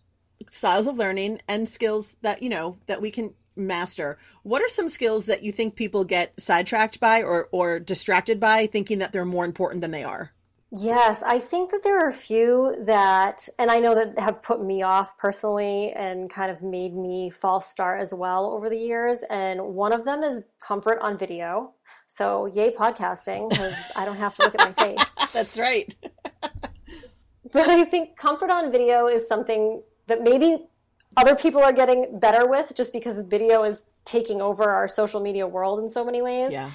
styles 0.48 0.86
of 0.86 0.96
learning 0.96 1.40
and 1.46 1.68
skills 1.68 2.16
that, 2.22 2.42
you 2.42 2.48
know, 2.48 2.78
that 2.86 3.02
we 3.02 3.10
can 3.10 3.34
master. 3.56 4.18
What 4.42 4.62
are 4.62 4.68
some 4.68 4.88
skills 4.88 5.26
that 5.26 5.42
you 5.42 5.52
think 5.52 5.76
people 5.76 6.04
get 6.04 6.38
sidetracked 6.40 7.00
by 7.00 7.22
or, 7.22 7.48
or 7.52 7.78
distracted 7.78 8.40
by 8.40 8.66
thinking 8.66 8.98
that 8.98 9.12
they're 9.12 9.24
more 9.24 9.44
important 9.44 9.80
than 9.82 9.90
they 9.90 10.04
are? 10.04 10.32
Yes, 10.74 11.22
I 11.22 11.38
think 11.38 11.70
that 11.70 11.82
there 11.82 11.98
are 11.98 12.08
a 12.08 12.12
few 12.12 12.82
that, 12.86 13.46
and 13.58 13.70
I 13.70 13.78
know 13.78 13.94
that 13.94 14.18
have 14.18 14.42
put 14.42 14.64
me 14.64 14.82
off 14.82 15.18
personally 15.18 15.92
and 15.92 16.30
kind 16.30 16.50
of 16.50 16.62
made 16.62 16.94
me 16.94 17.28
false 17.28 17.66
start 17.66 18.00
as 18.00 18.14
well 18.14 18.50
over 18.50 18.70
the 18.70 18.78
years. 18.78 19.22
And 19.28 19.60
one 19.74 19.92
of 19.92 20.06
them 20.06 20.22
is 20.22 20.40
comfort 20.66 20.98
on 21.02 21.18
video. 21.18 21.74
So, 22.06 22.46
yay, 22.46 22.70
podcasting, 22.70 23.50
because 23.50 23.74
I 23.96 24.06
don't 24.06 24.16
have 24.16 24.34
to 24.36 24.44
look 24.44 24.54
at 24.58 24.60
my 24.60 24.72
face. 24.72 25.32
That's 25.34 25.58
right. 25.58 25.94
but 27.52 27.68
I 27.68 27.84
think 27.84 28.16
comfort 28.16 28.48
on 28.50 28.72
video 28.72 29.08
is 29.08 29.28
something 29.28 29.82
that 30.06 30.22
maybe 30.22 30.64
other 31.16 31.34
people 31.34 31.62
are 31.62 31.72
getting 31.72 32.18
better 32.18 32.46
with 32.46 32.72
just 32.74 32.92
because 32.92 33.20
video 33.22 33.62
is 33.64 33.84
taking 34.04 34.40
over 34.40 34.70
our 34.70 34.88
social 34.88 35.20
media 35.20 35.46
world 35.46 35.78
in 35.78 35.88
so 35.88 36.04
many 36.04 36.22
ways. 36.22 36.52
Yeah. 36.52 36.70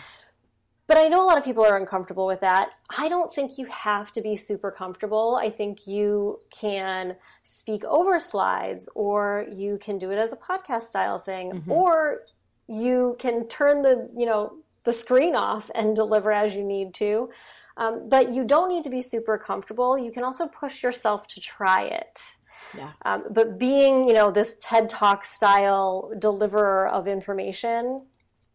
But 0.88 0.98
I 0.98 1.10
know 1.10 1.24
a 1.24 1.28
lot 1.28 1.38
of 1.38 1.44
people 1.44 1.66
are 1.66 1.76
uncomfortable 1.76 2.26
with 2.26 2.40
that. 2.42 2.72
I 2.98 3.10
don't 3.10 3.32
think 3.32 3.58
you 3.58 3.66
have 3.66 4.14
to 4.14 4.22
be 4.22 4.38
super 4.38 4.72
comfortable. 4.72 5.36
I 5.36 5.50
think 5.50 5.86
you 5.86 6.40
can 6.50 7.18
speak 7.44 7.84
over 7.84 8.22
slides 8.22 8.88
or 8.96 9.46
you 9.52 9.78
can 9.80 9.98
do 9.98 10.12
it 10.12 10.18
as 10.18 10.32
a 10.32 10.38
podcast 10.38 10.84
style 10.84 11.20
thing 11.20 11.52
mm-hmm. 11.52 11.72
or 11.72 12.22
you 12.68 13.18
can 13.20 13.48
turn 13.50 13.82
the, 13.82 14.10
you 14.16 14.26
know, 14.26 14.54
the 14.86 14.94
screen 14.94 15.36
off 15.36 15.70
and 15.76 15.94
deliver 15.94 16.32
as 16.32 16.56
you 16.56 16.64
need 16.64 16.94
to. 16.96 17.30
Um, 17.76 18.08
but 18.08 18.34
you 18.34 18.46
don't 18.46 18.70
need 18.70 18.86
to 18.86 18.90
be 18.90 19.02
super 19.02 19.38
comfortable. 19.38 20.00
You 20.00 20.12
can 20.12 20.24
also 20.24 20.48
push 20.48 20.82
yourself 20.82 21.28
to 21.28 21.42
try 21.42 21.84
it. 21.84 22.37
Yeah. 22.76 22.92
Um, 23.06 23.26
but 23.30 23.58
being, 23.58 24.08
you 24.08 24.14
know, 24.14 24.32
this 24.32 24.58
TED 24.60 24.90
Talk 24.90 25.24
style 25.24 26.12
deliverer 26.18 26.88
of 26.88 27.08
information, 27.08 28.06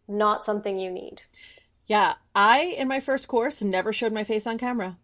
not 0.09 0.45
something 0.45 0.79
you 0.79 0.91
need. 0.91 1.23
Yeah. 1.87 2.15
I, 2.35 2.75
in 2.79 2.89
my 2.89 3.01
first 3.01 3.29
course, 3.29 3.63
never 3.63 3.93
showed 3.93 4.13
my 4.13 4.25
face 4.25 4.47
on 4.47 4.59
camera. 4.59 4.99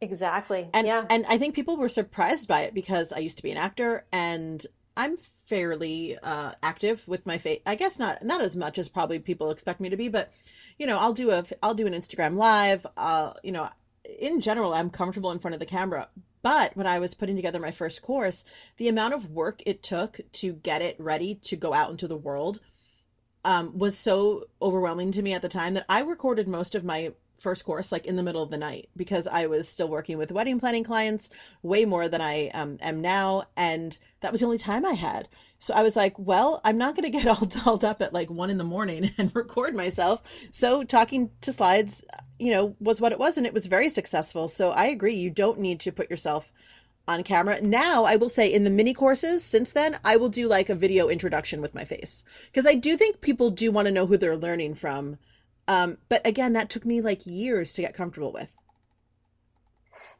Exactly. 0.00 0.68
And, 0.72 0.86
yeah. 0.86 1.04
and 1.08 1.24
I 1.28 1.38
think 1.38 1.54
people 1.54 1.76
were 1.76 1.88
surprised 1.88 2.48
by 2.48 2.62
it 2.62 2.74
because 2.74 3.12
I 3.12 3.18
used 3.18 3.36
to 3.38 3.42
be 3.42 3.50
an 3.50 3.56
actor 3.56 4.04
and 4.12 4.64
I'm 4.96 5.16
fairly 5.46 6.18
uh, 6.22 6.52
active 6.62 7.06
with 7.08 7.26
my 7.26 7.38
face. 7.38 7.60
I 7.66 7.74
guess 7.74 7.98
not 7.98 8.24
not 8.24 8.40
as 8.40 8.56
much 8.56 8.78
as 8.78 8.88
probably 8.88 9.18
people 9.18 9.50
expect 9.50 9.80
me 9.80 9.88
to 9.88 9.96
be, 9.96 10.08
but 10.08 10.32
you 10.78 10.86
know, 10.86 10.98
I'll 10.98 11.12
do 11.12 11.30
a 11.30 11.44
I'll 11.62 11.74
do 11.74 11.86
an 11.86 11.94
Instagram 11.94 12.36
live. 12.36 12.86
Uh, 12.96 13.32
you 13.42 13.52
know, 13.52 13.68
in 14.04 14.40
general, 14.40 14.74
I'm 14.74 14.90
comfortable 14.90 15.30
in 15.30 15.38
front 15.38 15.54
of 15.54 15.60
the 15.60 15.66
camera. 15.66 16.08
But 16.44 16.76
when 16.76 16.86
I 16.86 16.98
was 16.98 17.14
putting 17.14 17.36
together 17.36 17.58
my 17.58 17.70
first 17.70 18.02
course, 18.02 18.44
the 18.76 18.86
amount 18.86 19.14
of 19.14 19.30
work 19.30 19.62
it 19.64 19.82
took 19.82 20.20
to 20.32 20.52
get 20.52 20.82
it 20.82 20.94
ready 20.98 21.36
to 21.36 21.56
go 21.56 21.72
out 21.72 21.90
into 21.90 22.06
the 22.06 22.18
world 22.18 22.60
um, 23.46 23.78
was 23.78 23.96
so 23.96 24.44
overwhelming 24.60 25.10
to 25.12 25.22
me 25.22 25.32
at 25.32 25.40
the 25.40 25.48
time 25.48 25.72
that 25.72 25.86
I 25.88 26.00
recorded 26.00 26.46
most 26.46 26.74
of 26.74 26.84
my 26.84 27.14
first 27.38 27.64
course 27.64 27.92
like 27.92 28.06
in 28.06 28.16
the 28.16 28.22
middle 28.22 28.42
of 28.42 28.50
the 28.50 28.56
night 28.56 28.88
because 28.96 29.26
I 29.26 29.46
was 29.46 29.68
still 29.68 29.88
working 29.88 30.18
with 30.18 30.32
wedding 30.32 30.58
planning 30.60 30.84
clients 30.84 31.30
way 31.62 31.84
more 31.84 32.08
than 32.08 32.20
I 32.20 32.48
um, 32.48 32.78
am 32.80 33.00
now. 33.00 33.44
And 33.56 33.98
that 34.20 34.32
was 34.32 34.40
the 34.40 34.46
only 34.46 34.58
time 34.58 34.84
I 34.84 34.92
had. 34.92 35.28
So 35.58 35.74
I 35.74 35.82
was 35.82 35.96
like, 35.96 36.18
well, 36.18 36.60
I'm 36.64 36.78
not 36.78 36.96
going 36.96 37.10
to 37.10 37.18
get 37.18 37.26
all 37.40 37.46
dolled 37.46 37.84
up 37.84 38.00
at 38.02 38.12
like 38.12 38.30
one 38.30 38.50
in 38.50 38.58
the 38.58 38.64
morning 38.64 39.10
and 39.18 39.34
record 39.34 39.74
myself. 39.74 40.22
So 40.52 40.84
talking 40.84 41.30
to 41.42 41.52
slides, 41.52 42.04
you 42.38 42.50
know, 42.50 42.76
was 42.80 43.00
what 43.00 43.12
it 43.12 43.18
was. 43.18 43.36
And 43.36 43.46
it 43.46 43.54
was 43.54 43.66
very 43.66 43.88
successful. 43.88 44.48
So 44.48 44.70
I 44.70 44.86
agree. 44.86 45.14
You 45.14 45.30
don't 45.30 45.58
need 45.58 45.80
to 45.80 45.92
put 45.92 46.10
yourself 46.10 46.52
on 47.06 47.22
camera. 47.22 47.60
Now, 47.60 48.04
I 48.04 48.16
will 48.16 48.28
say 48.28 48.50
in 48.50 48.64
the 48.64 48.70
mini 48.70 48.94
courses 48.94 49.44
since 49.44 49.72
then, 49.72 49.98
I 50.04 50.16
will 50.16 50.28
do 50.28 50.48
like 50.48 50.68
a 50.68 50.74
video 50.74 51.08
introduction 51.08 51.60
with 51.60 51.74
my 51.74 51.84
face 51.84 52.24
because 52.46 52.66
I 52.66 52.74
do 52.74 52.96
think 52.96 53.20
people 53.20 53.50
do 53.50 53.70
want 53.70 53.86
to 53.86 53.92
know 53.92 54.06
who 54.06 54.16
they're 54.16 54.36
learning 54.36 54.74
from 54.74 55.18
um, 55.68 55.98
but 56.08 56.26
again, 56.26 56.52
that 56.54 56.70
took 56.70 56.84
me 56.84 57.00
like 57.00 57.26
years 57.26 57.72
to 57.74 57.82
get 57.82 57.94
comfortable 57.94 58.32
with. 58.32 58.52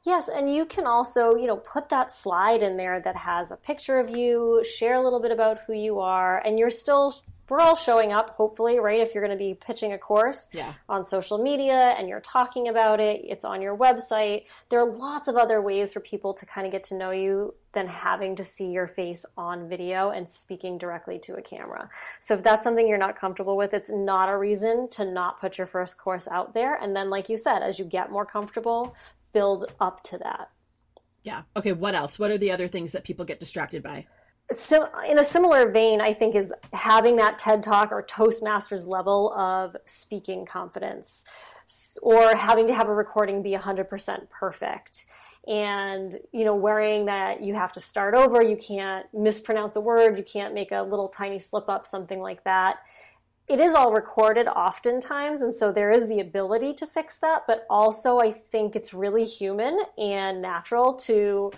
Yes, 0.04 0.28
and 0.28 0.54
you 0.54 0.66
can 0.66 0.86
also, 0.86 1.34
you 1.34 1.46
know, 1.46 1.56
put 1.56 1.88
that 1.88 2.12
slide 2.12 2.62
in 2.62 2.76
there 2.76 3.00
that 3.00 3.16
has 3.16 3.50
a 3.50 3.56
picture 3.56 3.98
of 3.98 4.10
you, 4.10 4.62
share 4.64 4.94
a 4.94 5.00
little 5.00 5.20
bit 5.20 5.30
about 5.30 5.58
who 5.66 5.72
you 5.72 5.98
are, 5.98 6.38
and 6.44 6.58
you're 6.58 6.68
still 6.68 7.14
we're 7.48 7.60
all 7.60 7.76
showing 7.76 8.12
up, 8.12 8.30
hopefully, 8.30 8.78
right? 8.78 9.00
If 9.00 9.14
you're 9.14 9.24
going 9.24 9.36
to 9.36 9.42
be 9.42 9.54
pitching 9.54 9.92
a 9.92 9.98
course 9.98 10.48
yeah. 10.52 10.74
on 10.88 11.04
social 11.04 11.38
media 11.38 11.94
and 11.98 12.08
you're 12.08 12.20
talking 12.20 12.68
about 12.68 13.00
it, 13.00 13.22
it's 13.24 13.44
on 13.44 13.60
your 13.60 13.76
website. 13.76 14.44
There 14.70 14.80
are 14.80 14.90
lots 14.90 15.28
of 15.28 15.36
other 15.36 15.60
ways 15.60 15.92
for 15.92 16.00
people 16.00 16.34
to 16.34 16.46
kind 16.46 16.66
of 16.66 16.72
get 16.72 16.84
to 16.84 16.96
know 16.96 17.10
you 17.10 17.54
than 17.72 17.86
having 17.86 18.36
to 18.36 18.44
see 18.44 18.70
your 18.70 18.86
face 18.86 19.26
on 19.36 19.68
video 19.68 20.10
and 20.10 20.28
speaking 20.28 20.78
directly 20.78 21.18
to 21.18 21.34
a 21.34 21.42
camera. 21.42 21.88
So 22.20 22.34
if 22.34 22.42
that's 22.42 22.64
something 22.64 22.86
you're 22.86 22.98
not 22.98 23.16
comfortable 23.16 23.56
with, 23.56 23.74
it's 23.74 23.90
not 23.90 24.28
a 24.28 24.38
reason 24.38 24.88
to 24.92 25.04
not 25.04 25.38
put 25.38 25.58
your 25.58 25.66
first 25.66 25.98
course 25.98 26.26
out 26.28 26.54
there. 26.54 26.74
And 26.76 26.96
then, 26.96 27.10
like 27.10 27.28
you 27.28 27.36
said, 27.36 27.60
as 27.60 27.78
you 27.78 27.84
get 27.84 28.10
more 28.10 28.24
comfortable, 28.24 28.94
build 29.32 29.66
up 29.80 30.02
to 30.04 30.18
that. 30.18 30.50
Yeah. 31.24 31.42
Okay. 31.56 31.72
What 31.72 31.94
else? 31.94 32.18
What 32.18 32.30
are 32.30 32.38
the 32.38 32.52
other 32.52 32.68
things 32.68 32.92
that 32.92 33.04
people 33.04 33.24
get 33.24 33.40
distracted 33.40 33.82
by? 33.82 34.06
So 34.50 34.88
in 35.08 35.18
a 35.18 35.24
similar 35.24 35.70
vein 35.70 36.00
i 36.00 36.12
think 36.12 36.34
is 36.34 36.52
having 36.72 37.16
that 37.16 37.38
ted 37.38 37.62
talk 37.62 37.90
or 37.90 38.02
toastmasters 38.02 38.86
level 38.86 39.32
of 39.32 39.74
speaking 39.86 40.44
confidence 40.44 41.24
or 42.02 42.34
having 42.34 42.66
to 42.66 42.74
have 42.74 42.88
a 42.88 42.94
recording 42.94 43.42
be 43.42 43.52
100% 43.52 44.28
perfect. 44.30 45.06
And 45.46 46.16
you 46.32 46.44
know 46.44 46.56
worrying 46.56 47.04
that 47.06 47.42
you 47.42 47.54
have 47.54 47.72
to 47.74 47.80
start 47.80 48.14
over 48.14 48.42
you 48.42 48.56
can't 48.56 49.04
mispronounce 49.12 49.76
a 49.76 49.80
word 49.80 50.16
you 50.16 50.24
can't 50.24 50.54
make 50.54 50.72
a 50.72 50.80
little 50.80 51.08
tiny 51.08 51.38
slip 51.38 51.68
up 51.68 51.86
something 51.86 52.18
like 52.20 52.44
that. 52.44 52.78
It 53.46 53.60
is 53.60 53.74
all 53.74 53.92
recorded 53.92 54.46
oftentimes 54.46 55.42
and 55.42 55.54
so 55.54 55.70
there 55.70 55.90
is 55.90 56.08
the 56.08 56.20
ability 56.20 56.72
to 56.74 56.86
fix 56.86 57.18
that 57.18 57.42
but 57.46 57.66
also 57.68 58.18
i 58.20 58.30
think 58.30 58.74
it's 58.74 58.94
really 58.94 59.26
human 59.26 59.78
and 59.98 60.40
natural 60.40 60.94
to 60.94 61.52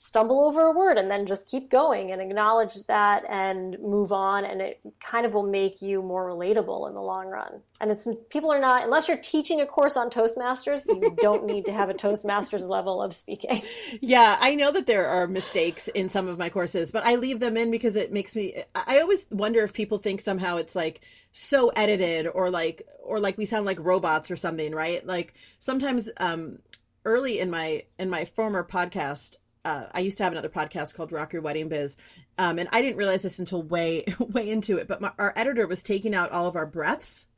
stumble 0.00 0.46
over 0.46 0.62
a 0.62 0.72
word 0.72 0.96
and 0.96 1.10
then 1.10 1.26
just 1.26 1.46
keep 1.46 1.68
going 1.68 2.10
and 2.10 2.22
acknowledge 2.22 2.72
that 2.86 3.22
and 3.28 3.78
move 3.80 4.12
on 4.12 4.46
and 4.46 4.62
it 4.62 4.80
kind 4.98 5.26
of 5.26 5.34
will 5.34 5.46
make 5.46 5.82
you 5.82 6.00
more 6.00 6.26
relatable 6.26 6.88
in 6.88 6.94
the 6.94 7.02
long 7.02 7.26
run. 7.26 7.60
And 7.82 7.90
it's 7.90 8.08
people 8.30 8.50
are 8.50 8.58
not 8.58 8.82
unless 8.82 9.08
you're 9.08 9.18
teaching 9.18 9.60
a 9.60 9.66
course 9.66 9.98
on 9.98 10.08
toastmasters 10.08 10.86
you 10.86 11.14
don't 11.20 11.44
need 11.44 11.66
to 11.66 11.72
have 11.72 11.90
a 11.90 11.94
toastmasters 11.94 12.66
level 12.66 13.02
of 13.02 13.12
speaking. 13.12 13.60
Yeah 14.00 14.38
i 14.40 14.54
know 14.54 14.72
that 14.72 14.86
there 14.86 15.06
are 15.06 15.26
mistakes 15.26 15.88
in 15.88 16.08
some 16.08 16.28
of 16.28 16.38
my 16.38 16.48
courses 16.48 16.90
but 16.90 17.04
i 17.04 17.16
leave 17.16 17.40
them 17.40 17.56
in 17.56 17.70
because 17.70 17.96
it 17.96 18.12
makes 18.12 18.34
me 18.34 18.62
i 18.74 19.00
always 19.00 19.26
wonder 19.30 19.62
if 19.62 19.72
people 19.72 19.98
think 19.98 20.20
somehow 20.20 20.56
it's 20.56 20.74
like 20.74 21.00
so 21.32 21.68
edited 21.70 22.26
or 22.26 22.50
like 22.50 22.82
or 23.02 23.20
like 23.20 23.36
we 23.36 23.44
sound 23.44 23.66
like 23.66 23.78
robots 23.80 24.30
or 24.30 24.36
something 24.36 24.74
right? 24.74 25.06
Like 25.06 25.34
sometimes 25.58 26.10
um 26.16 26.58
early 27.04 27.38
in 27.38 27.50
my 27.50 27.84
in 27.98 28.08
my 28.08 28.24
former 28.24 28.64
podcast 28.64 29.36
uh, 29.64 29.86
I 29.92 30.00
used 30.00 30.16
to 30.18 30.24
have 30.24 30.32
another 30.32 30.48
podcast 30.48 30.94
called 30.94 31.12
Rock 31.12 31.32
Your 31.32 31.42
Wedding 31.42 31.68
Biz, 31.68 31.96
um, 32.38 32.58
and 32.58 32.68
I 32.72 32.82
didn't 32.82 32.96
realize 32.96 33.22
this 33.22 33.38
until 33.38 33.62
way 33.62 34.04
way 34.18 34.48
into 34.48 34.78
it. 34.78 34.88
But 34.88 35.00
my, 35.00 35.12
our 35.18 35.32
editor 35.36 35.66
was 35.66 35.82
taking 35.82 36.14
out 36.14 36.32
all 36.32 36.46
of 36.46 36.56
our 36.56 36.66
breaths. 36.66 37.28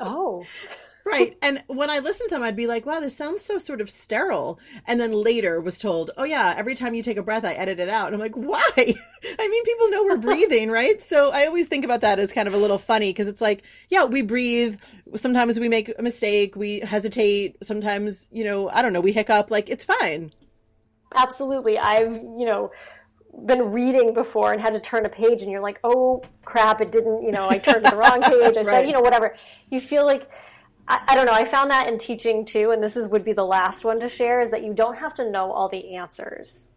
oh, 0.00 0.44
right. 1.04 1.36
And 1.42 1.62
when 1.66 1.90
I 1.90 1.98
listened 1.98 2.30
to 2.30 2.36
them, 2.36 2.42
I'd 2.42 2.56
be 2.56 2.66
like, 2.66 2.86
wow, 2.86 3.00
this 3.00 3.14
sounds 3.14 3.44
so 3.44 3.58
sort 3.58 3.82
of 3.82 3.90
sterile. 3.90 4.58
And 4.86 4.98
then 4.98 5.12
later 5.12 5.60
was 5.60 5.78
told, 5.78 6.10
oh, 6.16 6.24
yeah, 6.24 6.54
every 6.56 6.74
time 6.74 6.94
you 6.94 7.02
take 7.02 7.18
a 7.18 7.22
breath, 7.22 7.44
I 7.44 7.52
edit 7.52 7.78
it 7.78 7.90
out. 7.90 8.06
And 8.06 8.14
I'm 8.14 8.20
like, 8.20 8.34
why? 8.34 8.62
I 8.76 9.48
mean, 9.48 9.64
people 9.64 9.90
know 9.90 10.04
we're 10.04 10.16
breathing, 10.16 10.70
right? 10.70 11.02
So 11.02 11.30
I 11.30 11.44
always 11.44 11.68
think 11.68 11.84
about 11.84 12.00
that 12.00 12.18
as 12.18 12.32
kind 12.32 12.48
of 12.48 12.54
a 12.54 12.58
little 12.58 12.78
funny 12.78 13.10
because 13.10 13.28
it's 13.28 13.42
like, 13.42 13.62
yeah, 13.90 14.04
we 14.04 14.22
breathe. 14.22 14.78
Sometimes 15.14 15.60
we 15.60 15.68
make 15.68 15.92
a 15.98 16.02
mistake, 16.02 16.56
we 16.56 16.80
hesitate. 16.80 17.56
Sometimes, 17.62 18.28
you 18.32 18.44
know, 18.44 18.70
I 18.70 18.80
don't 18.80 18.94
know, 18.94 19.02
we 19.02 19.12
hiccup. 19.12 19.50
Like, 19.50 19.68
it's 19.68 19.84
fine. 19.84 20.30
Absolutely. 21.14 21.78
I've, 21.78 22.14
you 22.16 22.44
know, 22.46 22.70
been 23.46 23.72
reading 23.72 24.14
before 24.14 24.52
and 24.52 24.60
had 24.60 24.74
to 24.74 24.80
turn 24.80 25.06
a 25.06 25.08
page 25.08 25.42
and 25.42 25.50
you're 25.50 25.60
like, 25.60 25.80
oh 25.84 26.22
crap, 26.44 26.80
it 26.80 26.92
didn't, 26.92 27.24
you 27.24 27.32
know, 27.32 27.48
I 27.48 27.58
turned 27.58 27.84
to 27.84 27.90
the 27.90 27.96
wrong 27.96 28.22
page. 28.22 28.56
I 28.56 28.60
right. 28.60 28.66
said, 28.66 28.86
you 28.86 28.92
know, 28.92 29.00
whatever. 29.00 29.34
You 29.70 29.80
feel 29.80 30.04
like, 30.04 30.30
I, 30.86 31.00
I, 31.08 31.14
don't 31.14 31.26
know, 31.26 31.32
I 31.32 31.44
found 31.44 31.70
that 31.70 31.88
in 31.88 31.98
teaching 31.98 32.44
too, 32.44 32.70
and 32.70 32.82
this 32.82 32.96
is 32.96 33.08
would 33.08 33.24
be 33.24 33.32
the 33.32 33.44
last 33.44 33.84
one 33.84 33.98
to 34.00 34.08
share, 34.08 34.40
is 34.40 34.50
that 34.50 34.62
you 34.62 34.74
don't 34.74 34.98
have 34.98 35.14
to 35.14 35.28
know 35.30 35.50
all 35.50 35.68
the 35.68 35.96
answers 35.96 36.68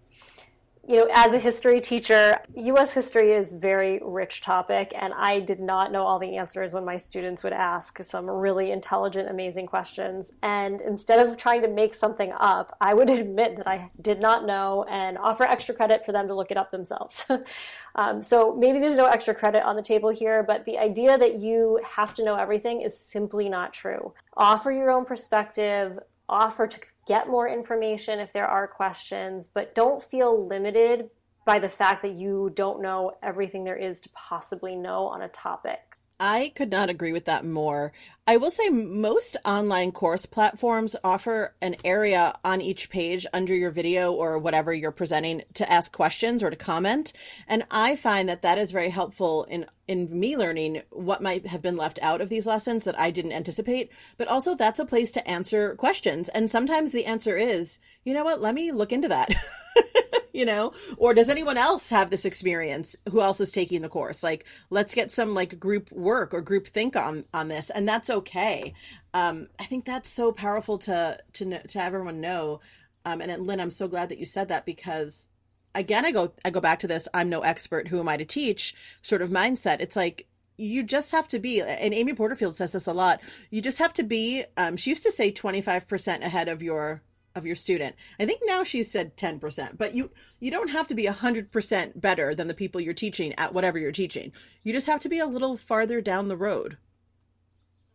you 0.87 0.95
know, 0.95 1.07
as 1.13 1.33
a 1.33 1.39
history 1.39 1.81
teacher, 1.81 2.39
US 2.55 2.93
history 2.93 3.33
is 3.33 3.51
very 3.51 3.99
rich 4.01 4.39
topic 4.39 4.93
and 4.95 5.13
I 5.13 5.41
did 5.41 5.59
not 5.59 5.91
know 5.91 6.03
all 6.03 6.17
the 6.17 6.37
answers 6.37 6.73
when 6.73 6.85
my 6.85 6.95
students 6.95 7.43
would 7.43 7.51
ask 7.51 8.01
some 8.03 8.29
really 8.29 8.71
intelligent, 8.71 9.29
amazing 9.29 9.65
questions. 9.65 10.31
And 10.41 10.79
instead 10.79 11.19
of 11.19 11.35
trying 11.35 11.61
to 11.63 11.67
make 11.67 11.93
something 11.93 12.31
up, 12.39 12.71
I 12.79 12.93
would 12.93 13.09
admit 13.19 13.57
that 13.57 13.67
I 13.67 13.91
did 14.01 14.21
not 14.21 14.45
know 14.45 14.85
and 14.89 15.17
offer 15.17 15.43
extra 15.43 15.75
credit 15.75 16.05
for 16.05 16.13
them 16.13 16.29
to 16.29 16.33
look 16.33 16.51
it 16.51 16.57
up 16.57 16.71
themselves. 16.71 17.25
um, 17.95 18.21
so 18.21 18.55
maybe 18.55 18.79
there's 18.79 18.95
no 18.95 19.07
extra 19.07 19.35
credit 19.35 19.63
on 19.63 19.75
the 19.75 19.81
table 19.81 20.09
here, 20.09 20.41
but 20.41 20.63
the 20.63 20.77
idea 20.77 21.17
that 21.17 21.39
you 21.39 21.81
have 21.85 22.13
to 22.13 22.23
know 22.23 22.35
everything 22.35 22.79
is 22.79 22.97
simply 22.97 23.49
not 23.49 23.73
true. 23.73 24.13
Offer 24.37 24.71
your 24.71 24.89
own 24.89 25.03
perspective, 25.03 25.99
offer 26.29 26.67
to 26.67 26.79
get 27.07 27.27
more 27.27 27.47
information 27.47 28.19
if 28.19 28.33
there 28.33 28.47
are 28.47 28.67
questions, 28.67 29.49
but 29.53 29.73
don't 29.73 30.03
feel 30.03 30.47
limited 30.47 31.09
by 31.45 31.59
the 31.59 31.69
fact 31.69 32.01
that 32.01 32.13
you 32.13 32.51
don't 32.53 32.81
know 32.81 33.13
everything 33.23 33.63
there 33.63 33.77
is 33.77 34.01
to 34.01 34.09
possibly 34.09 34.75
know 34.75 35.05
on 35.05 35.21
a 35.21 35.29
topic. 35.29 35.86
I 36.19 36.51
could 36.55 36.71
not 36.71 36.89
agree 36.89 37.11
with 37.11 37.25
that 37.25 37.45
more. 37.45 37.91
I 38.25 38.37
will 38.37 38.49
say 38.49 38.69
most 38.69 39.37
online 39.45 39.91
course 39.91 40.25
platforms 40.25 40.95
offer 41.03 41.53
an 41.61 41.75
area 41.85 42.33
on 42.43 42.59
each 42.59 42.89
page 42.89 43.27
under 43.33 43.55
your 43.55 43.69
video 43.69 44.11
or 44.11 44.39
whatever 44.39 44.73
you're 44.73 44.91
presenting 44.91 45.43
to 45.53 45.71
ask 45.71 45.91
questions 45.91 46.41
or 46.41 46.49
to 46.49 46.55
comment. 46.55 47.13
And 47.47 47.63
I 47.69 47.95
find 47.95 48.27
that 48.29 48.41
that 48.41 48.57
is 48.57 48.71
very 48.71 48.89
helpful 48.89 49.43
in 49.45 49.67
in 49.87 50.19
me 50.19 50.35
learning 50.35 50.81
what 50.89 51.21
might 51.21 51.47
have 51.47 51.61
been 51.61 51.77
left 51.77 51.97
out 52.01 52.19
of 52.19 52.27
these 52.27 52.45
lessons 52.45 52.83
that 52.83 52.99
I 52.99 53.09
didn't 53.09 53.31
anticipate, 53.31 53.89
but 54.17 54.27
also 54.27 54.53
that's 54.53 54.79
a 54.79 54.85
place 54.85 55.11
to 55.13 55.25
answer 55.25 55.75
questions. 55.75 56.27
And 56.29 56.51
sometimes 56.51 56.91
the 56.91 57.05
answer 57.05 57.37
is, 57.37 57.79
you 58.03 58.13
know 58.13 58.25
what, 58.25 58.41
let 58.41 58.53
me 58.53 58.73
look 58.73 58.91
into 58.91 59.07
that. 59.07 59.33
you 60.37 60.45
know? 60.45 60.71
Or 60.97 61.15
does 61.15 61.29
anyone 61.29 61.57
else 61.57 61.89
have 61.89 62.11
this 62.11 62.23
experience? 62.23 62.95
Who 63.09 63.21
else 63.21 63.41
is 63.41 63.51
taking 63.51 63.81
the 63.81 63.89
course? 63.89 64.21
Like 64.21 64.45
let's 64.69 64.93
get 64.93 65.09
some 65.09 65.33
like 65.33 65.59
group 65.59 65.91
work 65.91 66.31
or 66.33 66.41
group 66.41 66.67
think 66.67 66.95
on 66.95 67.25
on 67.33 67.47
this 67.47 67.71
and 67.71 67.87
that's 67.87 68.09
okay. 68.09 68.75
Um 69.13 69.47
i 69.59 69.63
think 69.63 69.83
that's 69.83 70.09
so 70.09 70.31
powerful 70.31 70.77
to 70.79 71.17
to 71.33 71.67
to 71.67 71.81
everyone 71.81 72.21
know. 72.21 72.61
Um 73.03 73.19
and 73.19 73.47
lynn 73.47 73.59
i'm 73.59 73.71
so 73.71 73.87
glad 73.87 74.09
that 74.09 74.19
you 74.19 74.25
said 74.27 74.49
that 74.49 74.65
because 74.65 75.31
again 75.73 76.05
i 76.05 76.11
go 76.11 76.33
i 76.45 76.49
go 76.51 76.61
back 76.61 76.79
to 76.81 76.87
this 76.87 77.07
i'm 77.13 77.29
no 77.29 77.41
expert 77.41 77.87
who 77.87 77.99
am 77.99 78.07
i 78.07 78.17
to 78.17 78.25
teach 78.25 78.75
sort 79.01 79.23
of 79.23 79.29
mindset. 79.29 79.81
It's 79.81 79.95
like 79.95 80.27
you 80.57 80.83
just 80.83 81.11
have 81.11 81.27
to 81.29 81.39
be 81.39 81.61
and 81.61 81.93
amy 81.93 82.13
porterfield 82.13 82.55
says 82.55 82.73
this 82.73 82.87
a 82.87 82.93
lot 82.93 83.21
you 83.49 83.61
just 83.61 83.79
have 83.79 83.93
to 83.93 84.03
be 84.03 84.43
um, 84.57 84.75
she 84.75 84.89
used 84.89 85.03
to 85.03 85.11
say 85.11 85.31
25% 85.31 86.21
ahead 86.21 86.47
of 86.47 86.63
your 86.63 87.01
of 87.37 87.45
your 87.45 87.55
student. 87.55 87.95
I 88.19 88.25
think 88.25 88.41
now 88.43 88.63
she's 88.63 88.91
said 88.91 89.15
10%, 89.15 89.77
but 89.77 89.93
you 89.93 90.11
you 90.39 90.51
don't 90.51 90.71
have 90.71 90.87
to 90.87 90.95
be 90.95 91.05
100% 91.05 92.01
better 92.01 92.35
than 92.35 92.47
the 92.47 92.53
people 92.53 92.81
you're 92.81 92.93
teaching 92.93 93.33
at 93.37 93.53
whatever 93.53 93.77
you're 93.77 93.91
teaching. 93.91 94.31
You 94.63 94.73
just 94.73 94.87
have 94.87 95.01
to 95.01 95.09
be 95.09 95.19
a 95.19 95.25
little 95.25 95.55
farther 95.57 96.01
down 96.01 96.27
the 96.27 96.37
road. 96.37 96.77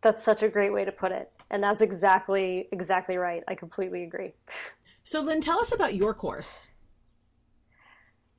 That's 0.01 0.23
such 0.23 0.43
a 0.43 0.49
great 0.49 0.73
way 0.73 0.85
to 0.85 0.91
put 0.91 1.11
it. 1.11 1.31
And 1.49 1.63
that's 1.63 1.81
exactly 1.81 2.67
exactly 2.71 3.17
right. 3.17 3.43
I 3.47 3.55
completely 3.55 4.03
agree. 4.03 4.33
So 5.05 5.21
Lynn, 5.21 5.41
tell 5.41 5.59
us 5.59 5.73
about 5.73 5.95
your 5.95 6.13
course. 6.13 6.69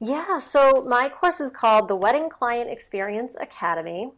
Yeah, 0.00 0.38
so 0.38 0.82
my 0.82 1.08
course 1.08 1.40
is 1.40 1.52
called 1.52 1.88
the 1.88 1.96
Wedding 1.96 2.28
Client 2.30 2.70
Experience 2.70 3.36
Academy 3.38 4.12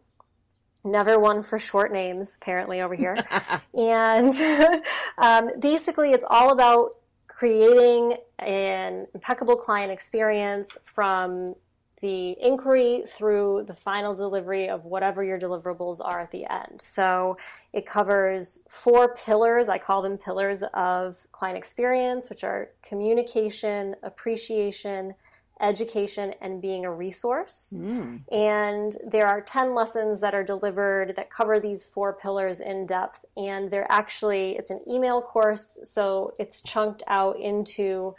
never 0.87 1.19
one 1.19 1.43
for 1.43 1.59
short 1.59 1.93
names 1.93 2.37
apparently 2.41 2.81
over 2.81 2.95
here 2.95 3.17
and 3.75 4.33
um, 5.19 5.51
basically 5.61 6.13
it's 6.13 6.25
all 6.29 6.53
about 6.53 6.93
creating 7.27 8.17
an 8.39 9.07
impeccable 9.15 9.57
client 9.57 9.93
experience 9.93 10.79
from 10.85 11.55
the 12.01 12.37
inquiry 12.41 13.03
through 13.07 13.65
the 13.67 13.75
final 13.75 14.15
delivery 14.15 14.69
of 14.69 14.85
whatever 14.85 15.25
your 15.25 15.39
deliverables 15.39 15.99
are 16.05 16.21
at 16.21 16.31
the 16.31 16.45
end. 16.51 16.81
So 16.81 17.39
it 17.73 17.87
covers 17.87 18.59
four 18.69 19.15
pillars. 19.15 19.69
I 19.69 19.79
call 19.79 20.03
them 20.03 20.19
pillars 20.19 20.63
of 20.75 21.17
client 21.33 21.57
experience, 21.57 22.29
which 22.29 22.45
are 22.45 22.71
communication, 22.83 23.97
appreciation, 24.03 25.15
education 25.61 26.35
and 26.41 26.61
being 26.61 26.85
a 26.85 26.93
resource. 26.93 27.73
Mm. 27.75 28.21
And 28.31 28.97
there 29.07 29.27
are 29.27 29.41
10 29.41 29.75
lessons 29.75 30.21
that 30.21 30.35
are 30.35 30.45
delivered 30.45 31.17
that 31.17 31.31
cover 31.31 31.59
these 31.61 31.85
four 31.85 32.13
pillars 32.13 32.61
in 32.61 32.87
depth. 32.87 33.25
And 33.37 33.71
they're 33.71 33.91
actually, 33.91 34.57
it's 34.57 34.71
an 34.71 34.81
email 34.89 35.23
course, 35.23 35.79
so 35.83 36.35
it's 36.39 36.61
chunked 36.61 37.03
out 37.07 37.41
into 37.41 38.15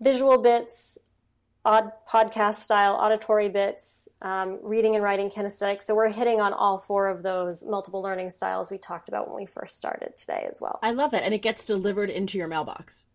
visual 0.00 0.38
bits, 0.38 0.98
odd 1.64 1.90
podcast 2.08 2.56
style, 2.56 2.94
auditory 2.94 3.48
bits, 3.48 4.08
um, 4.22 4.58
reading 4.62 4.94
and 4.94 5.02
writing 5.02 5.28
kinesthetic. 5.28 5.82
So 5.82 5.94
we're 5.94 6.10
hitting 6.10 6.40
on 6.40 6.52
all 6.52 6.78
four 6.78 7.08
of 7.08 7.22
those 7.22 7.64
multiple 7.64 8.02
learning 8.02 8.30
styles 8.30 8.70
we 8.70 8.78
talked 8.78 9.08
about 9.08 9.28
when 9.28 9.36
we 9.36 9.46
first 9.46 9.76
started 9.76 10.16
today 10.16 10.46
as 10.50 10.60
well. 10.60 10.78
I 10.82 10.92
love 10.92 11.12
it. 11.12 11.22
And 11.24 11.34
it 11.34 11.42
gets 11.42 11.64
delivered 11.64 12.10
into 12.10 12.38
your 12.38 12.46
mailbox. 12.46 13.06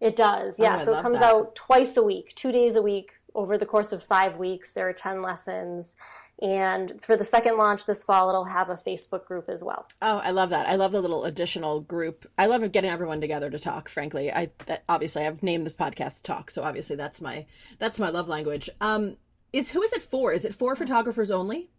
It 0.00 0.16
does, 0.16 0.58
yeah. 0.58 0.78
Oh, 0.80 0.84
so 0.84 0.98
it 0.98 1.02
comes 1.02 1.20
that. 1.20 1.32
out 1.32 1.54
twice 1.54 1.96
a 1.96 2.02
week, 2.02 2.34
two 2.34 2.52
days 2.52 2.76
a 2.76 2.82
week 2.82 3.12
over 3.34 3.58
the 3.58 3.66
course 3.66 3.92
of 3.92 4.02
five 4.02 4.36
weeks. 4.36 4.72
There 4.72 4.88
are 4.88 4.92
10 4.92 5.22
lessons. 5.22 5.94
And 6.42 6.98
for 7.00 7.16
the 7.16 7.24
second 7.24 7.58
launch 7.58 7.84
this 7.84 8.02
fall, 8.02 8.30
it'll 8.30 8.44
have 8.44 8.70
a 8.70 8.76
Facebook 8.76 9.26
group 9.26 9.48
as 9.48 9.62
well. 9.62 9.86
Oh, 10.00 10.18
I 10.24 10.30
love 10.30 10.50
that. 10.50 10.66
I 10.66 10.76
love 10.76 10.92
the 10.92 11.02
little 11.02 11.24
additional 11.24 11.80
group. 11.80 12.26
I 12.38 12.46
love 12.46 12.72
getting 12.72 12.90
everyone 12.90 13.20
together 13.20 13.50
to 13.50 13.58
talk, 13.58 13.90
frankly. 13.90 14.32
I 14.32 14.50
that, 14.66 14.84
obviously 14.88 15.26
I've 15.26 15.42
named 15.42 15.66
this 15.66 15.74
podcast 15.74 16.24
talk, 16.24 16.50
so 16.50 16.62
obviously 16.62 16.96
that's 16.96 17.20
my 17.20 17.44
that's 17.78 17.98
my 18.00 18.08
love 18.08 18.28
language. 18.28 18.70
Um 18.80 19.18
is 19.52 19.70
who 19.70 19.82
is 19.82 19.92
it 19.92 20.02
for? 20.02 20.32
Is 20.32 20.46
it 20.46 20.54
for 20.54 20.74
photographers 20.76 21.30
only? 21.30 21.70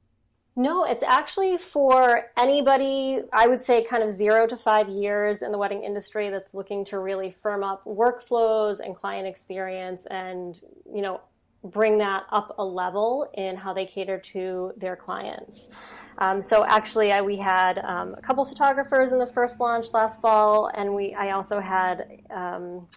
No, 0.56 0.84
it's 0.84 1.04
actually 1.04 1.58
for 1.58 2.26
anybody, 2.38 3.20
I 3.32 3.48
would 3.48 3.62
say 3.62 3.84
kind 3.84 4.04
of 4.04 4.12
zero 4.12 4.46
to 4.48 4.58
five 4.58 4.90
years 4.90 5.42
in 5.42 5.52
the 5.52 5.58
wedding 5.58 5.84
industry 5.84 6.30
that's 6.30 6.54
looking 6.54 6.84
to 6.86 7.00
really 7.00 7.32
firm 7.32 7.64
up 7.64 7.86
workflows 7.86 8.82
and 8.82 8.94
client 8.94 9.28
experience 9.28 10.06
and, 10.08 10.60
you 10.94 11.02
know, 11.02 11.22
bring 11.64 12.00
that 12.00 12.24
up 12.32 12.56
a 12.58 12.66
level 12.66 13.30
in 13.36 13.56
how 13.56 13.72
they 13.72 13.86
cater 13.86 14.18
to 14.18 14.74
their 14.76 14.96
clients. 14.96 15.70
Um, 16.18 16.42
so 16.42 16.66
actually, 16.66 17.14
I, 17.14 17.22
we 17.22 17.38
had 17.38 17.80
um, 17.80 18.16
a 18.18 18.22
couple 18.22 18.44
photographers 18.44 19.14
in 19.14 19.20
the 19.20 19.28
first 19.28 19.60
launch 19.60 19.94
last 19.94 20.22
fall, 20.22 20.70
and 20.74 20.94
we 20.94 21.14
I 21.14 21.32
also 21.32 21.60
had 21.60 22.24
um, 22.30 22.88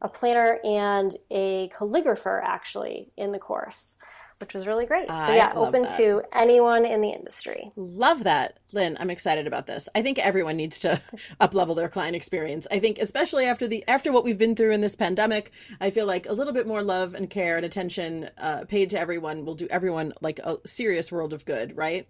a 0.00 0.08
planner 0.08 0.60
and 0.64 1.14
a 1.30 1.68
calligrapher 1.70 2.40
actually 2.42 3.10
in 3.16 3.32
the 3.32 3.38
course 3.38 3.98
which 4.38 4.52
was 4.52 4.66
really 4.66 4.86
great. 4.86 5.10
I 5.10 5.26
so 5.26 5.34
yeah, 5.34 5.52
open 5.54 5.82
that. 5.82 5.96
to 5.96 6.22
anyone 6.32 6.84
in 6.84 7.00
the 7.00 7.10
industry. 7.10 7.70
Love 7.76 8.24
that, 8.24 8.58
Lynn. 8.72 8.96
I'm 9.00 9.10
excited 9.10 9.46
about 9.46 9.66
this. 9.66 9.88
I 9.94 10.02
think 10.02 10.18
everyone 10.18 10.56
needs 10.56 10.80
to 10.80 11.00
up 11.40 11.54
level 11.54 11.74
their 11.74 11.88
client 11.88 12.16
experience. 12.16 12.66
I 12.70 12.78
think 12.78 12.98
especially 12.98 13.46
after 13.46 13.66
the 13.66 13.84
after 13.88 14.12
what 14.12 14.24
we've 14.24 14.38
been 14.38 14.56
through 14.56 14.72
in 14.72 14.80
this 14.80 14.96
pandemic, 14.96 15.52
I 15.80 15.90
feel 15.90 16.06
like 16.06 16.26
a 16.26 16.32
little 16.32 16.52
bit 16.52 16.66
more 16.66 16.82
love 16.82 17.14
and 17.14 17.30
care 17.30 17.56
and 17.56 17.64
attention 17.64 18.30
uh, 18.38 18.64
paid 18.66 18.90
to 18.90 19.00
everyone 19.00 19.44
will 19.44 19.54
do 19.54 19.66
everyone 19.68 20.12
like 20.20 20.38
a 20.40 20.58
serious 20.66 21.10
world 21.10 21.32
of 21.32 21.44
good, 21.44 21.76
right? 21.76 22.06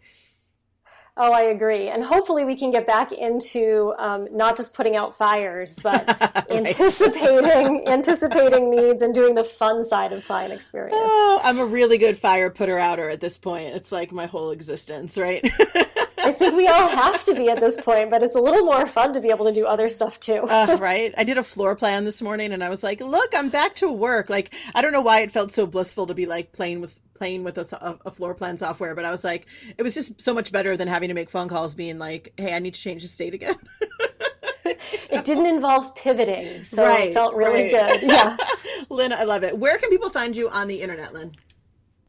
Oh, 1.18 1.32
I 1.32 1.42
agree. 1.42 1.88
And 1.88 2.04
hopefully 2.04 2.44
we 2.44 2.56
can 2.56 2.70
get 2.70 2.86
back 2.86 3.10
into 3.10 3.94
um, 3.96 4.28
not 4.30 4.54
just 4.54 4.74
putting 4.74 4.96
out 4.96 5.16
fires, 5.16 5.78
but 5.82 6.06
right. 6.34 6.50
anticipating 6.50 7.84
anticipating 7.88 8.70
needs 8.70 9.00
and 9.00 9.14
doing 9.14 9.34
the 9.34 9.44
fun 9.44 9.82
side 9.82 10.12
of 10.12 10.22
client 10.26 10.52
experience. 10.52 10.94
Oh, 10.94 11.40
I'm 11.42 11.58
a 11.58 11.64
really 11.64 11.96
good 11.96 12.18
fire 12.18 12.50
putter 12.50 12.78
outer 12.78 13.08
at 13.08 13.20
this 13.20 13.38
point. 13.38 13.74
It's 13.74 13.90
like 13.90 14.12
my 14.12 14.26
whole 14.26 14.50
existence, 14.50 15.16
right? 15.16 15.42
I 16.26 16.32
think 16.32 16.56
we 16.56 16.66
all 16.66 16.88
have 16.88 17.22
to 17.26 17.36
be 17.36 17.48
at 17.48 17.60
this 17.60 17.80
point, 17.80 18.10
but 18.10 18.20
it's 18.20 18.34
a 18.34 18.40
little 18.40 18.64
more 18.64 18.84
fun 18.84 19.12
to 19.12 19.20
be 19.20 19.28
able 19.28 19.44
to 19.46 19.52
do 19.52 19.64
other 19.64 19.88
stuff 19.88 20.18
too. 20.18 20.42
uh, 20.48 20.76
right? 20.80 21.14
I 21.16 21.22
did 21.22 21.38
a 21.38 21.44
floor 21.44 21.76
plan 21.76 22.04
this 22.04 22.20
morning, 22.20 22.52
and 22.52 22.64
I 22.64 22.68
was 22.68 22.82
like, 22.82 23.00
"Look, 23.00 23.32
I'm 23.32 23.48
back 23.48 23.76
to 23.76 23.90
work." 23.90 24.28
Like, 24.28 24.52
I 24.74 24.82
don't 24.82 24.90
know 24.90 25.02
why 25.02 25.20
it 25.20 25.30
felt 25.30 25.52
so 25.52 25.68
blissful 25.68 26.08
to 26.08 26.14
be 26.14 26.26
like 26.26 26.50
playing 26.50 26.80
with 26.80 26.98
playing 27.14 27.44
with 27.44 27.58
a, 27.58 27.98
a 28.04 28.10
floor 28.10 28.34
plan 28.34 28.58
software, 28.58 28.96
but 28.96 29.04
I 29.04 29.12
was 29.12 29.22
like, 29.22 29.46
it 29.78 29.84
was 29.84 29.94
just 29.94 30.20
so 30.20 30.34
much 30.34 30.50
better 30.50 30.76
than 30.76 30.88
having 30.88 31.10
to 31.10 31.14
make 31.14 31.30
phone 31.30 31.46
calls, 31.48 31.76
being 31.76 32.00
like, 32.00 32.32
"Hey, 32.36 32.52
I 32.52 32.58
need 32.58 32.74
to 32.74 32.80
change 32.80 33.02
the 33.02 33.08
state 33.08 33.32
again." 33.32 33.56
it 34.64 35.24
didn't 35.24 35.46
involve 35.46 35.94
pivoting, 35.94 36.64
so 36.64 36.82
right, 36.84 37.10
it 37.10 37.14
felt 37.14 37.36
really 37.36 37.72
right. 37.72 38.00
good. 38.00 38.10
Yeah, 38.10 38.36
Lynn, 38.90 39.12
I 39.12 39.22
love 39.22 39.44
it. 39.44 39.56
Where 39.56 39.78
can 39.78 39.90
people 39.90 40.10
find 40.10 40.34
you 40.34 40.48
on 40.48 40.66
the 40.66 40.82
internet, 40.82 41.14
Lynn? 41.14 41.30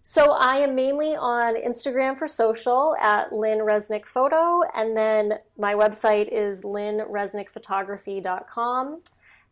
So 0.09 0.31
I 0.31 0.59
am 0.59 0.73
mainly 0.73 1.17
on 1.17 1.61
Instagram 1.61 2.17
for 2.17 2.29
social 2.29 2.95
at 3.01 3.33
Lynn 3.33 3.59
Resnick 3.59 4.05
Photo, 4.05 4.61
and 4.73 4.95
then 4.95 5.33
my 5.57 5.73
website 5.73 6.29
is 6.31 6.61
lynnresnickphotography.com. 6.61 9.01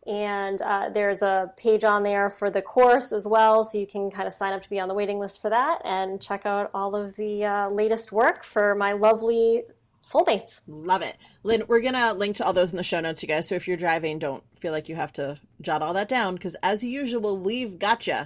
And 0.08 0.62
uh, 0.62 0.92
there's 0.94 1.22
a 1.22 1.52
page 1.58 1.84
on 1.84 2.04
there 2.04 2.30
for 2.30 2.50
the 2.50 2.62
course 2.62 3.12
as 3.12 3.28
well, 3.28 3.66
so 3.66 3.78
you 3.78 3.86
can 3.86 4.10
kind 4.10 4.30
of 4.30 4.34
sign 4.34 4.54
up 4.54 4.62
to 4.62 4.70
be 4.70 4.80
on 4.80 4.88
the 4.88 4.94
waiting 4.94 5.20
list 5.20 5.42
for 5.42 5.50
that 5.50 5.82
and 5.84 6.22
check 6.22 6.46
out 6.46 6.72
all 6.74 6.96
of 6.96 7.18
the 7.18 7.44
uh, 7.44 7.70
latest 7.70 8.14
work 8.14 8.46
for 8.46 8.76
my 8.76 8.94
lovely 8.94 9.64
soulmates. 10.02 10.62
Love 10.68 11.02
it. 11.02 11.18
Lynn, 11.44 11.64
we're 11.68 11.82
going 11.82 11.96
to 11.96 12.14
link 12.14 12.38
to 12.38 12.46
all 12.46 12.54
those 12.54 12.72
in 12.72 12.78
the 12.78 12.84
show 12.84 13.02
notes, 13.02 13.22
you 13.22 13.28
guys. 13.28 13.46
So 13.46 13.56
if 13.56 13.68
you're 13.68 13.76
driving, 13.76 14.20
don't 14.20 14.46
feel 14.58 14.72
like 14.72 14.88
you 14.88 14.96
have 14.96 15.12
to 15.14 15.38
jot 15.60 15.82
all 15.82 15.96
that 15.96 16.08
down 16.08 16.36
because, 16.36 16.56
as 16.64 16.82
usual, 16.82 17.36
we've 17.36 17.78
got 17.78 18.08
you. 18.08 18.22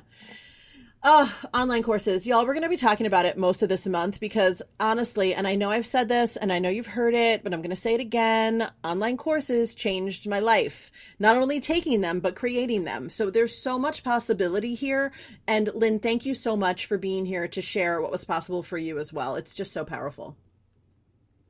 Oh, 1.02 1.34
online 1.54 1.84
courses. 1.84 2.28
Y'all, 2.28 2.46
we're 2.46 2.54
going 2.54 2.64
to 2.64 2.68
be 2.70 2.76
talking 2.76 3.06
about 3.06 3.26
it 3.26 3.38
most 3.38 3.62
of 3.62 3.70
this 3.70 3.88
month 3.88 4.20
because 4.20 4.62
honestly, 4.82 5.34
and 5.34 5.48
I 5.48 5.56
know 5.56 5.72
I've 5.72 5.86
said 5.86 6.10
this 6.10 6.36
and 6.36 6.52
I 6.52 6.60
know 6.60 6.68
you've 6.68 6.88
heard 6.88 7.14
it, 7.14 7.42
but 7.42 7.54
I'm 7.54 7.62
going 7.62 7.70
to 7.70 7.76
say 7.78 7.94
it 7.94 8.02
again. 8.02 8.70
Online 8.84 9.16
courses 9.16 9.74
changed 9.74 10.28
my 10.28 10.40
life. 10.40 10.92
Not 11.18 11.38
only 11.38 11.62
taking 11.62 12.02
them, 12.02 12.20
but 12.20 12.36
creating 12.36 12.84
them. 12.84 13.10
So 13.10 13.30
there's 13.30 13.58
so 13.58 13.80
much 13.80 14.04
possibility 14.04 14.76
here. 14.76 15.14
And 15.48 15.70
Lynn, 15.74 16.00
thank 16.00 16.26
you 16.26 16.34
so 16.34 16.58
much 16.58 16.86
for 16.86 16.98
being 16.98 17.26
here 17.26 17.48
to 17.48 17.62
share 17.62 18.02
what 18.02 18.12
was 18.12 18.26
possible 18.26 18.62
for 18.62 18.78
you 18.78 19.00
as 19.00 19.14
well. 19.14 19.38
It's 19.38 19.56
just 19.56 19.72
so 19.72 19.86
powerful. 19.86 20.36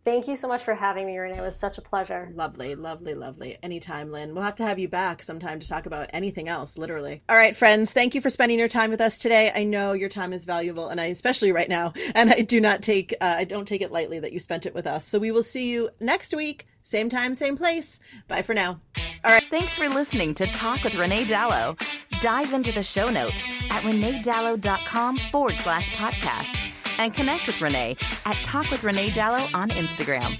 Thank 0.05 0.27
you 0.29 0.35
so 0.35 0.47
much 0.47 0.63
for 0.63 0.73
having 0.73 1.05
me, 1.05 1.17
Renee. 1.17 1.37
It 1.37 1.41
was 1.41 1.59
such 1.59 1.77
a 1.77 1.81
pleasure. 1.81 2.31
Lovely, 2.33 2.73
lovely, 2.75 3.13
lovely. 3.13 3.57
Anytime, 3.61 4.11
Lynn. 4.11 4.33
We'll 4.33 4.43
have 4.43 4.55
to 4.55 4.63
have 4.63 4.79
you 4.79 4.87
back 4.87 5.21
sometime 5.21 5.59
to 5.59 5.67
talk 5.67 5.85
about 5.85 6.09
anything 6.13 6.47
else, 6.47 6.77
literally. 6.77 7.21
All 7.27 7.35
right, 7.35 7.55
friends, 7.55 7.91
thank 7.91 8.15
you 8.15 8.21
for 8.21 8.29
spending 8.29 8.57
your 8.57 8.69
time 8.69 8.91
with 8.91 9.01
us 9.01 9.19
today. 9.19 9.51
I 9.53 9.65
know 9.65 9.91
your 9.91 10.09
time 10.09 10.31
is 10.31 10.45
valuable, 10.45 10.87
and 10.87 11.01
I 11.01 11.05
especially 11.05 11.51
right 11.51 11.67
now, 11.67 11.93
and 12.15 12.29
I 12.31 12.41
do 12.41 12.61
not 12.61 12.81
take 12.81 13.13
uh, 13.19 13.35
I 13.37 13.43
don't 13.43 13.67
take 13.67 13.81
it 13.81 13.91
lightly 13.91 14.19
that 14.19 14.31
you 14.31 14.39
spent 14.39 14.65
it 14.65 14.73
with 14.73 14.87
us. 14.87 15.05
So 15.05 15.19
we 15.19 15.31
will 15.31 15.43
see 15.43 15.69
you 15.69 15.89
next 15.99 16.33
week, 16.33 16.65
same 16.81 17.09
time, 17.09 17.35
same 17.35 17.57
place. 17.57 17.99
Bye 18.27 18.41
for 18.41 18.53
now. 18.53 18.79
All 19.25 19.33
right. 19.33 19.43
Thanks 19.43 19.75
for 19.77 19.89
listening 19.89 20.33
to 20.35 20.47
Talk 20.47 20.83
with 20.83 20.95
Renee 20.95 21.25
Dalo. 21.25 21.79
Dive 22.21 22.53
into 22.53 22.71
the 22.71 22.83
show 22.83 23.09
notes 23.09 23.47
at 23.69 23.83
reneedalo.com 23.83 25.17
forward 25.17 25.55
slash 25.55 25.89
podcast 25.95 26.71
and 26.99 27.13
connect 27.13 27.47
with 27.47 27.59
Renee 27.61 27.97
at 28.25 28.35
Talk 28.43 28.69
with 28.69 28.83
Renee 28.83 29.09
Dalo 29.09 29.53
on 29.55 29.69
Instagram. 29.69 30.37